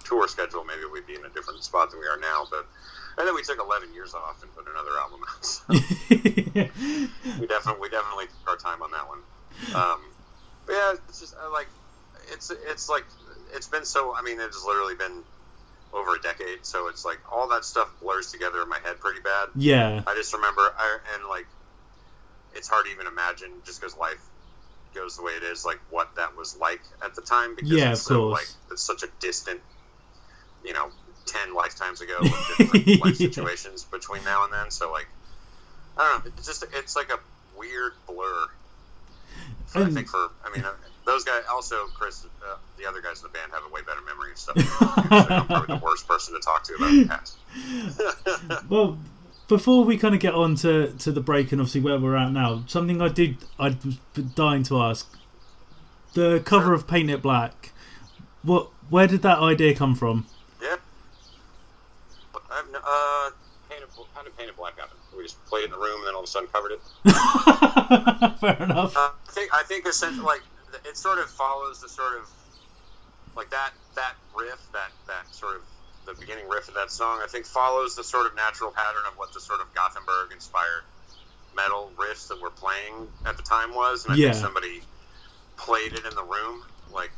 tour 0.03 0.27
schedule, 0.27 0.63
maybe 0.65 0.81
we'd 0.91 1.05
be 1.07 1.15
in 1.15 1.25
a 1.25 1.29
different 1.29 1.63
spot 1.63 1.91
than 1.91 1.99
we 1.99 2.07
are 2.07 2.19
now. 2.19 2.47
But 2.49 2.65
and 3.17 3.27
then 3.27 3.35
we 3.35 3.43
took 3.43 3.59
11 3.59 3.93
years 3.93 4.15
off 4.15 4.41
and 4.41 4.53
put 4.55 4.65
another 4.67 4.97
album 4.97 5.21
out. 5.29 5.45
So 5.45 5.63
we 7.39 7.47
definitely 7.47 7.81
we 7.81 7.89
definitely 7.89 8.25
took 8.25 8.47
our 8.49 8.57
time 8.57 8.81
on 8.81 8.91
that 8.91 9.07
one. 9.07 9.19
Um, 9.75 10.01
but 10.65 10.73
yeah, 10.73 10.93
it's 11.07 11.19
just 11.19 11.35
like 11.51 11.67
it's 12.31 12.49
it's 12.49 12.89
like 12.89 13.05
it's 13.53 13.67
been 13.67 13.85
so. 13.85 14.15
I 14.15 14.21
mean, 14.23 14.39
it's 14.39 14.63
literally 14.65 14.95
been 14.95 15.23
over 15.93 16.15
a 16.15 16.21
decade, 16.21 16.65
so 16.65 16.87
it's 16.87 17.05
like 17.05 17.19
all 17.31 17.47
that 17.49 17.63
stuff 17.63 17.87
blurs 18.01 18.31
together 18.31 18.61
in 18.61 18.69
my 18.69 18.79
head 18.83 18.99
pretty 18.99 19.21
bad. 19.21 19.49
yeah, 19.55 20.01
I 20.07 20.15
just 20.15 20.33
remember, 20.33 20.61
I, 20.61 20.97
and 21.15 21.27
like 21.29 21.45
it's 22.55 22.67
hard 22.67 22.85
to 22.85 22.91
even 22.91 23.07
imagine 23.07 23.49
just 23.65 23.79
because 23.81 23.97
life 23.97 24.21
goes 24.95 25.17
the 25.17 25.23
way 25.23 25.33
it 25.33 25.43
is, 25.43 25.65
like 25.65 25.79
what 25.89 26.15
that 26.15 26.35
was 26.37 26.55
like 26.59 26.81
at 27.03 27.15
the 27.15 27.21
time. 27.21 27.55
Because 27.55 27.71
Yeah, 27.71 27.91
it's 27.91 28.01
of 28.01 28.05
so 28.05 28.19
course. 28.19 28.39
like 28.39 28.71
it's 28.71 28.85
such 28.85 29.03
a 29.03 29.07
distant, 29.19 29.59
you 30.63 30.73
know, 30.73 30.89
ten 31.25 31.53
lifetimes 31.53 32.01
ago 32.01 32.17
with 32.21 32.31
different 32.57 33.01
life 33.01 33.15
situations 33.17 33.85
between 33.85 34.23
now 34.23 34.43
and 34.45 34.53
then. 34.53 34.71
So 34.71 34.91
like, 34.91 35.07
I 35.97 36.01
don't 36.09 36.25
know. 36.25 36.31
It's 36.37 36.47
just 36.47 36.63
it's 36.73 36.95
like 36.95 37.09
a 37.09 37.19
weird 37.57 37.93
blur. 38.07 38.45
For, 39.67 39.81
I 39.83 39.89
think 39.89 40.07
for 40.07 40.29
I 40.45 40.55
mean 40.55 40.63
uh, 40.65 40.73
those 41.05 41.23
guys 41.23 41.43
also 41.51 41.75
Chris 41.97 42.25
uh, 42.25 42.55
the 42.83 42.89
other 42.89 43.01
guys 43.01 43.21
in 43.21 43.23
the 43.23 43.29
band 43.29 43.51
have 43.51 43.63
a 43.65 43.69
way 43.69 43.81
better 43.81 44.01
memory 44.01 44.29
and 44.29 44.37
stuff. 44.37 44.57
So 44.57 45.35
I'm 45.35 45.47
probably 45.47 45.75
the 45.75 45.81
worst 45.83 46.07
person 46.07 46.33
to 46.33 46.39
talk 46.39 46.63
to 46.63 46.75
about 46.75 46.91
the 46.91 47.05
past. 47.07 47.37
Well, 48.69 48.97
before 49.47 49.85
we 49.85 49.97
kind 49.97 50.15
of 50.15 50.21
get 50.21 50.33
on 50.33 50.55
to, 50.57 50.91
to 50.99 51.11
the 51.11 51.21
break 51.21 51.51
and 51.51 51.61
obviously 51.61 51.81
where 51.81 51.99
we're 51.99 52.15
at 52.15 52.31
now, 52.31 52.63
something 52.67 53.01
I 53.01 53.09
did 53.09 53.37
I 53.59 53.77
was 53.83 53.97
dying 54.35 54.63
to 54.63 54.81
ask: 54.81 55.09
the 56.13 56.41
cover 56.45 56.73
of 56.73 56.87
Paint 56.87 57.09
It 57.09 57.21
Black. 57.21 57.71
What? 58.41 58.69
Where 58.89 59.07
did 59.07 59.21
that 59.21 59.39
idea 59.39 59.75
come 59.75 59.95
from? 59.95 60.25
Yeah. 60.61 60.75
I've 62.51 62.71
no, 62.71 62.79
uh, 62.85 63.31
painted, 63.69 63.87
how 64.13 64.23
did 64.23 64.37
Paint 64.37 64.49
It 64.49 64.57
Black 64.57 64.77
happen? 64.79 64.97
We 65.15 65.23
just 65.23 65.43
played 65.45 65.61
it 65.61 65.65
in 65.65 65.71
the 65.71 65.77
room 65.77 65.99
and 65.99 66.07
then 66.07 66.15
all 66.15 66.21
of 66.21 66.27
a 66.27 66.31
sudden 66.31 66.49
covered 66.49 66.71
it. 66.73 66.81
Fair 68.39 68.63
enough. 68.63 68.97
Uh, 68.97 69.11
I 69.27 69.31
think 69.31 69.53
I 69.53 69.63
think 69.63 69.87
essentially 69.87 70.25
like 70.25 70.41
it 70.85 70.97
sort 70.97 71.19
of 71.19 71.29
follows 71.29 71.81
the 71.81 71.89
sort 71.89 72.17
of 72.17 72.29
like 73.35 73.49
that 73.51 73.71
that 73.95 74.13
riff 74.35 74.59
that 74.73 74.91
that 75.07 75.25
sort 75.33 75.55
of 75.57 75.61
the 76.05 76.13
beginning 76.19 76.47
riff 76.49 76.67
of 76.67 76.75
that 76.75 76.91
song. 76.91 77.19
I 77.23 77.27
think 77.27 77.45
follows 77.45 77.95
the 77.95 78.03
sort 78.03 78.25
of 78.25 78.35
natural 78.35 78.71
pattern 78.71 79.03
of 79.07 79.17
what 79.17 79.33
the 79.33 79.39
sort 79.39 79.61
of 79.61 79.73
Gothenburg 79.73 80.31
inspired 80.31 80.83
metal 81.55 81.91
riffs 81.95 82.27
that 82.27 82.41
we're 82.41 82.49
playing 82.49 83.07
at 83.25 83.37
the 83.37 83.43
time 83.43 83.73
was, 83.73 84.05
and 84.05 84.13
I 84.13 84.17
Yeah. 84.17 84.31
think 84.31 84.41
somebody 84.41 84.83
played 85.57 85.93
it 85.93 86.05
in 86.05 86.15
the 86.15 86.23
room 86.23 86.65
like 86.91 87.11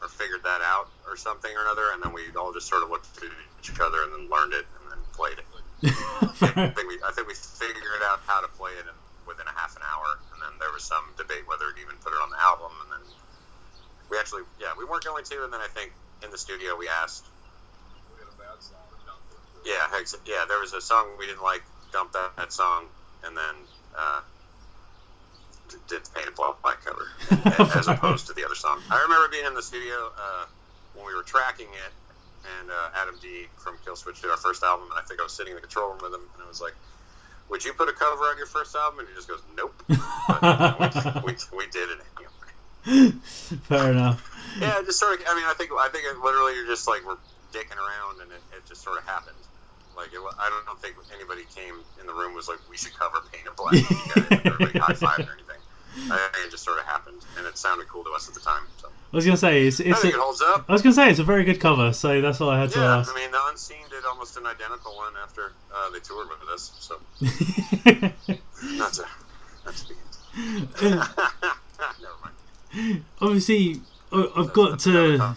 or 0.00 0.08
figured 0.08 0.42
that 0.44 0.62
out 0.62 0.88
or 1.06 1.16
something 1.16 1.50
or 1.54 1.60
another, 1.62 1.92
and 1.92 2.02
then 2.02 2.12
we 2.12 2.22
all 2.36 2.52
just 2.52 2.68
sort 2.68 2.82
of 2.82 2.88
looked 2.90 3.08
at 3.18 3.28
each 3.60 3.80
other 3.80 4.02
and 4.04 4.12
then 4.12 4.28
learned 4.30 4.54
it 4.54 4.64
and 4.80 4.90
then 4.90 4.98
played 5.12 5.38
it. 5.38 5.44
I 5.84 6.72
think 6.72 6.88
we 6.88 6.96
I 7.04 7.12
think 7.12 7.28
we 7.28 7.34
figured 7.34 8.02
out 8.04 8.20
how 8.26 8.40
to 8.40 8.48
play 8.48 8.72
it 8.80 8.86
in, 8.88 8.96
within 9.26 9.46
a 9.48 9.52
half 9.58 9.76
an 9.76 9.82
hour, 9.82 10.20
and 10.32 10.40
then 10.40 10.52
there 10.60 10.72
was 10.72 10.84
some 10.84 11.04
debate 11.16 11.44
whether 11.48 11.72
to 11.72 11.80
even 11.80 11.96
put 12.00 12.12
it 12.12 12.20
on 12.20 12.30
the 12.30 12.40
album, 12.40 12.72
and 12.84 12.88
then 12.92 13.04
we 14.10 14.18
actually 14.18 14.42
yeah 14.60 14.72
we 14.78 14.84
weren't 14.84 15.04
going 15.04 15.24
to, 15.24 15.44
and 15.44 15.52
then 15.52 15.60
I 15.60 15.68
think 15.68 15.92
in 16.24 16.30
the 16.30 16.38
studio 16.38 16.76
we 16.76 16.88
asked 16.88 17.26
yeah 19.64 19.86
ex- 19.98 20.16
yeah 20.26 20.44
there 20.48 20.60
was 20.60 20.72
a 20.74 20.80
song 20.80 21.16
we 21.18 21.26
didn't 21.26 21.42
like 21.42 21.62
Dump 21.92 22.12
that, 22.12 22.36
that 22.36 22.52
song, 22.52 22.86
and 23.24 23.36
then 23.36 23.54
uh, 23.98 24.20
d- 25.68 25.76
did 25.88 26.04
the 26.04 26.10
Paint 26.14 26.28
It 26.28 26.36
Black 26.36 26.78
cover 26.84 27.06
as 27.78 27.88
opposed 27.88 28.28
to 28.28 28.32
the 28.34 28.44
other 28.44 28.54
song. 28.54 28.80
I 28.90 29.02
remember 29.02 29.28
being 29.28 29.46
in 29.46 29.54
the 29.54 29.62
studio 29.62 30.12
uh, 30.16 30.46
when 30.94 31.06
we 31.06 31.14
were 31.14 31.24
tracking 31.24 31.66
it, 31.66 31.92
and 32.60 32.70
uh, 32.70 32.90
Adam 33.02 33.18
D 33.20 33.46
from 33.58 33.78
Killswitch 33.86 34.20
did 34.22 34.30
our 34.30 34.36
first 34.36 34.62
album, 34.62 34.86
and 34.92 34.98
I 34.98 35.02
think 35.02 35.20
I 35.20 35.24
was 35.24 35.34
sitting 35.34 35.50
in 35.50 35.56
the 35.56 35.62
control 35.62 35.90
room 35.90 35.98
with 36.02 36.14
him, 36.14 36.22
and 36.34 36.42
I 36.44 36.46
was 36.46 36.60
like, 36.60 36.74
would 37.50 37.64
you 37.64 37.72
put 37.74 37.88
a 37.88 37.92
cover 37.92 38.22
on 38.30 38.36
your 38.38 38.46
first 38.46 38.74
album? 38.76 39.00
And 39.00 39.08
he 39.08 39.14
just 39.14 39.28
goes, 39.28 39.42
nope. 39.56 39.74
But, 40.28 40.78
we, 40.78 41.32
we, 41.32 41.34
we 41.56 41.66
did 41.70 41.90
it. 41.90 41.98
Fair 43.68 43.92
enough. 43.92 44.26
Yeah, 44.58 44.80
just 44.84 44.98
sort 44.98 45.20
of. 45.20 45.26
I 45.28 45.34
mean, 45.34 45.44
I 45.44 45.54
think 45.54 45.70
I 45.72 45.88
think 45.88 46.04
it 46.04 46.18
literally 46.18 46.54
you're 46.54 46.66
just 46.66 46.88
like 46.88 47.06
we're 47.06 47.20
dicking 47.52 47.76
around, 47.76 48.22
and 48.22 48.30
it, 48.32 48.42
it 48.56 48.66
just 48.66 48.82
sort 48.82 48.98
of 48.98 49.04
happened. 49.04 49.36
Like 49.96 50.08
it, 50.12 50.20
I 50.38 50.48
don't, 50.66 50.80
think 50.80 50.96
anybody 51.14 51.42
came 51.54 51.74
in 52.00 52.06
the 52.06 52.14
room 52.14 52.34
was 52.34 52.48
like 52.48 52.58
we 52.70 52.76
should 52.76 52.94
cover 52.94 53.18
Paint 53.32 53.46
It 53.46 53.56
Black. 53.56 54.46
everybody 54.46 54.78
high 54.78 54.94
fived 54.94 55.28
or 55.28 55.32
anything. 55.32 55.60
I 56.10 56.28
think 56.32 56.46
it 56.46 56.50
just 56.50 56.64
sort 56.64 56.78
of 56.78 56.84
happened, 56.84 57.20
and 57.36 57.46
it 57.46 57.58
sounded 57.58 57.88
cool 57.88 58.04
to 58.04 58.10
us 58.10 58.28
at 58.28 58.34
the 58.34 58.40
time. 58.40 58.62
So 58.80 58.88
I 58.88 59.16
was 59.16 59.24
gonna 59.26 59.36
say 59.36 59.66
it's 59.66 59.80
I 59.80 59.92
think 59.92 60.14
A, 60.14 60.16
it 60.16 60.20
holds 60.20 60.40
up. 60.40 60.64
I 60.68 60.72
was 60.72 60.82
gonna 60.82 60.94
say 60.94 61.10
it's 61.10 61.18
a 61.18 61.24
very 61.24 61.44
good 61.44 61.60
cover, 61.60 61.92
so 61.92 62.20
that's 62.20 62.40
all 62.40 62.48
I 62.48 62.60
had 62.60 62.70
to 62.70 62.78
Yeah, 62.78 62.98
ask. 62.98 63.12
I 63.12 63.16
mean, 63.16 63.30
the 63.30 63.40
Unseen 63.48 63.84
did 63.90 64.04
almost 64.04 64.36
an 64.36 64.46
identical 64.46 64.96
one 64.96 65.12
after 65.22 65.52
uh, 65.74 65.90
they 65.90 65.98
toured 66.00 66.28
with 66.28 66.48
us. 66.48 66.72
So 66.78 67.00
not 68.76 68.92
to, 68.94 69.04
not 69.66 69.76
to 69.76 69.88
be. 69.88 69.94
Mind. 70.90 71.08
Obviously, 73.20 73.80
I've 74.12 74.52
got 74.52 74.78
to. 74.80 75.36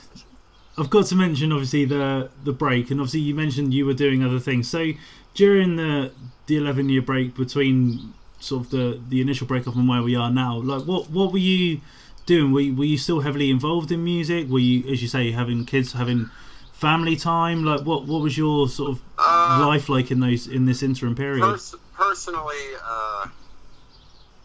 I've 0.75 0.89
got 0.89 1.05
to 1.07 1.15
mention 1.15 1.51
obviously 1.51 1.85
the 1.85 2.29
the 2.43 2.51
break, 2.53 2.89
and 2.89 2.99
obviously 2.99 3.19
you 3.19 3.35
mentioned 3.35 3.73
you 3.73 3.85
were 3.85 3.93
doing 3.93 4.23
other 4.23 4.39
things. 4.39 4.67
So 4.69 4.91
during 5.35 5.75
the 5.75 6.11
the 6.47 6.57
eleven 6.57 6.89
year 6.89 7.01
break 7.01 7.35
between 7.35 8.13
sort 8.39 8.65
of 8.65 8.71
the 8.71 8.99
the 9.09 9.21
initial 9.21 9.45
breakup 9.45 9.75
and 9.75 9.87
where 9.87 10.01
we 10.01 10.15
are 10.15 10.31
now, 10.31 10.57
like 10.57 10.87
what 10.87 11.09
what 11.11 11.31
were 11.31 11.37
you 11.37 11.79
doing? 12.25 12.51
Were 12.51 12.61
you, 12.61 12.75
were 12.75 12.85
you 12.85 12.97
still 12.97 13.19
heavily 13.19 13.51
involved 13.51 13.91
in 13.91 14.03
music? 14.03 14.49
Were 14.49 14.59
you, 14.59 14.91
as 14.91 15.01
you 15.01 15.07
say, 15.07 15.31
having 15.31 15.63
kids, 15.65 15.93
having 15.93 16.29
family 16.71 17.15
time? 17.17 17.63
Like 17.63 17.85
what 17.85 18.05
what 18.07 18.23
was 18.23 18.35
your 18.35 18.67
sort 18.67 18.93
of 18.93 19.01
Uh, 19.19 19.63
life 19.67 19.89
like 19.89 20.09
in 20.09 20.21
those 20.21 20.47
in 20.47 20.65
this 20.65 20.81
interim 20.81 21.13
period? 21.13 21.43
Pers- 21.43 21.75
personally, 21.93 22.65
uh, 22.83 23.27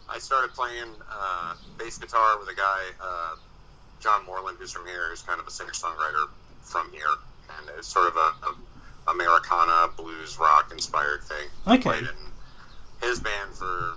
I 0.09 0.19
started 0.19 0.53
playing 0.53 0.87
uh, 1.11 1.55
bass 1.77 1.97
guitar 1.97 2.39
with 2.39 2.49
a 2.49 2.55
guy, 2.55 2.81
uh, 3.01 3.35
John 3.99 4.25
Moreland, 4.25 4.57
who's 4.59 4.71
from 4.71 4.85
here, 4.85 5.09
who's 5.09 5.21
kind 5.21 5.39
of 5.39 5.47
a 5.47 5.51
singer 5.51 5.71
songwriter 5.71 6.27
from 6.61 6.91
here, 6.91 7.01
and 7.57 7.69
it's 7.77 7.87
sort 7.87 8.07
of 8.07 8.15
a, 8.15 8.19
a 8.19 9.11
Americana 9.11 9.89
blues 9.97 10.37
rock 10.39 10.71
inspired 10.71 11.23
thing. 11.23 11.47
Okay. 11.67 11.81
Played 11.81 12.03
in 12.03 13.07
his 13.07 13.19
band 13.19 13.53
for 13.53 13.93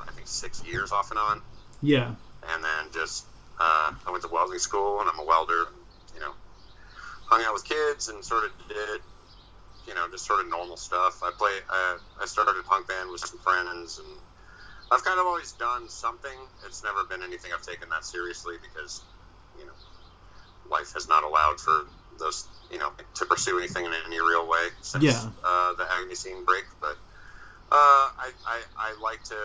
I 0.00 0.10
think 0.12 0.26
six 0.26 0.64
years 0.64 0.92
off 0.92 1.10
and 1.10 1.18
on, 1.18 1.42
Yeah, 1.82 2.14
and 2.52 2.64
then 2.64 2.92
just 2.92 3.26
uh, 3.58 3.92
I 4.06 4.10
went 4.10 4.22
to 4.22 4.28
welding 4.28 4.58
school, 4.58 5.00
and 5.00 5.08
I'm 5.08 5.18
a 5.18 5.24
welder. 5.24 5.66
You 6.14 6.20
know, 6.20 6.32
hung 7.26 7.44
out 7.44 7.52
with 7.52 7.64
kids 7.64 8.08
and 8.08 8.24
sort 8.24 8.44
of 8.44 8.50
did 8.68 9.00
you 9.86 9.94
know, 9.94 10.08
just 10.10 10.26
sort 10.26 10.40
of 10.40 10.50
normal 10.50 10.76
stuff. 10.76 11.22
I 11.22 11.30
play. 11.30 11.58
Uh, 11.70 11.98
I 12.20 12.26
started 12.26 12.58
a 12.58 12.62
punk 12.62 12.88
band 12.88 13.10
with 13.10 13.24
some 13.24 13.38
friends, 13.38 13.98
and 13.98 14.08
I've 14.90 15.04
kind 15.04 15.18
of 15.18 15.26
always 15.26 15.52
done 15.52 15.88
something. 15.88 16.38
It's 16.66 16.82
never 16.84 17.04
been 17.04 17.22
anything 17.22 17.50
I've 17.52 17.66
taken 17.66 17.88
that 17.90 18.04
seriously 18.04 18.54
because, 18.62 19.02
you 19.58 19.66
know, 19.66 19.72
life 20.70 20.92
has 20.94 21.08
not 21.08 21.24
allowed 21.24 21.60
for 21.60 21.86
those, 22.18 22.48
you 22.70 22.78
know, 22.78 22.90
to 23.14 23.24
pursue 23.26 23.58
anything 23.58 23.84
in 23.84 23.92
any 24.06 24.20
real 24.20 24.48
way 24.48 24.68
since 24.80 25.04
Yeah. 25.04 25.30
uh, 25.44 25.74
the 25.74 25.86
agony 25.92 26.14
scene 26.14 26.44
break. 26.44 26.64
But 26.80 26.96
uh, 27.72 28.06
I, 28.18 28.30
I, 28.46 28.62
I 28.78 28.96
like 29.02 29.22
to. 29.24 29.36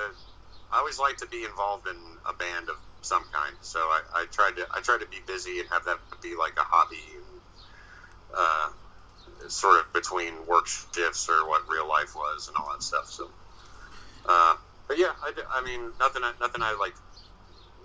I 0.72 0.78
always 0.80 1.00
like 1.00 1.18
to 1.18 1.28
be 1.28 1.44
involved 1.44 1.88
in 1.88 1.98
a 2.30 2.34
band 2.34 2.70
of 2.70 2.76
some 3.02 3.24
kind. 3.34 3.56
So 3.62 3.80
I, 3.80 4.02
I 4.16 4.26
tried 4.32 4.56
to. 4.58 4.68
I 4.74 4.82
tried 4.82 5.00
to 5.00 5.08
be 5.08 5.20
busy 5.26 5.60
and 5.60 5.68
have 5.70 5.86
that 5.86 5.98
be 6.22 6.36
like 6.38 6.54
a 6.58 6.64
hobby. 6.64 7.02
And, 7.18 7.42
uh, 8.38 8.70
sort 9.48 9.80
of 9.80 9.92
between 9.94 10.34
work 10.48 10.68
shifts 10.68 11.28
or 11.30 11.48
what 11.48 11.68
real 11.68 11.88
life 11.88 12.16
was 12.16 12.48
and 12.48 12.56
all 12.58 12.70
that 12.72 12.84
stuff. 12.84 13.08
So, 13.08 13.30
uh, 14.28 14.56
but 14.92 15.00
yeah, 15.00 15.14
I 15.50 15.62
mean, 15.64 15.92
nothing, 16.02 16.22
I- 16.22 16.34
nothing 16.42 16.62
I 16.62 16.76
like 16.78 16.96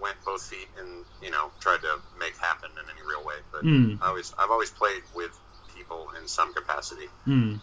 went 0.00 0.16
both 0.24 0.42
feet 0.42 0.66
and 0.76 1.04
you 1.22 1.30
know 1.30 1.50
tried 1.60 1.82
to 1.82 2.00
make 2.18 2.36
happen 2.36 2.68
in 2.72 2.84
any 2.90 3.06
real 3.08 3.24
way. 3.24 3.36
But 3.52 3.62
Mm. 3.64 3.98
I 4.02 4.08
always, 4.08 4.34
I've 4.36 4.50
always 4.50 4.70
played 4.70 5.02
with 5.14 5.30
people 5.72 6.08
in 6.20 6.26
some 6.26 6.52
capacity. 6.52 7.06
Hmm. 7.26 7.54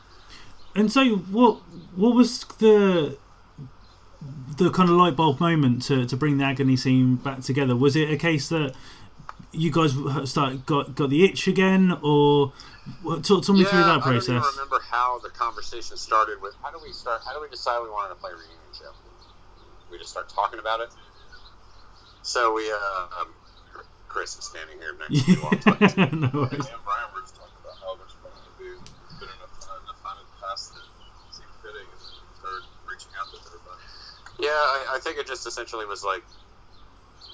And 0.75 0.89
so, 0.91 1.03
what 1.37 1.55
what 1.95 2.15
was 2.15 2.45
the 2.59 3.17
the 4.57 4.71
kind 4.71 4.89
of 4.89 4.95
light 4.95 5.17
bulb 5.17 5.41
moment 5.41 5.81
to, 5.83 6.05
to 6.05 6.15
bring 6.15 6.37
the 6.37 6.45
agony 6.45 6.77
scene 6.77 7.17
back 7.17 7.41
together? 7.41 7.75
Was 7.75 7.97
it 7.97 8.09
a 8.09 8.15
case 8.17 8.47
that 8.47 8.73
you 9.51 9.69
guys 9.71 9.93
start 10.29 10.65
got 10.65 10.95
got 10.95 11.09
the 11.09 11.25
itch 11.25 11.47
again, 11.49 11.91
or 12.01 12.53
talk, 13.21 13.43
talk 13.43 13.49
me 13.49 13.65
through 13.65 13.83
that 13.83 14.01
process? 14.01 14.29
I 14.29 14.33
don't 14.39 14.55
remember 14.55 14.79
how 14.89 15.19
the 15.19 15.29
conversation 15.29 15.97
started. 15.97 16.41
With 16.41 16.55
how 16.63 16.71
do 16.71 16.79
we 16.81 16.93
start? 16.93 17.21
How 17.25 17.33
do 17.35 17.41
we 17.41 17.49
decide 17.49 17.83
we 17.83 17.89
wanted 17.89 18.15
to 18.15 18.19
play 18.21 18.31
reunion? 18.31 18.57
We 19.93 19.99
just 19.99 20.09
start 20.09 20.27
talking 20.27 20.57
about 20.57 20.81
it. 20.81 20.89
So 22.23 22.55
we, 22.55 22.65
uh, 22.65 23.21
um, 23.21 23.29
Chris 24.07 24.35
is 24.35 24.45
standing 24.45 24.79
here 24.81 24.97
next 24.97 25.21
to 25.21 25.29
me 25.29 25.37
while 25.37 25.53
I'm 25.53 25.59
talking. 25.61 25.87
to 25.87 26.01
you. 26.09 26.17
no 26.17 26.29
worries. 26.33 26.65
And 26.65 26.81
Brian 26.81 27.13
were 27.13 27.21
just 27.21 27.37
talking 27.37 27.53
about 27.61 27.77
how 27.77 27.93
there's 28.01 28.09
supposed 28.09 28.41
to 28.41 28.53
be 28.57 28.73
been 29.21 29.29
enough 29.29 29.53
time, 29.61 29.77
enough 29.85 30.01
time 30.01 30.17
had 30.17 30.29
passed 30.41 30.73
that 30.73 30.81
seemed 31.29 31.53
fitting, 31.61 31.85
and 31.85 32.01
then 32.01 32.25
started 32.41 32.65
reaching 32.89 33.13
out 33.21 33.29
to 33.29 33.37
everybody. 33.45 33.85
Yeah, 34.41 34.57
I, 34.57 34.97
I 34.97 34.99
think 34.99 35.21
it 35.21 35.27
just 35.29 35.45
essentially 35.45 35.85
was 35.85 36.01
like, 36.03 36.25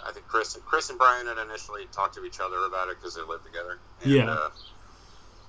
I 0.04 0.12
think 0.12 0.28
Chris, 0.28 0.60
Chris 0.66 0.90
and 0.90 1.00
Brian 1.00 1.28
had 1.32 1.40
initially 1.40 1.88
talked 1.96 2.16
to 2.20 2.26
each 2.28 2.44
other 2.44 2.60
about 2.68 2.90
it 2.92 3.00
because 3.00 3.16
they 3.16 3.24
lived 3.24 3.48
together. 3.48 3.80
And, 4.04 4.12
Yeah. 4.12 4.28
Uh, 4.28 4.50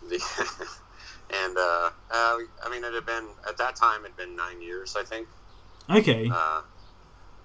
the, 0.07 0.15
and 1.43 1.59
uh, 1.59 1.91
uh, 2.07 2.39
I 2.63 2.71
mean, 2.71 2.87
it 2.87 2.95
had 2.95 3.07
been 3.07 3.27
at 3.51 3.59
that 3.59 3.75
time. 3.75 4.07
It 4.07 4.15
had 4.15 4.17
been 4.17 4.37
nine 4.37 4.63
years, 4.63 4.95
I 4.95 5.03
think. 5.03 5.27
Okay. 5.91 6.31
Uh, 6.31 6.63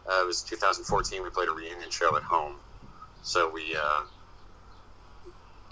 uh, 0.10 0.22
it 0.24 0.28
was 0.28 0.44
2014. 0.44 1.24
We 1.24 1.30
played 1.32 1.50
a 1.50 1.54
reunion 1.54 1.91
show 1.91 2.15
at 2.18 2.24
home, 2.24 2.62
so 3.22 3.52
we 3.54 3.76
uh, 3.76 4.04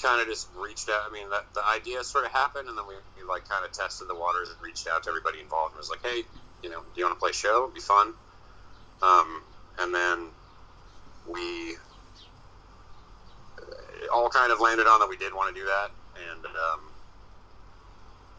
kind 0.02 0.22
of 0.22 0.28
just 0.28 0.50
reached 0.56 0.90
out. 0.90 1.02
I 1.08 1.14
mean, 1.14 1.30
that, 1.32 1.44
the 1.54 1.64
idea 1.66 2.04
sort 2.04 2.26
of 2.26 2.32
happened, 2.32 2.70
and 2.70 2.78
then 2.78 2.86
we, 2.88 2.96
we 3.16 3.24
like 3.28 3.48
kind 3.48 3.66
of 3.66 3.72
tested 3.74 4.08
the 4.10 4.16
waters 4.16 4.50
and 4.50 4.58
reached 4.62 4.88
out 4.88 5.04
to 5.04 5.10
everybody 5.10 5.42
involved 5.42 5.74
and 5.74 5.80
was 5.80 5.90
like, 5.90 6.02
"Hey, 6.04 6.24
you 6.64 6.70
know, 6.70 6.82
do 6.84 6.96
you 7.02 7.06
want 7.06 7.16
to 7.16 7.22
play 7.22 7.32
a 7.32 7.34
show? 7.34 7.64
It'd 7.64 7.76
be 7.76 7.82
fun." 7.82 8.14
Um, 9.02 9.44
and 9.80 9.94
then 9.96 10.32
we 11.26 11.78
uh, 13.62 14.16
all 14.16 14.30
kind 14.30 14.52
of 14.52 14.60
landed 14.62 14.88
on 14.88 15.00
that 15.02 15.10
we 15.10 15.18
did 15.18 15.34
want 15.34 15.56
to 15.56 15.60
do 15.62 15.66
that, 15.68 15.90
and 16.16 16.46
um, 16.46 16.82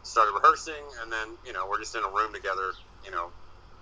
started 0.03 0.33
rehearsing. 0.33 0.83
And 1.03 1.11
then 1.11 1.37
you 1.45 1.53
know, 1.53 1.67
we're 1.69 1.79
just 1.79 1.95
in 1.95 2.03
a 2.03 2.09
room 2.11 2.33
together, 2.33 2.73
you 3.03 3.11
know, 3.11 3.33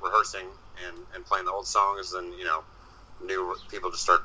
rehearsing 0.02 0.48
and, 0.88 0.98
and 1.16 1.26
playing 1.26 1.46
the 1.46 1.52
old 1.52 1.68
songs, 1.68 2.14
and 2.14 2.34
you 2.34 2.46
know, 2.46 2.64
new 3.24 3.56
people 3.70 3.92
just 3.92 4.04
start, 4.04 4.22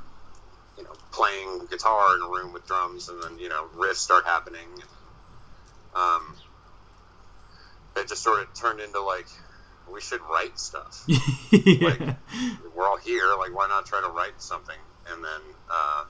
you 0.76 0.84
know, 0.84 0.92
playing 1.12 1.66
guitar 1.70 2.16
in 2.16 2.22
a 2.22 2.28
room 2.28 2.52
with 2.52 2.66
drums, 2.66 3.08
and 3.08 3.22
then 3.22 3.38
you 3.38 3.48
know, 3.48 3.66
riffs 3.76 3.96
start 3.96 4.24
happening. 4.24 4.68
Um, 5.94 6.36
it 7.96 8.08
just 8.08 8.22
sort 8.22 8.40
of 8.40 8.54
turned 8.54 8.80
into 8.80 9.00
like 9.02 9.26
we 9.92 10.00
should 10.00 10.20
write 10.22 10.58
stuff. 10.58 11.04
yeah. 11.50 12.14
We're 12.76 12.86
all 12.86 12.98
here, 12.98 13.34
like 13.38 13.54
why 13.54 13.66
not 13.68 13.86
try 13.86 14.00
to 14.00 14.08
write 14.08 14.40
something? 14.40 14.76
And 15.10 15.24
then 15.24 15.40
uh, 15.70 16.04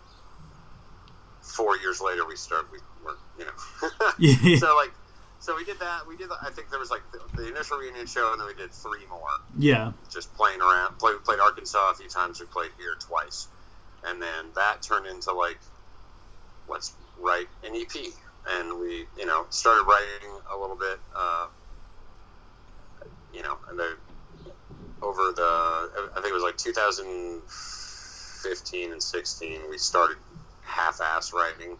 four 1.41 1.77
years 1.79 2.01
later, 2.01 2.27
we 2.27 2.37
start. 2.37 2.67
We 2.73 2.79
were, 3.05 3.17
you 3.39 3.45
know, 3.45 3.89
Yeah. 4.19 4.57
so 4.59 4.77
like. 4.77 4.93
So 5.41 5.57
we 5.57 5.65
did 5.65 5.79
that. 5.79 6.07
We 6.07 6.17
did. 6.17 6.31
I 6.43 6.51
think 6.51 6.71
there 6.71 6.81
was 6.81 6.91
like 6.91 7.03
the, 7.13 7.21
the 7.37 7.49
initial 7.49 7.79
reunion 7.79 8.07
show, 8.07 8.33
and 8.33 8.41
then 8.41 8.49
we 8.49 8.55
did 8.55 8.73
three 8.73 9.07
more. 9.09 9.21
yeah. 9.59 9.93
just 10.11 10.35
playing 10.35 10.61
around. 10.61 10.99
Play, 10.99 11.13
we 11.13 11.19
played 11.21 11.41
Arkansas 11.41 11.93
a 11.93 11.95
few 11.95 12.09
times. 12.09 12.41
We 12.41 12.47
played 12.47 12.73
here 12.79 12.97
twice, 12.99 13.47
and 14.05 14.21
then 14.21 14.47
that 14.57 14.83
turned 14.83 15.07
into 15.07 15.33
like, 15.33 15.59
let's 16.69 16.93
write 17.21 17.49
an 17.65 17.75
EP, 17.75 18.13
and 18.49 18.81
we, 18.81 19.07
you 19.17 19.27
know, 19.27 19.47
started 19.51 19.85
writing 19.85 20.31
a 20.53 20.59
little 20.59 20.77
bit. 20.77 20.99
Uh, 21.15 21.47
you 23.33 23.43
know, 23.43 23.57
and 23.69 23.79
the 23.79 23.97
over 25.03 25.33
the, 25.33 25.43
I 25.43 26.15
think 26.17 26.27
it 26.27 26.35
was 26.35 26.43
like 26.43 26.57
2015 26.57 28.93
and 28.93 29.03
16, 29.03 29.61
we 29.71 29.79
started 29.79 30.17
half-ass 30.63 31.33
writing, 31.33 31.77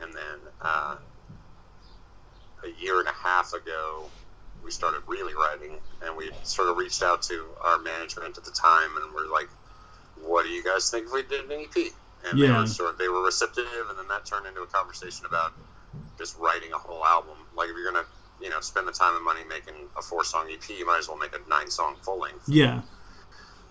and 0.00 0.12
then 0.12 0.38
uh, 0.60 0.96
a 2.66 2.82
year 2.82 2.98
and 2.98 3.08
a 3.08 3.12
half 3.12 3.52
ago, 3.52 4.10
we 4.62 4.70
started 4.70 5.02
really 5.06 5.34
writing, 5.34 5.78
and 6.02 6.16
we 6.16 6.30
sort 6.42 6.68
of 6.68 6.76
reached 6.76 7.02
out 7.02 7.22
to 7.22 7.46
our 7.64 7.78
management 7.78 8.36
at 8.36 8.44
the 8.44 8.50
time, 8.50 8.90
and 8.96 9.14
we're 9.14 9.30
like, 9.32 9.48
"What 10.16 10.42
do 10.44 10.50
you 10.50 10.62
guys 10.64 10.90
think 10.90 11.06
if 11.06 11.12
we 11.12 11.22
did 11.22 11.44
an 11.46 11.52
EP?" 11.52 11.94
And 12.24 12.40
they 12.40 12.46
Yeah. 12.46 12.60
were 12.60 12.66
sort 12.66 12.90
of, 12.90 12.98
they 12.98 13.08
were 13.08 13.22
receptive, 13.22 13.88
and 13.88 13.98
then 13.98 14.08
that 14.08 14.26
turned 14.26 14.46
into 14.46 14.62
a 14.62 14.66
conversation 14.66 15.26
about 15.26 15.52
just 16.18 16.36
writing 16.38 16.72
a 16.72 16.78
whole 16.78 17.04
album. 17.04 17.36
Like 17.54 17.68
if 17.68 17.76
you're 17.76 17.92
gonna, 17.92 18.06
you 18.40 18.50
know, 18.50 18.60
spend 18.60 18.88
the 18.88 18.92
time 18.92 19.14
and 19.14 19.24
money 19.24 19.44
making 19.44 19.74
a 19.96 20.02
four 20.02 20.24
song 20.24 20.50
EP, 20.50 20.68
you 20.70 20.86
might 20.86 20.98
as 20.98 21.08
well 21.08 21.18
make 21.18 21.34
a 21.36 21.48
nine 21.48 21.70
song 21.70 21.96
full 22.02 22.18
length. 22.18 22.48
Yeah. 22.48 22.82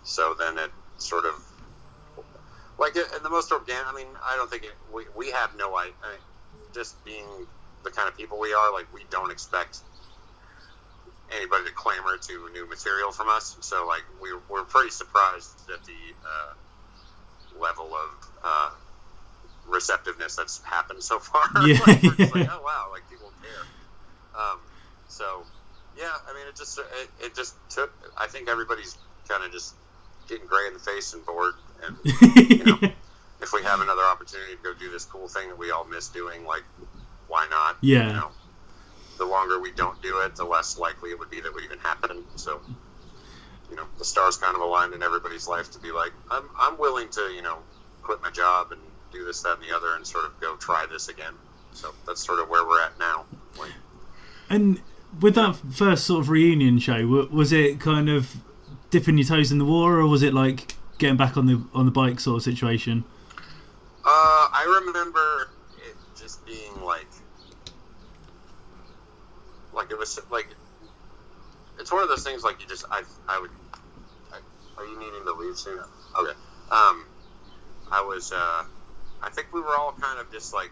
So 0.03 0.35
then 0.39 0.57
it 0.59 0.71
sort 0.97 1.25
of 1.25 1.33
like 2.77 2.95
in 2.95 3.23
the 3.23 3.29
most 3.29 3.51
organic. 3.51 3.87
I 3.87 3.95
mean, 3.95 4.07
I 4.23 4.35
don't 4.35 4.49
think 4.49 4.63
it, 4.63 4.77
we 4.93 5.05
we 5.15 5.31
have 5.31 5.55
no 5.57 5.77
idea. 5.77 5.93
I 6.03 6.11
mean, 6.11 6.19
just 6.73 7.03
being 7.03 7.47
the 7.85 7.91
kind 7.91 8.09
of 8.09 8.17
people 8.17 8.39
we 8.39 8.53
are, 8.53 8.73
like 8.73 8.91
we 8.93 9.05
don't 9.09 9.31
expect 9.31 9.79
anybody 11.33 11.65
to 11.65 11.71
clamor 11.71 12.17
to 12.17 12.49
new 12.53 12.67
material 12.67 13.11
from 13.11 13.29
us. 13.29 13.55
So 13.61 13.87
like 13.87 14.03
we 14.21 14.29
we're 14.49 14.63
pretty 14.63 14.89
surprised 14.89 15.53
at 15.73 15.83
the 15.85 15.93
uh, 16.25 17.61
level 17.61 17.85
of 17.95 18.27
uh, 18.43 18.69
receptiveness 19.67 20.35
that's 20.35 20.61
happened 20.63 21.03
so 21.03 21.19
far. 21.19 21.43
Yeah. 21.65 21.79
like, 21.87 22.03
we're 22.03 22.15
just 22.15 22.35
like, 22.35 22.49
oh 22.51 22.61
wow, 22.61 22.89
like 22.91 23.09
people 23.09 23.31
care. 23.41 24.41
Um, 24.41 24.59
so 25.07 25.43
yeah, 25.97 26.11
I 26.27 26.33
mean, 26.33 26.47
it 26.47 26.55
just 26.55 26.77
it, 26.77 27.09
it 27.21 27.35
just 27.35 27.55
took. 27.69 27.93
I 28.17 28.27
think 28.27 28.49
everybody's 28.49 28.97
kind 29.29 29.43
of 29.43 29.51
just 29.51 29.73
getting 30.27 30.45
gray 30.47 30.67
in 30.67 30.73
the 30.73 30.79
face 30.79 31.13
and 31.13 31.25
bored, 31.25 31.53
and 31.85 31.97
know, 32.65 32.79
if 33.41 33.53
we 33.53 33.63
have 33.63 33.79
another 33.79 34.01
opportunity 34.03 34.55
to 34.55 34.63
go 34.63 34.73
do 34.73 34.91
this 34.91 35.05
cool 35.05 35.27
thing 35.27 35.49
that 35.49 35.57
we 35.57 35.71
all 35.71 35.85
miss 35.85 36.09
doing, 36.09 36.45
like 36.45 36.63
why 37.27 37.47
not? 37.49 37.77
Yeah. 37.81 38.07
You 38.07 38.13
know, 38.13 38.31
the 39.17 39.25
longer 39.25 39.59
we 39.59 39.71
don't 39.71 40.01
do 40.01 40.19
it, 40.19 40.35
the 40.35 40.45
less 40.45 40.77
likely 40.77 41.11
it 41.11 41.19
would 41.19 41.29
be 41.29 41.41
that 41.41 41.53
would 41.53 41.63
even 41.63 41.79
happen. 41.79 42.23
So, 42.35 42.59
you 43.69 43.75
know, 43.75 43.85
the 43.97 44.05
stars 44.05 44.37
kind 44.37 44.55
of 44.55 44.61
aligned 44.61 44.93
in 44.93 45.03
everybody's 45.03 45.47
life 45.47 45.71
to 45.71 45.79
be 45.79 45.91
like, 45.91 46.11
I'm, 46.29 46.49
I'm 46.57 46.77
willing 46.77 47.09
to, 47.09 47.21
you 47.33 47.41
know, 47.41 47.57
quit 48.03 48.21
my 48.21 48.31
job 48.31 48.71
and 48.71 48.81
do 49.11 49.25
this, 49.25 49.41
that, 49.43 49.57
and 49.59 49.63
the 49.69 49.75
other, 49.75 49.95
and 49.95 50.05
sort 50.05 50.25
of 50.25 50.39
go 50.39 50.55
try 50.57 50.85
this 50.89 51.07
again. 51.07 51.33
So 51.73 51.93
that's 52.05 52.23
sort 52.25 52.39
of 52.39 52.49
where 52.49 52.65
we're 52.65 52.81
at 52.81 52.97
now. 52.99 53.25
Like, 53.57 53.71
And 54.49 54.81
with 55.21 55.35
that 55.35 55.55
first 55.55 56.05
sort 56.05 56.21
of 56.21 56.29
reunion 56.29 56.79
show, 56.79 57.27
was 57.31 57.51
it 57.51 57.79
kind 57.79 58.09
of 58.09 58.35
dipping 58.89 59.17
your 59.17 59.27
toes 59.27 59.51
in 59.51 59.57
the 59.57 59.65
water, 59.65 59.99
or 59.99 60.07
was 60.07 60.23
it 60.23 60.33
like 60.33 60.75
getting 60.97 61.17
back 61.17 61.35
on 61.37 61.45
the 61.45 61.61
on 61.73 61.85
the 61.85 61.91
bike 61.91 62.19
sort 62.19 62.37
of 62.37 62.43
situation? 62.43 63.03
Uh, 64.05 64.47
I 64.53 64.81
remember 64.85 65.49
it 65.77 65.95
just 66.17 66.45
being 66.45 66.79
like, 66.81 67.07
like 69.75 69.91
it 69.91 69.97
was 69.97 70.19
like, 70.31 70.47
it's 71.79 71.91
one 71.91 72.01
of 72.03 72.09
those 72.09 72.23
things 72.23 72.43
like 72.43 72.61
you 72.61 72.67
just 72.67 72.85
I 72.89 73.03
I 73.27 73.39
would. 73.39 73.51
I, 74.31 74.39
are 74.81 74.85
you 74.85 74.99
needing 74.99 75.25
to 75.25 75.33
leave 75.33 75.57
soon? 75.57 75.79
Okay. 76.19 76.31
Um, 76.71 77.05
I 77.91 78.01
was. 78.01 78.31
Uh, 78.31 78.63
I 79.21 79.29
think 79.29 79.47
we 79.53 79.61
were 79.61 79.75
all 79.75 79.93
kind 79.99 80.19
of 80.19 80.31
just 80.31 80.53
like 80.53 80.71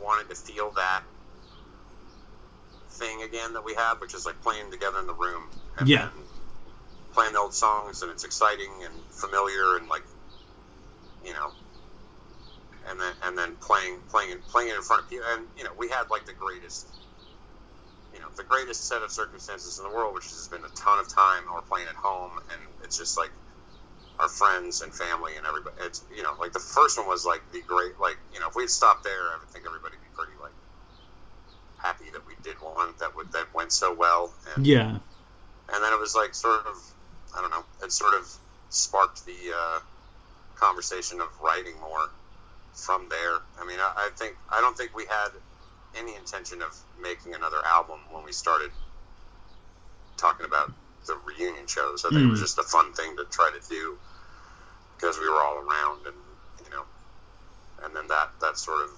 wanted 0.00 0.28
to 0.28 0.34
feel 0.34 0.70
that 0.72 1.02
thing 2.90 3.22
again 3.22 3.54
that 3.54 3.64
we 3.64 3.74
have, 3.74 4.00
which 4.00 4.14
is 4.14 4.26
like 4.26 4.40
playing 4.42 4.70
together 4.70 4.98
in 4.98 5.06
the 5.06 5.14
room. 5.14 5.42
And 5.78 5.88
Yeah. 5.88 6.08
Playing 7.14 7.34
the 7.34 7.40
old 7.40 7.54
songs 7.54 8.02
and 8.02 8.10
it's 8.10 8.24
exciting 8.24 8.70
and 8.84 8.94
familiar 9.10 9.76
and 9.76 9.88
like, 9.88 10.02
you 11.24 11.32
know, 11.32 11.52
and 12.88 12.98
then 13.00 13.12
and 13.24 13.38
then 13.38 13.56
playing 13.56 13.98
playing 14.10 14.38
playing 14.50 14.70
it 14.70 14.76
in 14.76 14.82
front 14.82 15.02
of 15.02 15.10
people 15.10 15.26
and 15.32 15.46
you 15.56 15.64
know 15.64 15.70
we 15.78 15.88
had 15.88 16.04
like 16.10 16.24
the 16.26 16.32
greatest 16.32 16.88
the 18.36 18.44
greatest 18.44 18.88
set 18.88 19.02
of 19.02 19.10
circumstances 19.10 19.78
in 19.78 19.84
the 19.84 19.94
world 19.94 20.14
which 20.14 20.24
has 20.24 20.48
been 20.48 20.64
a 20.64 20.74
ton 20.76 20.98
of 20.98 21.08
time 21.08 21.42
we're 21.52 21.62
playing 21.62 21.88
at 21.88 21.96
home 21.96 22.32
and 22.52 22.60
it's 22.84 22.96
just 22.96 23.16
like 23.16 23.30
our 24.18 24.28
friends 24.28 24.82
and 24.82 24.92
family 24.94 25.32
and 25.36 25.46
everybody 25.46 25.74
it's 25.82 26.04
you 26.14 26.22
know 26.22 26.32
like 26.40 26.52
the 26.52 26.60
first 26.60 26.98
one 26.98 27.06
was 27.08 27.24
like 27.24 27.40
the 27.52 27.62
great 27.66 27.98
like 28.00 28.16
you 28.32 28.40
know 28.40 28.48
if 28.48 28.54
we'd 28.56 28.70
stopped 28.70 29.04
there 29.04 29.32
I 29.32 29.36
would 29.40 29.48
think 29.48 29.66
everybody'd 29.66 30.00
be 30.00 30.12
pretty 30.14 30.36
like 30.40 30.54
happy 31.78 32.10
that 32.12 32.22
we 32.26 32.34
did 32.42 32.56
one 32.62 32.94
that 33.00 33.16
would 33.16 33.32
that 33.32 33.46
went 33.54 33.72
so 33.72 33.94
well 33.94 34.32
and 34.54 34.66
Yeah, 34.66 34.90
and 34.90 35.78
then 35.82 35.92
it 35.92 35.98
was 35.98 36.14
like 36.14 36.34
sort 36.34 36.60
of 36.66 36.76
I 37.36 37.40
don't 37.40 37.50
know 37.50 37.64
it 37.82 37.92
sort 37.92 38.14
of 38.14 38.28
sparked 38.68 39.24
the 39.26 39.52
uh, 39.54 39.78
conversation 40.54 41.20
of 41.20 41.28
writing 41.42 41.74
more 41.80 42.08
from 42.72 43.08
there. 43.10 43.36
I 43.60 43.66
mean, 43.66 43.78
I, 43.78 44.08
I 44.08 44.10
think 44.16 44.36
I 44.50 44.60
don't 44.60 44.76
think 44.76 44.94
we 44.96 45.04
had 45.04 45.30
any 45.96 46.14
intention 46.16 46.62
of 46.62 46.76
making 47.00 47.34
another 47.34 47.58
album 47.66 47.98
when 48.10 48.24
we 48.24 48.32
started 48.32 48.70
talking 50.16 50.46
about 50.46 50.72
the 51.06 51.16
reunion 51.26 51.66
shows. 51.66 52.04
I 52.04 52.10
think 52.10 52.22
it 52.22 52.30
was 52.30 52.38
Mm. 52.40 52.42
just 52.44 52.58
a 52.58 52.62
fun 52.62 52.92
thing 52.92 53.16
to 53.16 53.24
try 53.24 53.50
to 53.50 53.68
do 53.68 53.98
because 54.96 55.18
we 55.18 55.28
were 55.28 55.40
all 55.42 55.58
around, 55.58 56.06
and 56.06 56.16
you 56.64 56.70
know, 56.70 56.84
and 57.82 57.94
then 57.96 58.06
that 58.08 58.30
that 58.40 58.56
sort 58.56 58.84
of 58.84 58.90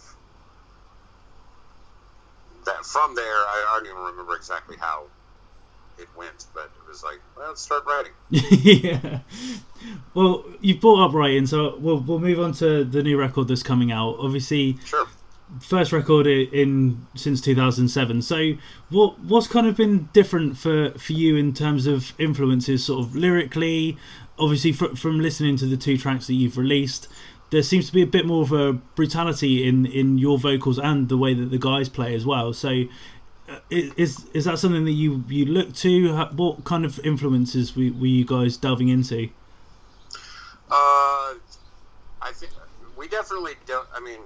that 2.66 2.84
from 2.84 3.14
there, 3.14 3.24
I, 3.24 3.66
I 3.70 3.76
don't 3.78 3.86
even 3.86 3.98
remember 4.04 4.36
exactly 4.36 4.76
how 4.78 5.04
it 5.98 6.08
went, 6.16 6.46
but 6.54 6.70
it 6.76 6.88
was 6.88 7.02
like, 7.02 7.20
well, 7.36 7.48
let's 7.48 7.62
start 7.62 7.84
writing. 7.86 8.12
yeah. 8.30 9.20
Well, 10.14 10.44
you've 10.60 10.80
brought 10.80 11.08
up 11.08 11.14
writing, 11.14 11.46
so 11.46 11.76
we'll 11.78 12.00
we'll 12.00 12.18
move 12.18 12.40
on 12.40 12.52
to 12.54 12.84
the 12.84 13.02
new 13.02 13.18
record 13.18 13.48
that's 13.48 13.62
coming 13.62 13.92
out. 13.92 14.16
Obviously, 14.18 14.78
Sure. 14.84 15.06
First 15.60 15.92
record 15.92 16.26
in 16.26 17.06
since 17.14 17.40
2007. 17.40 18.22
So, 18.22 18.52
what 18.90 19.18
what's 19.20 19.46
kind 19.48 19.66
of 19.66 19.76
been 19.76 20.08
different 20.12 20.56
for 20.58 20.90
for 20.98 21.12
you 21.12 21.36
in 21.36 21.52
terms 21.52 21.86
of 21.86 22.12
influences, 22.18 22.84
sort 22.84 23.04
of 23.06 23.14
lyrically? 23.16 23.96
Obviously, 24.38 24.72
fr- 24.72 24.96
from 24.96 25.20
listening 25.20 25.56
to 25.58 25.66
the 25.66 25.76
two 25.76 25.96
tracks 25.96 26.26
that 26.26 26.34
you've 26.34 26.58
released, 26.58 27.08
there 27.50 27.62
seems 27.62 27.86
to 27.86 27.92
be 27.92 28.02
a 28.02 28.06
bit 28.06 28.26
more 28.26 28.42
of 28.42 28.52
a 28.52 28.72
brutality 28.72 29.66
in 29.66 29.86
in 29.86 30.18
your 30.18 30.38
vocals 30.38 30.78
and 30.78 31.08
the 31.08 31.16
way 31.18 31.34
that 31.34 31.50
the 31.50 31.58
guys 31.58 31.88
play 31.88 32.14
as 32.14 32.24
well. 32.26 32.52
So. 32.52 32.84
uh, 33.48 33.58
Is 33.70 34.26
is 34.32 34.44
that 34.46 34.58
something 34.58 34.84
that 34.86 34.92
you, 34.92 35.22
you 35.28 35.44
look 35.44 35.74
to? 35.76 36.12
What 36.34 36.64
kind 36.64 36.84
of 36.84 36.98
influences 37.04 37.76
were, 37.76 37.92
were 38.00 38.06
you 38.06 38.24
guys 38.24 38.56
delving 38.56 38.88
into? 38.88 39.28
Uh, 40.70 41.34
I 42.22 42.32
think 42.32 42.52
we 42.96 43.06
definitely 43.08 43.52
don't. 43.66 43.86
I 43.94 44.00
mean, 44.00 44.20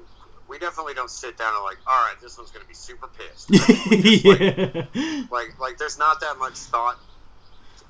we 0.48 0.58
definitely 0.58 0.94
don't 0.94 1.10
sit 1.10 1.36
down 1.36 1.54
and 1.54 1.62
like, 1.64 1.78
all 1.86 2.04
right, 2.04 2.16
this 2.22 2.38
one's 2.38 2.50
going 2.50 2.62
to 2.62 2.68
be 2.68 2.74
super 2.74 3.08
pissed. 3.08 3.48
Just, 3.52 4.24
like, 4.24 4.40
yeah. 4.40 5.22
like, 5.30 5.58
like, 5.60 5.78
there's 5.78 5.98
not 5.98 6.20
that 6.20 6.38
much 6.38 6.54
thought 6.54 6.98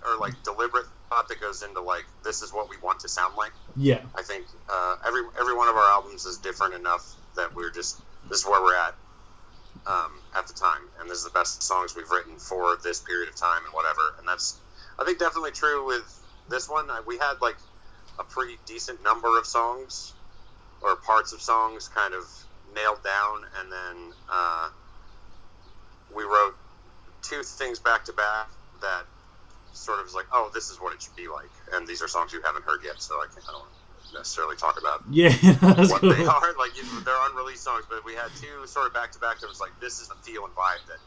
or 0.06 0.18
like 0.18 0.42
deliberate 0.42 0.86
thought 1.08 1.28
that 1.28 1.40
goes 1.40 1.62
into 1.62 1.80
like 1.80 2.04
this 2.22 2.42
is 2.42 2.52
what 2.52 2.68
we 2.68 2.76
want 2.78 3.00
to 3.00 3.08
sound 3.08 3.36
like. 3.36 3.52
yeah. 3.76 4.00
I 4.14 4.22
think 4.22 4.46
uh, 4.68 4.96
every 5.06 5.22
every 5.40 5.56
one 5.56 5.68
of 5.68 5.76
our 5.76 5.90
albums 5.90 6.24
is 6.24 6.38
different 6.38 6.74
enough 6.74 7.14
that 7.36 7.54
we're 7.54 7.70
just 7.70 8.00
this 8.28 8.40
is 8.40 8.46
where 8.46 8.62
we're 8.62 8.76
at 8.76 8.94
um, 9.86 10.12
at 10.36 10.46
the 10.46 10.54
time, 10.54 10.82
and 11.00 11.10
this 11.10 11.18
is 11.18 11.24
the 11.24 11.30
best 11.30 11.62
songs 11.62 11.96
we've 11.96 12.10
written 12.10 12.36
for 12.36 12.76
this 12.82 13.00
period 13.00 13.28
of 13.28 13.36
time 13.36 13.64
and 13.64 13.72
whatever. 13.72 14.00
And 14.18 14.28
that's 14.28 14.58
I 14.98 15.04
think 15.04 15.18
definitely 15.18 15.52
true 15.52 15.86
with 15.86 16.20
this 16.48 16.68
one. 16.68 16.88
We 17.06 17.18
had 17.18 17.34
like 17.40 17.56
a 18.18 18.24
pretty 18.24 18.58
decent 18.66 19.02
number 19.02 19.38
of 19.38 19.46
songs 19.46 20.12
or 20.80 20.96
parts 20.96 21.32
of 21.32 21.40
songs 21.40 21.88
kind 21.88 22.14
of 22.14 22.24
nailed 22.74 23.02
down, 23.02 23.44
and 23.60 23.72
then 23.72 24.12
uh, 24.30 24.68
we 26.14 26.24
wrote 26.24 26.54
two 27.22 27.42
things 27.42 27.78
back 27.78 28.04
to 28.06 28.12
back 28.12 28.48
that 28.80 29.04
sort 29.72 29.98
of 29.98 30.04
was 30.06 30.14
like, 30.14 30.26
oh, 30.32 30.50
this 30.54 30.70
is 30.70 30.80
what 30.80 30.94
it 30.94 31.02
should 31.02 31.16
be 31.16 31.28
like. 31.28 31.50
And 31.72 31.86
these 31.86 32.02
are 32.02 32.08
songs 32.08 32.32
you 32.32 32.40
haven't 32.42 32.64
heard 32.64 32.80
yet, 32.84 33.00
so 33.02 33.14
I, 33.16 33.26
can't, 33.32 33.44
I 33.48 33.52
don't 33.52 34.14
necessarily 34.14 34.56
talk 34.56 34.78
about 34.80 35.02
Yeah, 35.10 35.30
what 35.60 36.00
cool. 36.00 36.14
they 36.14 36.24
are. 36.24 36.54
Like 36.58 36.72
they're 37.04 37.30
unreleased 37.30 37.64
songs, 37.64 37.84
but 37.88 38.04
we 38.04 38.14
had 38.14 38.30
two 38.40 38.66
sort 38.66 38.86
of 38.86 38.94
back 38.94 39.12
to 39.12 39.18
back 39.18 39.40
that 39.40 39.48
was 39.48 39.60
like, 39.60 39.78
this 39.80 40.00
is 40.00 40.08
the 40.08 40.14
feel 40.16 40.44
and 40.44 40.54
vibe 40.54 40.86
that 40.88 40.98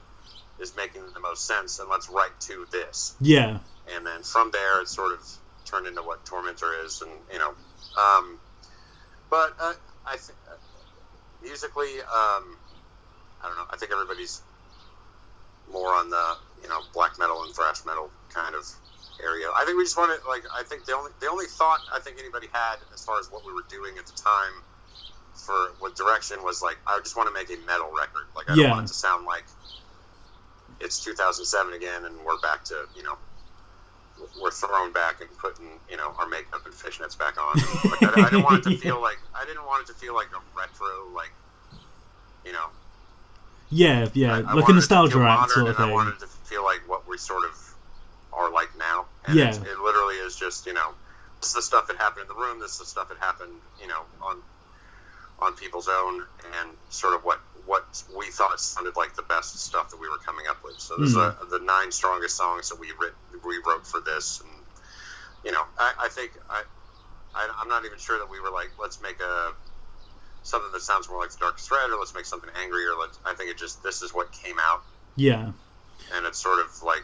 is 0.61 0.75
making 0.75 1.01
the 1.13 1.19
most 1.19 1.47
sense, 1.47 1.79
and 1.79 1.89
let's 1.89 2.09
write 2.09 2.39
to 2.41 2.67
this. 2.71 3.15
Yeah, 3.19 3.59
And 3.95 4.05
then 4.05 4.21
from 4.23 4.51
there, 4.51 4.81
it 4.81 4.87
sort 4.87 5.13
of 5.13 5.27
turned 5.65 5.87
into 5.87 6.01
what 6.03 6.23
Tormentor 6.25 6.85
is, 6.85 7.01
and 7.01 7.11
you 7.31 7.39
know, 7.39 7.53
um, 7.99 8.39
but 9.29 9.55
uh, 9.59 9.73
I 10.05 10.17
think 10.17 10.37
musically, 11.41 11.99
um, 12.01 12.43
I 13.41 13.47
don't 13.47 13.57
know. 13.57 13.65
I 13.69 13.77
think 13.77 13.91
everybody's 13.91 14.41
more 15.71 15.93
on 15.95 16.09
the 16.09 16.25
you 16.61 16.69
know 16.69 16.81
black 16.93 17.13
metal 17.19 17.43
and 17.43 17.53
thrash 17.55 17.85
metal 17.85 18.09
kind 18.33 18.55
of 18.55 18.65
area. 19.23 19.47
I 19.55 19.65
think 19.65 19.77
we 19.77 19.83
just 19.83 19.97
wanted 19.97 20.19
like 20.27 20.43
I 20.53 20.63
think 20.63 20.85
the 20.85 20.93
only 20.93 21.11
the 21.21 21.29
only 21.29 21.45
thought 21.45 21.79
I 21.93 21.99
think 21.99 22.19
anybody 22.19 22.47
had 22.51 22.77
as 22.93 23.03
far 23.03 23.19
as 23.19 23.27
what 23.29 23.45
we 23.45 23.53
were 23.53 23.65
doing 23.69 23.97
at 23.97 24.05
the 24.05 24.13
time 24.13 24.55
for 25.33 25.55
what 25.79 25.95
direction 25.95 26.43
was 26.43 26.61
like 26.61 26.77
I 26.87 26.99
just 27.03 27.15
want 27.15 27.29
to 27.29 27.33
make 27.33 27.49
a 27.49 27.59
metal 27.65 27.89
record. 27.95 28.27
Like 28.35 28.49
I 28.49 28.55
Yeah. 28.55 28.67
don't 28.67 28.69
want 28.69 28.85
it 28.85 28.87
to 28.89 28.93
sound 28.97 29.25
like 29.25 29.45
it's 30.79 31.03
2007 31.03 31.73
again 31.73 32.05
and 32.05 32.15
we're 32.25 32.39
back 32.39 32.65
to 32.65 32.75
you 32.95 33.03
know 33.03 33.17
we're 34.41 34.51
thrown 34.51 34.91
back 34.93 35.21
and 35.21 35.29
putting 35.37 35.79
you 35.89 35.97
know 35.97 36.13
our 36.19 36.27
makeup 36.27 36.65
and 36.65 36.73
fishnets 36.73 37.17
back 37.17 37.35
on. 37.37 37.55
Like, 37.91 38.03
I, 38.03 38.21
I 38.21 38.29
didn't 38.29 38.43
want 38.43 38.65
it 38.65 38.69
to 38.69 38.77
feel 38.83 39.01
like 39.01 39.17
I 39.35 39.45
didn't 39.45 39.65
want 39.65 39.83
it 39.83 39.93
to 39.93 39.97
feel 39.99 40.13
like 40.15 40.27
a 40.35 40.41
retro 40.57 40.87
like 41.15 41.33
you 42.45 42.51
know 42.53 42.67
yeah, 43.73 44.09
yeah, 44.13 44.33
I- 44.33 44.37
I 44.37 44.39
like 44.39 44.47
a 44.49 44.55
wanted 44.55 44.59
it 44.61 44.65
to 44.67 44.73
nostalgia 44.75 45.19
act 45.21 45.51
sort 45.51 45.67
of 45.69 45.77
thing. 45.77 45.85
I 45.85 45.91
wanted 45.93 46.19
to 46.19 46.27
feel 46.27 46.63
like 46.63 46.81
what 46.87 47.07
we 47.07 47.17
sort 47.17 47.45
of 47.45 47.51
are 48.33 48.51
like 48.51 48.69
now. 48.77 49.05
And 49.25 49.37
Yeah. 49.37 49.51
it 49.53 49.79
literally 49.79 50.15
is 50.15 50.35
just 50.35 50.65
you 50.65 50.73
know, 50.73 50.89
this 51.39 51.49
is 51.49 51.55
the 51.55 51.61
stuff 51.61 51.87
that 51.87 51.97
happened 51.97 52.23
in 52.29 52.35
the 52.35 52.41
room. 52.41 52.59
This 52.59 52.73
is 52.73 52.79
the 52.79 52.85
stuff 52.85 53.07
that 53.09 53.17
happened 53.19 53.53
you 53.79 53.87
know 53.87 54.01
on 54.21 54.37
on 55.39 55.53
people's 55.53 55.87
own, 55.87 56.25
and 56.59 56.69
sort 56.89 57.13
of 57.15 57.23
what 57.23 57.39
what 57.65 57.85
we 58.17 58.25
thought 58.27 58.59
sounded 58.59 58.95
like 58.97 59.15
the 59.15 59.21
best 59.23 59.57
stuff 59.59 59.89
that 59.91 59.99
we 59.99 60.09
were 60.09 60.17
coming 60.17 60.45
up 60.49 60.57
with. 60.63 60.79
So 60.79 60.97
this 60.97 61.11
is 61.11 61.15
Mm. 61.15 61.41
a, 61.41 61.45
the 61.45 61.59
nine 61.63 61.91
strongest 61.91 62.35
songs 62.35 62.69
that 62.69 62.79
we 62.79 62.91
writ, 62.99 63.13
we 63.45 63.61
wrote 63.65 63.80
for 63.91 64.01
this, 64.01 64.41
and 64.41 64.51
you 65.43 65.51
know, 65.51 65.63
I, 65.77 65.93
I 66.05 66.09
think 66.09 66.31
I, 66.49 66.63
I 67.35 67.49
I'm 67.61 67.67
not 67.67 67.85
even 67.85 67.97
sure 67.99 68.17
that 68.17 68.29
we 68.29 68.39
were 68.39 68.51
like, 68.51 68.71
let's 68.81 69.01
make 69.01 69.19
a 69.19 69.51
something 70.43 70.71
that 70.71 70.81
sounds 70.81 71.09
more 71.09 71.19
like 71.19 71.31
the 71.31 71.37
Darkest 71.39 71.69
Red, 71.71 71.89
or 71.91 71.99
let's 71.99 72.15
make 72.15 72.25
something 72.25 72.49
angrier. 72.63 72.91
Let's. 72.99 73.19
I 73.25 73.33
think 73.35 73.51
it 73.51 73.57
just 73.57 73.83
this 73.83 74.01
is 74.01 74.11
what 74.13 74.31
came 74.31 74.55
out 74.59 74.81
Yeah, 75.15 75.51
and 76.15 76.25
it's 76.25 76.41
sort 76.41 76.59
of 76.59 76.67
like 76.85 77.03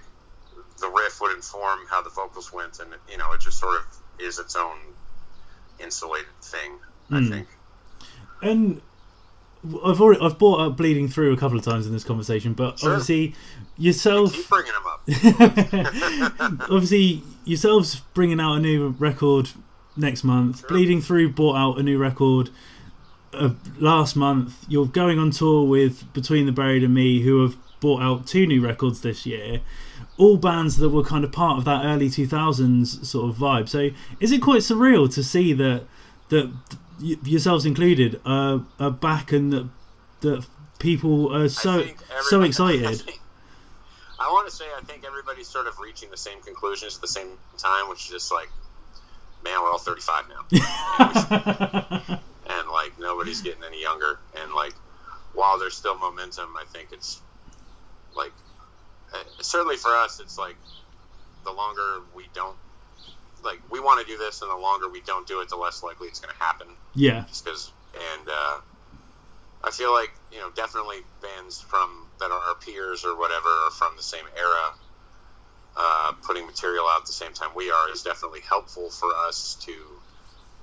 the 0.80 0.88
riff 0.88 1.20
would 1.22 1.36
inform 1.36 1.80
how 1.90 2.02
the 2.02 2.10
vocals 2.10 2.52
went, 2.54 2.80
and 2.80 2.94
you 3.10 3.18
know, 3.18 3.32
it 3.34 3.42
just 3.42 3.60
sort 3.60 3.78
of 3.78 3.86
is 4.20 4.40
its 4.40 4.56
own 4.56 4.78
insulated 5.80 6.34
thing. 6.42 6.80
I 7.12 7.20
Hmm. 7.20 7.30
think. 7.30 7.48
And 8.42 8.82
I've 9.84 10.00
already 10.02 10.22
I've 10.22 10.38
brought 10.38 10.60
up 10.62 10.78
bleeding 10.78 11.08
through 11.08 11.34
a 11.34 11.38
couple 11.38 11.58
of 11.58 11.64
times 11.66 11.88
in 11.88 11.94
this 11.94 12.04
conversation, 12.04 12.54
but 12.54 12.80
Sure. 12.80 12.92
obviously 12.92 13.36
yourself, 13.78 14.36
bringing 14.50 14.72
them 14.74 14.86
up. 14.86 16.62
obviously 16.72 17.24
yourselves 17.46 18.02
bringing 18.14 18.40
out 18.40 18.56
a 18.56 18.60
new 18.60 18.90
record 19.00 19.50
next 19.96 20.24
month. 20.24 20.60
Sure. 20.62 20.70
Bleeding 20.70 21.02
through 21.02 21.30
brought 21.30 21.56
out 21.56 21.80
a 21.80 21.84
new 21.84 21.98
record 21.98 22.50
uh, 23.34 23.52
last 23.80 24.16
month. 24.16 24.66
You're 24.68 24.86
going 24.86 25.20
on 25.20 25.32
tour 25.32 25.68
with 25.68 26.12
Between 26.14 26.46
the 26.46 26.52
Buried 26.52 26.84
and 26.84 26.94
Me, 26.94 27.22
who 27.22 27.42
have 27.42 27.58
brought 27.80 28.02
out 28.02 28.28
two 28.28 28.46
new 28.48 28.62
records 28.66 29.02
this 29.02 29.26
year. 29.26 29.62
All 30.18 30.38
bands 30.38 30.78
that 30.78 30.90
were 30.90 31.04
kind 31.04 31.24
of 31.24 31.32
part 31.32 31.58
of 31.60 31.66
that 31.66 31.86
early 31.86 32.10
2000s 32.10 33.06
sort 33.06 33.30
of 33.30 33.36
vibe. 33.36 33.70
So, 33.70 33.90
is 34.20 34.32
it 34.32 34.42
quite 34.42 34.62
surreal 34.62 35.12
to 35.14 35.24
see 35.24 35.54
that 35.54 35.84
that 36.30 36.52
y- 37.02 37.18
yourselves 37.24 37.66
included 37.66 38.20
uh, 38.26 38.60
are 38.80 38.92
back 38.92 39.32
and 39.32 39.54
that 39.54 39.70
that 40.22 40.46
people 40.80 41.34
are 41.36 41.50
so 41.50 41.86
so 42.24 42.42
excited? 42.42 43.04
I 44.20 44.32
want 44.32 44.50
to 44.50 44.56
say 44.56 44.66
I 44.76 44.82
think 44.82 45.06
everybody's 45.06 45.48
sort 45.48 45.68
of 45.68 45.80
reaching 45.80 46.10
the 46.10 46.18
same 46.18 46.42
conclusions 46.42 46.96
at 46.96 47.02
the 47.02 47.08
same 47.08 47.28
time, 47.58 47.88
which 47.90 48.06
is 48.06 48.10
just 48.10 48.32
like, 48.32 48.50
man, 49.44 49.62
we're 49.62 49.72
all 49.72 49.78
35 49.78 50.26
now, 50.30 50.46
and 52.50 52.70
like 52.70 53.00
nobody's 53.00 53.42
getting 53.42 53.64
any 53.64 53.82
younger. 53.82 54.20
And 54.42 54.54
like, 54.54 54.74
while 55.34 55.60
there's 55.60 55.76
still 55.76 55.98
momentum, 55.98 56.56
I 56.60 56.66
think 56.66 56.90
it's 56.92 57.22
like, 58.16 58.32
uh, 59.14 59.24
certainly 59.42 59.78
for 59.78 59.96
us, 59.96 60.20
it's 60.20 60.38
like 60.38 60.56
the 61.46 61.52
longer 61.52 62.02
we 62.16 62.28
don't. 62.34 62.58
Like 63.48 63.62
we 63.72 63.80
want 63.80 64.06
to 64.06 64.12
do 64.12 64.18
this, 64.18 64.42
and 64.42 64.52
the 64.52 64.58
longer 64.58 64.90
we 64.90 65.02
don't 65.02 65.28
do 65.28 65.42
it, 65.42 65.50
the 65.50 65.56
less 65.56 65.82
likely 65.82 66.08
it's 66.08 66.20
going 66.20 66.34
to 66.34 66.44
happen. 66.44 66.68
yeah, 66.94 67.26
just 67.28 67.46
because 67.46 67.72
and 67.96 68.28
uh, 68.28 68.60
I 69.64 69.72
feel 69.72 69.92
like 69.92 70.12
you 70.32 70.40
know 70.40 70.52
definitely 70.52 70.98
bands 71.22 71.62
from 71.62 72.08
that 72.20 72.32
are 72.32 72.40
our 72.50 72.56
peers 72.56 73.06
or 73.06 73.18
whatever 73.18 73.50
are 73.50 73.72
from 73.72 73.96
the 73.96 74.04
same 74.04 74.26
era 74.38 74.74
uh, 75.76 76.14
putting 76.24 76.46
material 76.46 76.86
out 76.86 77.02
at 77.02 77.08
the 77.08 77.14
same 77.14 77.34
time 77.34 77.50
we 77.56 77.72
are 77.72 77.92
is 77.92 78.04
definitely 78.04 78.42
helpful 78.42 78.90
for 78.90 79.10
us 79.28 79.56
to 79.62 79.74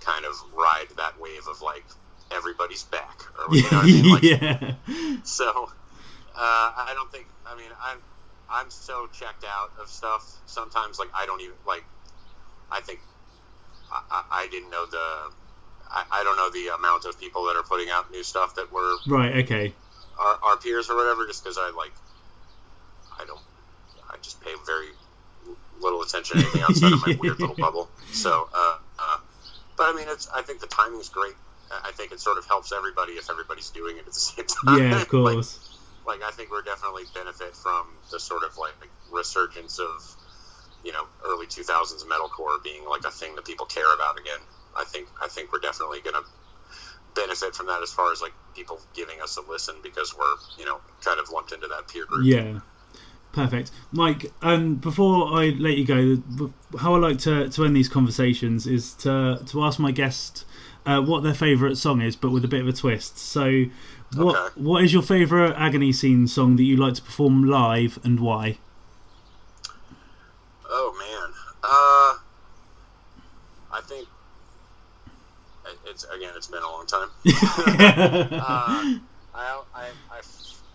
kind 0.01 0.25
of 0.25 0.35
ride 0.55 0.89
that 0.97 1.19
wave 1.21 1.47
of 1.49 1.63
like 1.63 1.85
everybody's 2.31 2.83
back 2.85 3.23
or 3.39 3.55
you 3.55 3.63
know 3.63 3.69
what 3.69 3.85
I 3.85 3.87
mean 3.87 4.13
like 4.13 4.23
yeah, 4.23 4.75
so 5.25 5.71
uh, 6.35 6.73
I 6.77 6.93
don't 6.95 7.11
think. 7.13 7.27
I 7.47 7.57
mean, 7.57 7.71
I'm 7.81 7.99
I'm 8.51 8.71
so 8.71 9.07
checked 9.13 9.45
out 9.45 9.71
of 9.81 9.89
stuff. 9.89 10.29
Sometimes, 10.47 10.99
like 10.99 11.11
I 11.15 11.27
don't 11.27 11.41
even 11.41 11.55
like. 11.67 11.85
I 12.75 12.81
think 12.81 12.99
I, 13.93 14.25
I, 14.31 14.49
didn't 14.51 14.71
know 14.71 14.85
the. 14.87 15.31
I, 15.89 16.05
I 16.11 16.25
don't 16.25 16.37
know 16.37 16.51
the 16.51 16.75
amount 16.75 17.05
of 17.05 17.19
people 17.21 17.45
that 17.45 17.57
are 17.57 17.63
putting 17.63 17.89
out 17.89 18.11
new 18.11 18.25
stuff 18.25 18.57
that 18.57 18.73
were 18.73 18.97
right, 19.07 19.37
okay, 19.45 19.73
our, 20.19 20.39
our 20.43 20.57
peers 20.57 20.91
or 20.91 20.97
whatever. 20.97 21.27
Just 21.27 21.45
because 21.45 21.57
I 21.57 21.71
like, 21.71 21.93
I 23.19 23.25
don't. 23.25 23.41
I 24.11 24.17
just 24.23 24.41
pay 24.43 24.51
very 24.67 24.89
little 25.81 26.03
attention 26.03 26.39
to 26.39 26.43
anything 26.43 26.63
outside 26.69 26.93
of 26.93 27.07
my 27.07 27.17
weird 27.21 27.39
little 27.39 27.57
bubble. 27.57 27.89
So, 28.13 28.49
uh, 28.53 28.79
uh, 28.99 29.19
but 29.77 29.85
I 29.85 29.93
mean, 29.97 30.07
it's. 30.09 30.29
I 30.35 30.43
think 30.43 30.59
the 30.59 30.67
timing's 30.67 31.09
great. 31.09 31.35
I 31.71 31.93
think 31.93 32.13
it 32.13 32.21
sort 32.21 32.39
of 32.39 32.47
helps 32.47 32.73
everybody 32.73 33.13
if 33.13 33.31
everybody's 33.31 33.71
doing 33.71 33.97
it 33.97 34.01
at 34.01 34.07
the 34.07 34.13
same 34.21 34.47
time. 34.47 34.79
yeah, 34.79 35.03
of 35.03 35.13
Like, 35.13 35.35
course, 35.35 35.79
like 36.07 36.23
I 36.23 36.33
think 36.33 36.51
we're 36.51 36.63
definitely 36.63 37.05
benefit 37.15 37.55
from 37.55 37.87
the 38.11 38.19
sort 38.19 38.43
of 38.43 38.59
like 38.59 38.75
resurgence 39.13 39.79
of 39.79 40.17
you 40.85 40.93
know 40.93 41.05
early 41.25 41.47
2000s 41.47 42.05
metalcore 42.05 42.63
being 42.63 42.85
like 42.89 43.05
a 43.05 43.11
thing 43.11 43.35
that 43.37 43.45
people 43.45 43.67
care 43.67 43.93
about 43.95 44.19
again. 44.19 44.41
I 44.77 44.85
think 44.85 45.09
I 45.23 45.29
think 45.29 45.53
we're 45.53 45.61
definitely 45.61 46.01
going 46.01 46.15
to 46.15 46.25
benefit 47.15 47.55
from 47.55 47.67
that 47.67 47.83
as 47.83 47.93
far 47.93 48.13
as 48.13 48.21
like 48.21 48.33
people 48.55 48.81
giving 48.95 49.21
us 49.23 49.37
a 49.37 49.41
listen 49.51 49.77
because 49.83 50.15
we're 50.17 50.37
you 50.59 50.65
know 50.65 50.81
kind 51.05 51.19
of 51.21 51.31
lumped 51.31 51.53
into 51.53 51.67
that 51.69 51.89
peer 51.89 52.05
group. 52.07 52.27
yeah. 52.27 52.61
Perfect, 53.33 53.73
Mike. 53.91 54.31
And 54.43 54.81
before 54.81 55.37
I 55.37 55.49
let 55.59 55.77
you 55.77 55.85
go, 55.85 56.51
how 56.79 56.95
I 56.95 56.99
like 56.99 57.19
to, 57.21 57.49
to 57.49 57.65
end 57.65 57.75
these 57.75 57.89
conversations 57.89 58.65
is 58.65 58.95
to 58.97 59.43
to 59.47 59.65
ask 59.65 59.81
my 59.81 59.91
guest 59.91 60.45
uh, 60.87 61.01
what 61.01 61.25
their 61.25 61.35
favourite 61.35 61.77
song 61.77 62.01
is, 62.01 62.15
but 62.15 62.31
with 62.31 62.45
a 62.45 62.49
bit 62.49 62.61
of 62.61 62.69
a 62.69 62.73
twist. 62.73 63.19
So, 63.19 63.65
what 64.15 64.37
Okay. 64.37 64.61
what 64.61 64.85
is 64.85 64.93
your 64.93 65.03
favourite 65.03 65.53
agony 65.57 65.93
scene 65.93 66.29
song 66.29 66.55
that 66.57 66.63
you 66.63 66.77
like 66.77 66.95
to 66.95 67.03
perform 67.03 67.43
live, 67.45 67.99
and 68.05 68.21
why? 68.21 68.59
Oh 70.77 70.93
man, 70.99 71.31
uh, 71.63 72.15
I 73.79 73.81
think 73.87 74.09
it- 75.67 75.81
it's 75.87 76.03
again 76.05 76.33
it's 76.37 76.49
been 76.49 76.63
a 76.65 76.69
long 76.69 76.87
time. 76.87 77.09
uh, 77.27 78.83
I, 79.37 79.63
I, 79.73 79.93
I, 80.11 80.21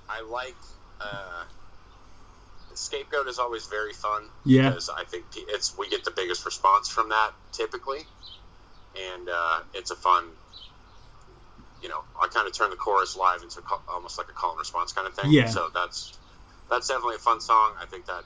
I 0.08 0.22
like 0.32 0.56
uh, 1.02 1.44
scapegoat 2.76 3.28
is 3.28 3.40
always 3.40 3.68
very 3.68 3.92
fun 3.94 4.30
Yeah. 4.46 4.70
because 4.70 4.90
I 4.90 5.04
think 5.04 5.26
it's 5.36 5.78
we 5.78 5.90
get 5.90 6.06
the 6.06 6.14
biggest 6.16 6.46
response 6.46 6.88
from 6.88 7.10
that 7.10 7.32
typically, 7.52 8.00
and 8.96 9.28
uh, 9.30 9.60
it's 9.74 9.92
a 9.92 9.96
fun. 9.98 10.24
You 11.82 11.90
know, 11.90 12.00
I 12.22 12.28
kind 12.28 12.48
of 12.48 12.54
turn 12.58 12.70
the 12.70 12.76
chorus 12.78 13.18
live 13.18 13.42
into 13.42 13.62
almost 13.90 14.18
like 14.18 14.28
a 14.30 14.34
call 14.34 14.52
and 14.52 14.60
response 14.60 14.94
kind 14.94 15.08
of 15.08 15.14
thing. 15.14 15.32
Yeah. 15.32 15.48
So 15.48 15.70
that's 15.74 16.18
that's 16.70 16.88
definitely 16.88 17.16
a 17.16 17.20
fun 17.20 17.42
song. 17.42 17.74
I 17.82 17.86
think 17.86 18.06
that 18.06 18.24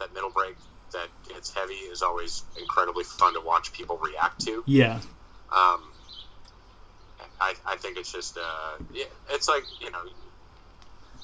that 0.00 0.12
middle 0.12 0.30
break 0.30 0.56
that 0.94 1.08
gets 1.28 1.54
heavy 1.54 1.74
is 1.74 2.02
always 2.02 2.42
incredibly 2.58 3.04
fun 3.04 3.34
to 3.34 3.40
watch 3.40 3.72
people 3.72 3.98
react 3.98 4.40
to. 4.46 4.64
yeah, 4.66 5.00
Um, 5.52 5.80
I, 7.40 7.54
I 7.66 7.76
think 7.76 7.98
it's 7.98 8.10
just 8.10 8.38
uh, 8.38 8.78
yeah, 8.92 9.04
it's 9.30 9.48
like 9.48 9.64
you 9.80 9.90
know 9.90 10.00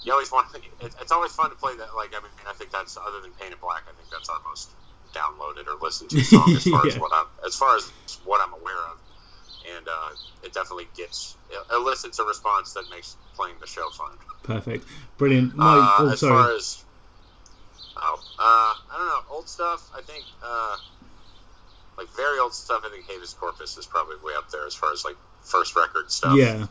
you 0.04 0.12
always 0.12 0.30
want 0.30 0.54
it, 0.54 0.94
it's 1.00 1.12
always 1.12 1.32
fun 1.32 1.50
to 1.50 1.56
play 1.56 1.76
that 1.76 1.94
like 1.96 2.10
I 2.14 2.20
mean 2.20 2.30
I 2.48 2.52
think 2.52 2.70
that's 2.70 2.96
other 2.96 3.20
than 3.20 3.32
Paint 3.32 3.52
It 3.52 3.60
Black 3.60 3.82
I 3.88 3.92
think 3.96 4.08
that's 4.10 4.28
our 4.28 4.40
most 4.48 4.70
downloaded 5.14 5.66
or 5.66 5.78
listened 5.82 6.10
to 6.10 6.22
song 6.22 6.52
as 6.54 6.64
far 6.64 6.86
as 6.86 6.98
what 6.98 7.12
I'm 7.12 7.26
as 7.46 7.56
far 7.56 7.76
as 7.76 7.90
what 8.24 8.40
I'm 8.40 8.52
aware 8.52 8.82
of 8.92 8.98
and 9.76 9.88
uh, 9.88 10.10
it 10.44 10.52
definitely 10.52 10.88
gets 10.96 11.36
it 11.50 11.74
elicits 11.74 12.18
a 12.18 12.24
response 12.24 12.72
that 12.74 12.84
makes 12.90 13.16
playing 13.34 13.56
the 13.60 13.66
show 13.66 13.88
fun. 13.90 14.12
perfect, 14.42 14.86
brilliant. 15.18 15.54
Mike, 15.54 15.78
Uh, 15.78 15.96
oh, 15.98 16.08
as 16.08 16.20
far 16.20 16.54
as 16.54 16.84
oh, 18.00 18.20
uh, 18.38 18.94
I 18.94 18.98
don't 18.98 19.06
know, 19.06 19.34
old 19.34 19.48
stuff. 19.48 19.90
I 19.94 20.00
think 20.02 20.24
uh, 20.42 20.76
like 21.96 22.08
very 22.16 22.38
old 22.38 22.54
stuff. 22.54 22.82
I 22.84 22.90
think 22.90 23.04
Habeas 23.06 23.34
Corpus 23.34 23.76
is 23.76 23.86
probably 23.86 24.16
way 24.16 24.32
up 24.36 24.50
there 24.50 24.66
as 24.66 24.74
far 24.74 24.92
as 24.92 25.04
like 25.04 25.16
first 25.42 25.76
record 25.76 26.10
stuff. 26.10 26.36
yeah. 26.36 26.66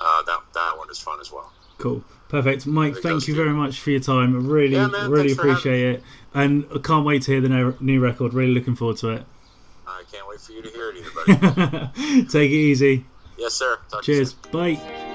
uh, 0.00 0.22
that 0.22 0.40
that 0.54 0.78
one 0.78 0.90
is 0.90 0.98
fun 0.98 1.20
as 1.20 1.30
well. 1.32 1.52
Cool. 1.78 2.04
Perfect. 2.28 2.66
Mike, 2.66 2.96
thank 2.98 3.26
you 3.26 3.34
very 3.34 3.52
much 3.52 3.80
for 3.80 3.90
your 3.90 4.00
time. 4.00 4.46
Really, 4.46 4.74
Yeah, 4.74 4.86
man, 4.86 5.10
really 5.10 5.34
thanks 5.34 5.34
for 5.34 5.48
having 5.48 5.52
appreciate 5.52 5.94
it. 5.96 6.02
And 6.32 6.66
I 6.72 6.78
can't 6.78 7.04
wait 7.04 7.22
to 7.22 7.32
hear 7.32 7.40
the 7.40 7.74
new 7.80 8.00
record. 8.00 8.34
Really 8.34 8.52
looking 8.52 8.76
forward 8.76 8.98
to 8.98 9.08
it. 9.10 9.24
I 9.86 10.04
can't 10.12 10.28
wait 10.28 10.40
for 10.40 10.52
you 10.52 10.62
to 10.62 10.68
hear 10.68 10.90
it, 10.90 10.98
either, 10.98 11.10
buddy. 11.90 12.22
Take 12.28 12.50
it 12.50 12.54
easy. 12.54 13.04
yes, 13.36 13.54
sir. 13.54 13.78
Talk 13.90 14.04
to 14.04 14.12
you 14.12 14.18
Cheers. 14.18 14.34
Bye. 14.34 15.09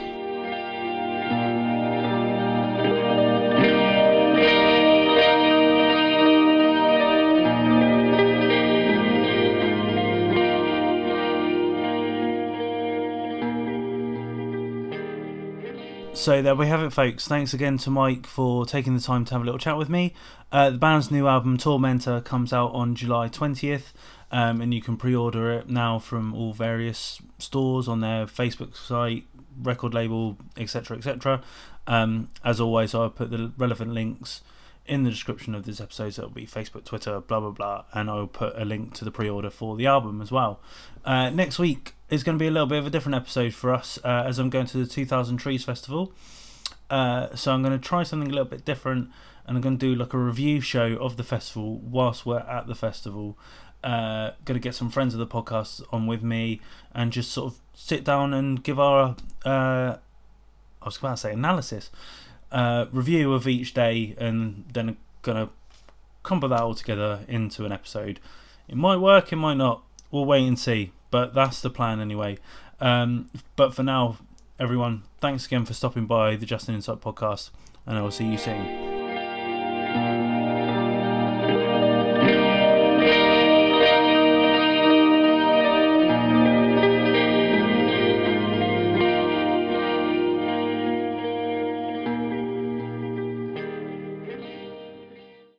So 16.16 16.42
there 16.42 16.56
we 16.56 16.68
have 16.68 16.82
it, 16.82 16.94
folks. 16.94 17.28
Thanks 17.28 17.54
again 17.54 17.78
to 17.80 17.90
Mike 17.90 18.26
for 18.26 18.66
taking 18.66 18.96
the 18.96 19.02
time 19.02 19.26
to 19.26 19.34
have 19.34 19.42
a 19.42 19.46
little 19.46 19.60
chat 19.60 19.78
with 19.78 19.90
me. 19.90 20.14
Uh, 20.50 20.70
the 20.70 20.78
band's 20.78 21.12
new 21.12 21.28
album, 21.28 21.58
Tormentor, 21.58 22.22
comes 22.22 22.54
out 22.54 22.72
on 22.74 22.96
July 22.96 23.28
20th, 23.28 23.92
um, 24.32 24.62
and 24.62 24.74
you 24.74 24.82
can 24.82 24.96
pre 24.96 25.14
order 25.14 25.52
it 25.52 25.70
now 25.70 26.00
from 26.00 26.34
all 26.34 26.54
various 26.54 27.22
stores 27.38 27.90
on 27.90 28.00
their 28.00 28.26
Facebook 28.28 28.78
site, 28.78 29.26
record 29.62 29.94
label, 29.94 30.38
etc. 30.56 30.98
etc. 30.98 31.44
Um, 31.86 32.30
as 32.46 32.62
always, 32.62 32.96
I'll 32.96 33.10
put 33.10 33.30
the 33.30 33.52
relevant 33.58 33.92
links 33.92 34.42
in 34.86 35.04
the 35.04 35.10
description 35.10 35.54
of 35.54 35.66
this 35.66 35.82
episode. 35.82 36.14
So 36.14 36.24
it'll 36.24 36.34
be 36.34 36.48
Facebook, 36.48 36.86
Twitter, 36.86 37.20
blah 37.20 37.42
blah 37.42 37.52
blah, 37.52 37.84
and 37.94 38.10
I'll 38.10 38.28
put 38.28 38.58
a 38.58 38.64
link 38.64 38.94
to 38.96 39.06
the 39.06 39.12
pre-order 39.12 39.50
for 39.50 39.76
the 39.76 39.88
album 39.88 40.22
as 40.22 40.32
well. 40.32 40.62
Uh, 41.04 41.30
next 41.30 41.60
week 41.60 41.95
is 42.10 42.24
going 42.24 42.38
to 42.38 42.42
be 42.42 42.48
a 42.48 42.52
little 42.52 42.68
bit 42.68 42.80
of 42.80 42.88
a 42.88 42.90
different 42.90 43.16
episode 43.16 43.54
for 43.54 43.74
us, 43.74 43.98
uh, 44.04 44.24
as 44.26 44.40
I'm 44.40 44.50
going 44.50 44.68
to 44.68 44.78
the 44.78 44.86
2000 44.86 45.38
Trees 45.38 45.64
Festival. 45.64 46.14
Uh, 46.90 47.36
so 47.36 47.52
I'm 47.52 47.64
going 47.64 47.78
to 47.78 47.84
try 47.84 48.04
something 48.04 48.30
a 48.30 48.32
little 48.32 48.46
bit 48.46 48.64
different, 48.64 49.10
and 49.46 49.58
I'm 49.58 49.62
going 49.62 49.78
to 49.78 49.94
do 49.94 49.96
like 49.96 50.14
a 50.14 50.18
review 50.18 50.62
show 50.62 50.98
of 50.98 51.18
the 51.18 51.24
festival 51.24 51.78
whilst 51.80 52.26
we're 52.26 52.40
at 52.40 52.68
the 52.68 52.76
festival. 52.76 53.38
Uh, 53.84 54.32
going 54.46 54.60
to 54.60 54.64
get 54.64 54.74
some 54.74 54.90
friends 54.90 55.14
of 55.14 55.20
the 55.20 55.28
podcast 55.28 55.82
on 55.92 56.08
with 56.08 56.24
me, 56.24 56.62
and 56.94 57.12
just 57.12 57.32
sort 57.32 57.54
of 57.54 57.60
sit 57.74 58.04
down 58.04 58.34
and 58.34 58.64
give 58.64 58.80
our 58.80 59.16
uh, 59.46 59.98
I 60.82 60.86
was 60.86 60.98
about 60.98 61.12
to 61.12 61.18
say 61.18 61.34
analysis 61.34 61.90
uh, 62.52 62.86
review 62.92 63.34
of 63.34 63.48
each 63.48 63.74
day, 63.74 64.16
and 64.18 64.66
then 64.72 64.98
gonna 65.24 65.50
combo 66.24 66.48
that 66.48 66.62
all 66.62 66.76
together 66.76 67.22
into 67.28 67.66
an 67.66 67.72
episode. 67.72 68.20
It 68.68 68.76
might 68.76 68.98
work, 68.98 69.32
it 69.34 69.36
might 69.36 69.56
not. 69.56 69.84
We'll 70.12 70.26
wait 70.26 70.48
and 70.48 70.58
see. 70.58 70.92
But 71.16 71.34
that's 71.34 71.62
the 71.62 71.70
plan 71.70 72.02
anyway. 72.02 72.40
Um, 72.82 73.30
but 73.56 73.74
for 73.74 73.84
now, 73.84 74.18
everyone, 74.60 75.04
thanks 75.22 75.46
again 75.46 75.64
for 75.64 75.74
stopping 75.74 76.08
by 76.08 76.36
the 76.36 76.46
Justin 76.46 76.76
Insight 76.76 77.00
podcast, 77.00 77.52
and 77.86 77.98
I 77.98 78.02
will 78.02 78.12
see 78.12 78.26
you 78.26 78.38
soon. 78.38 78.95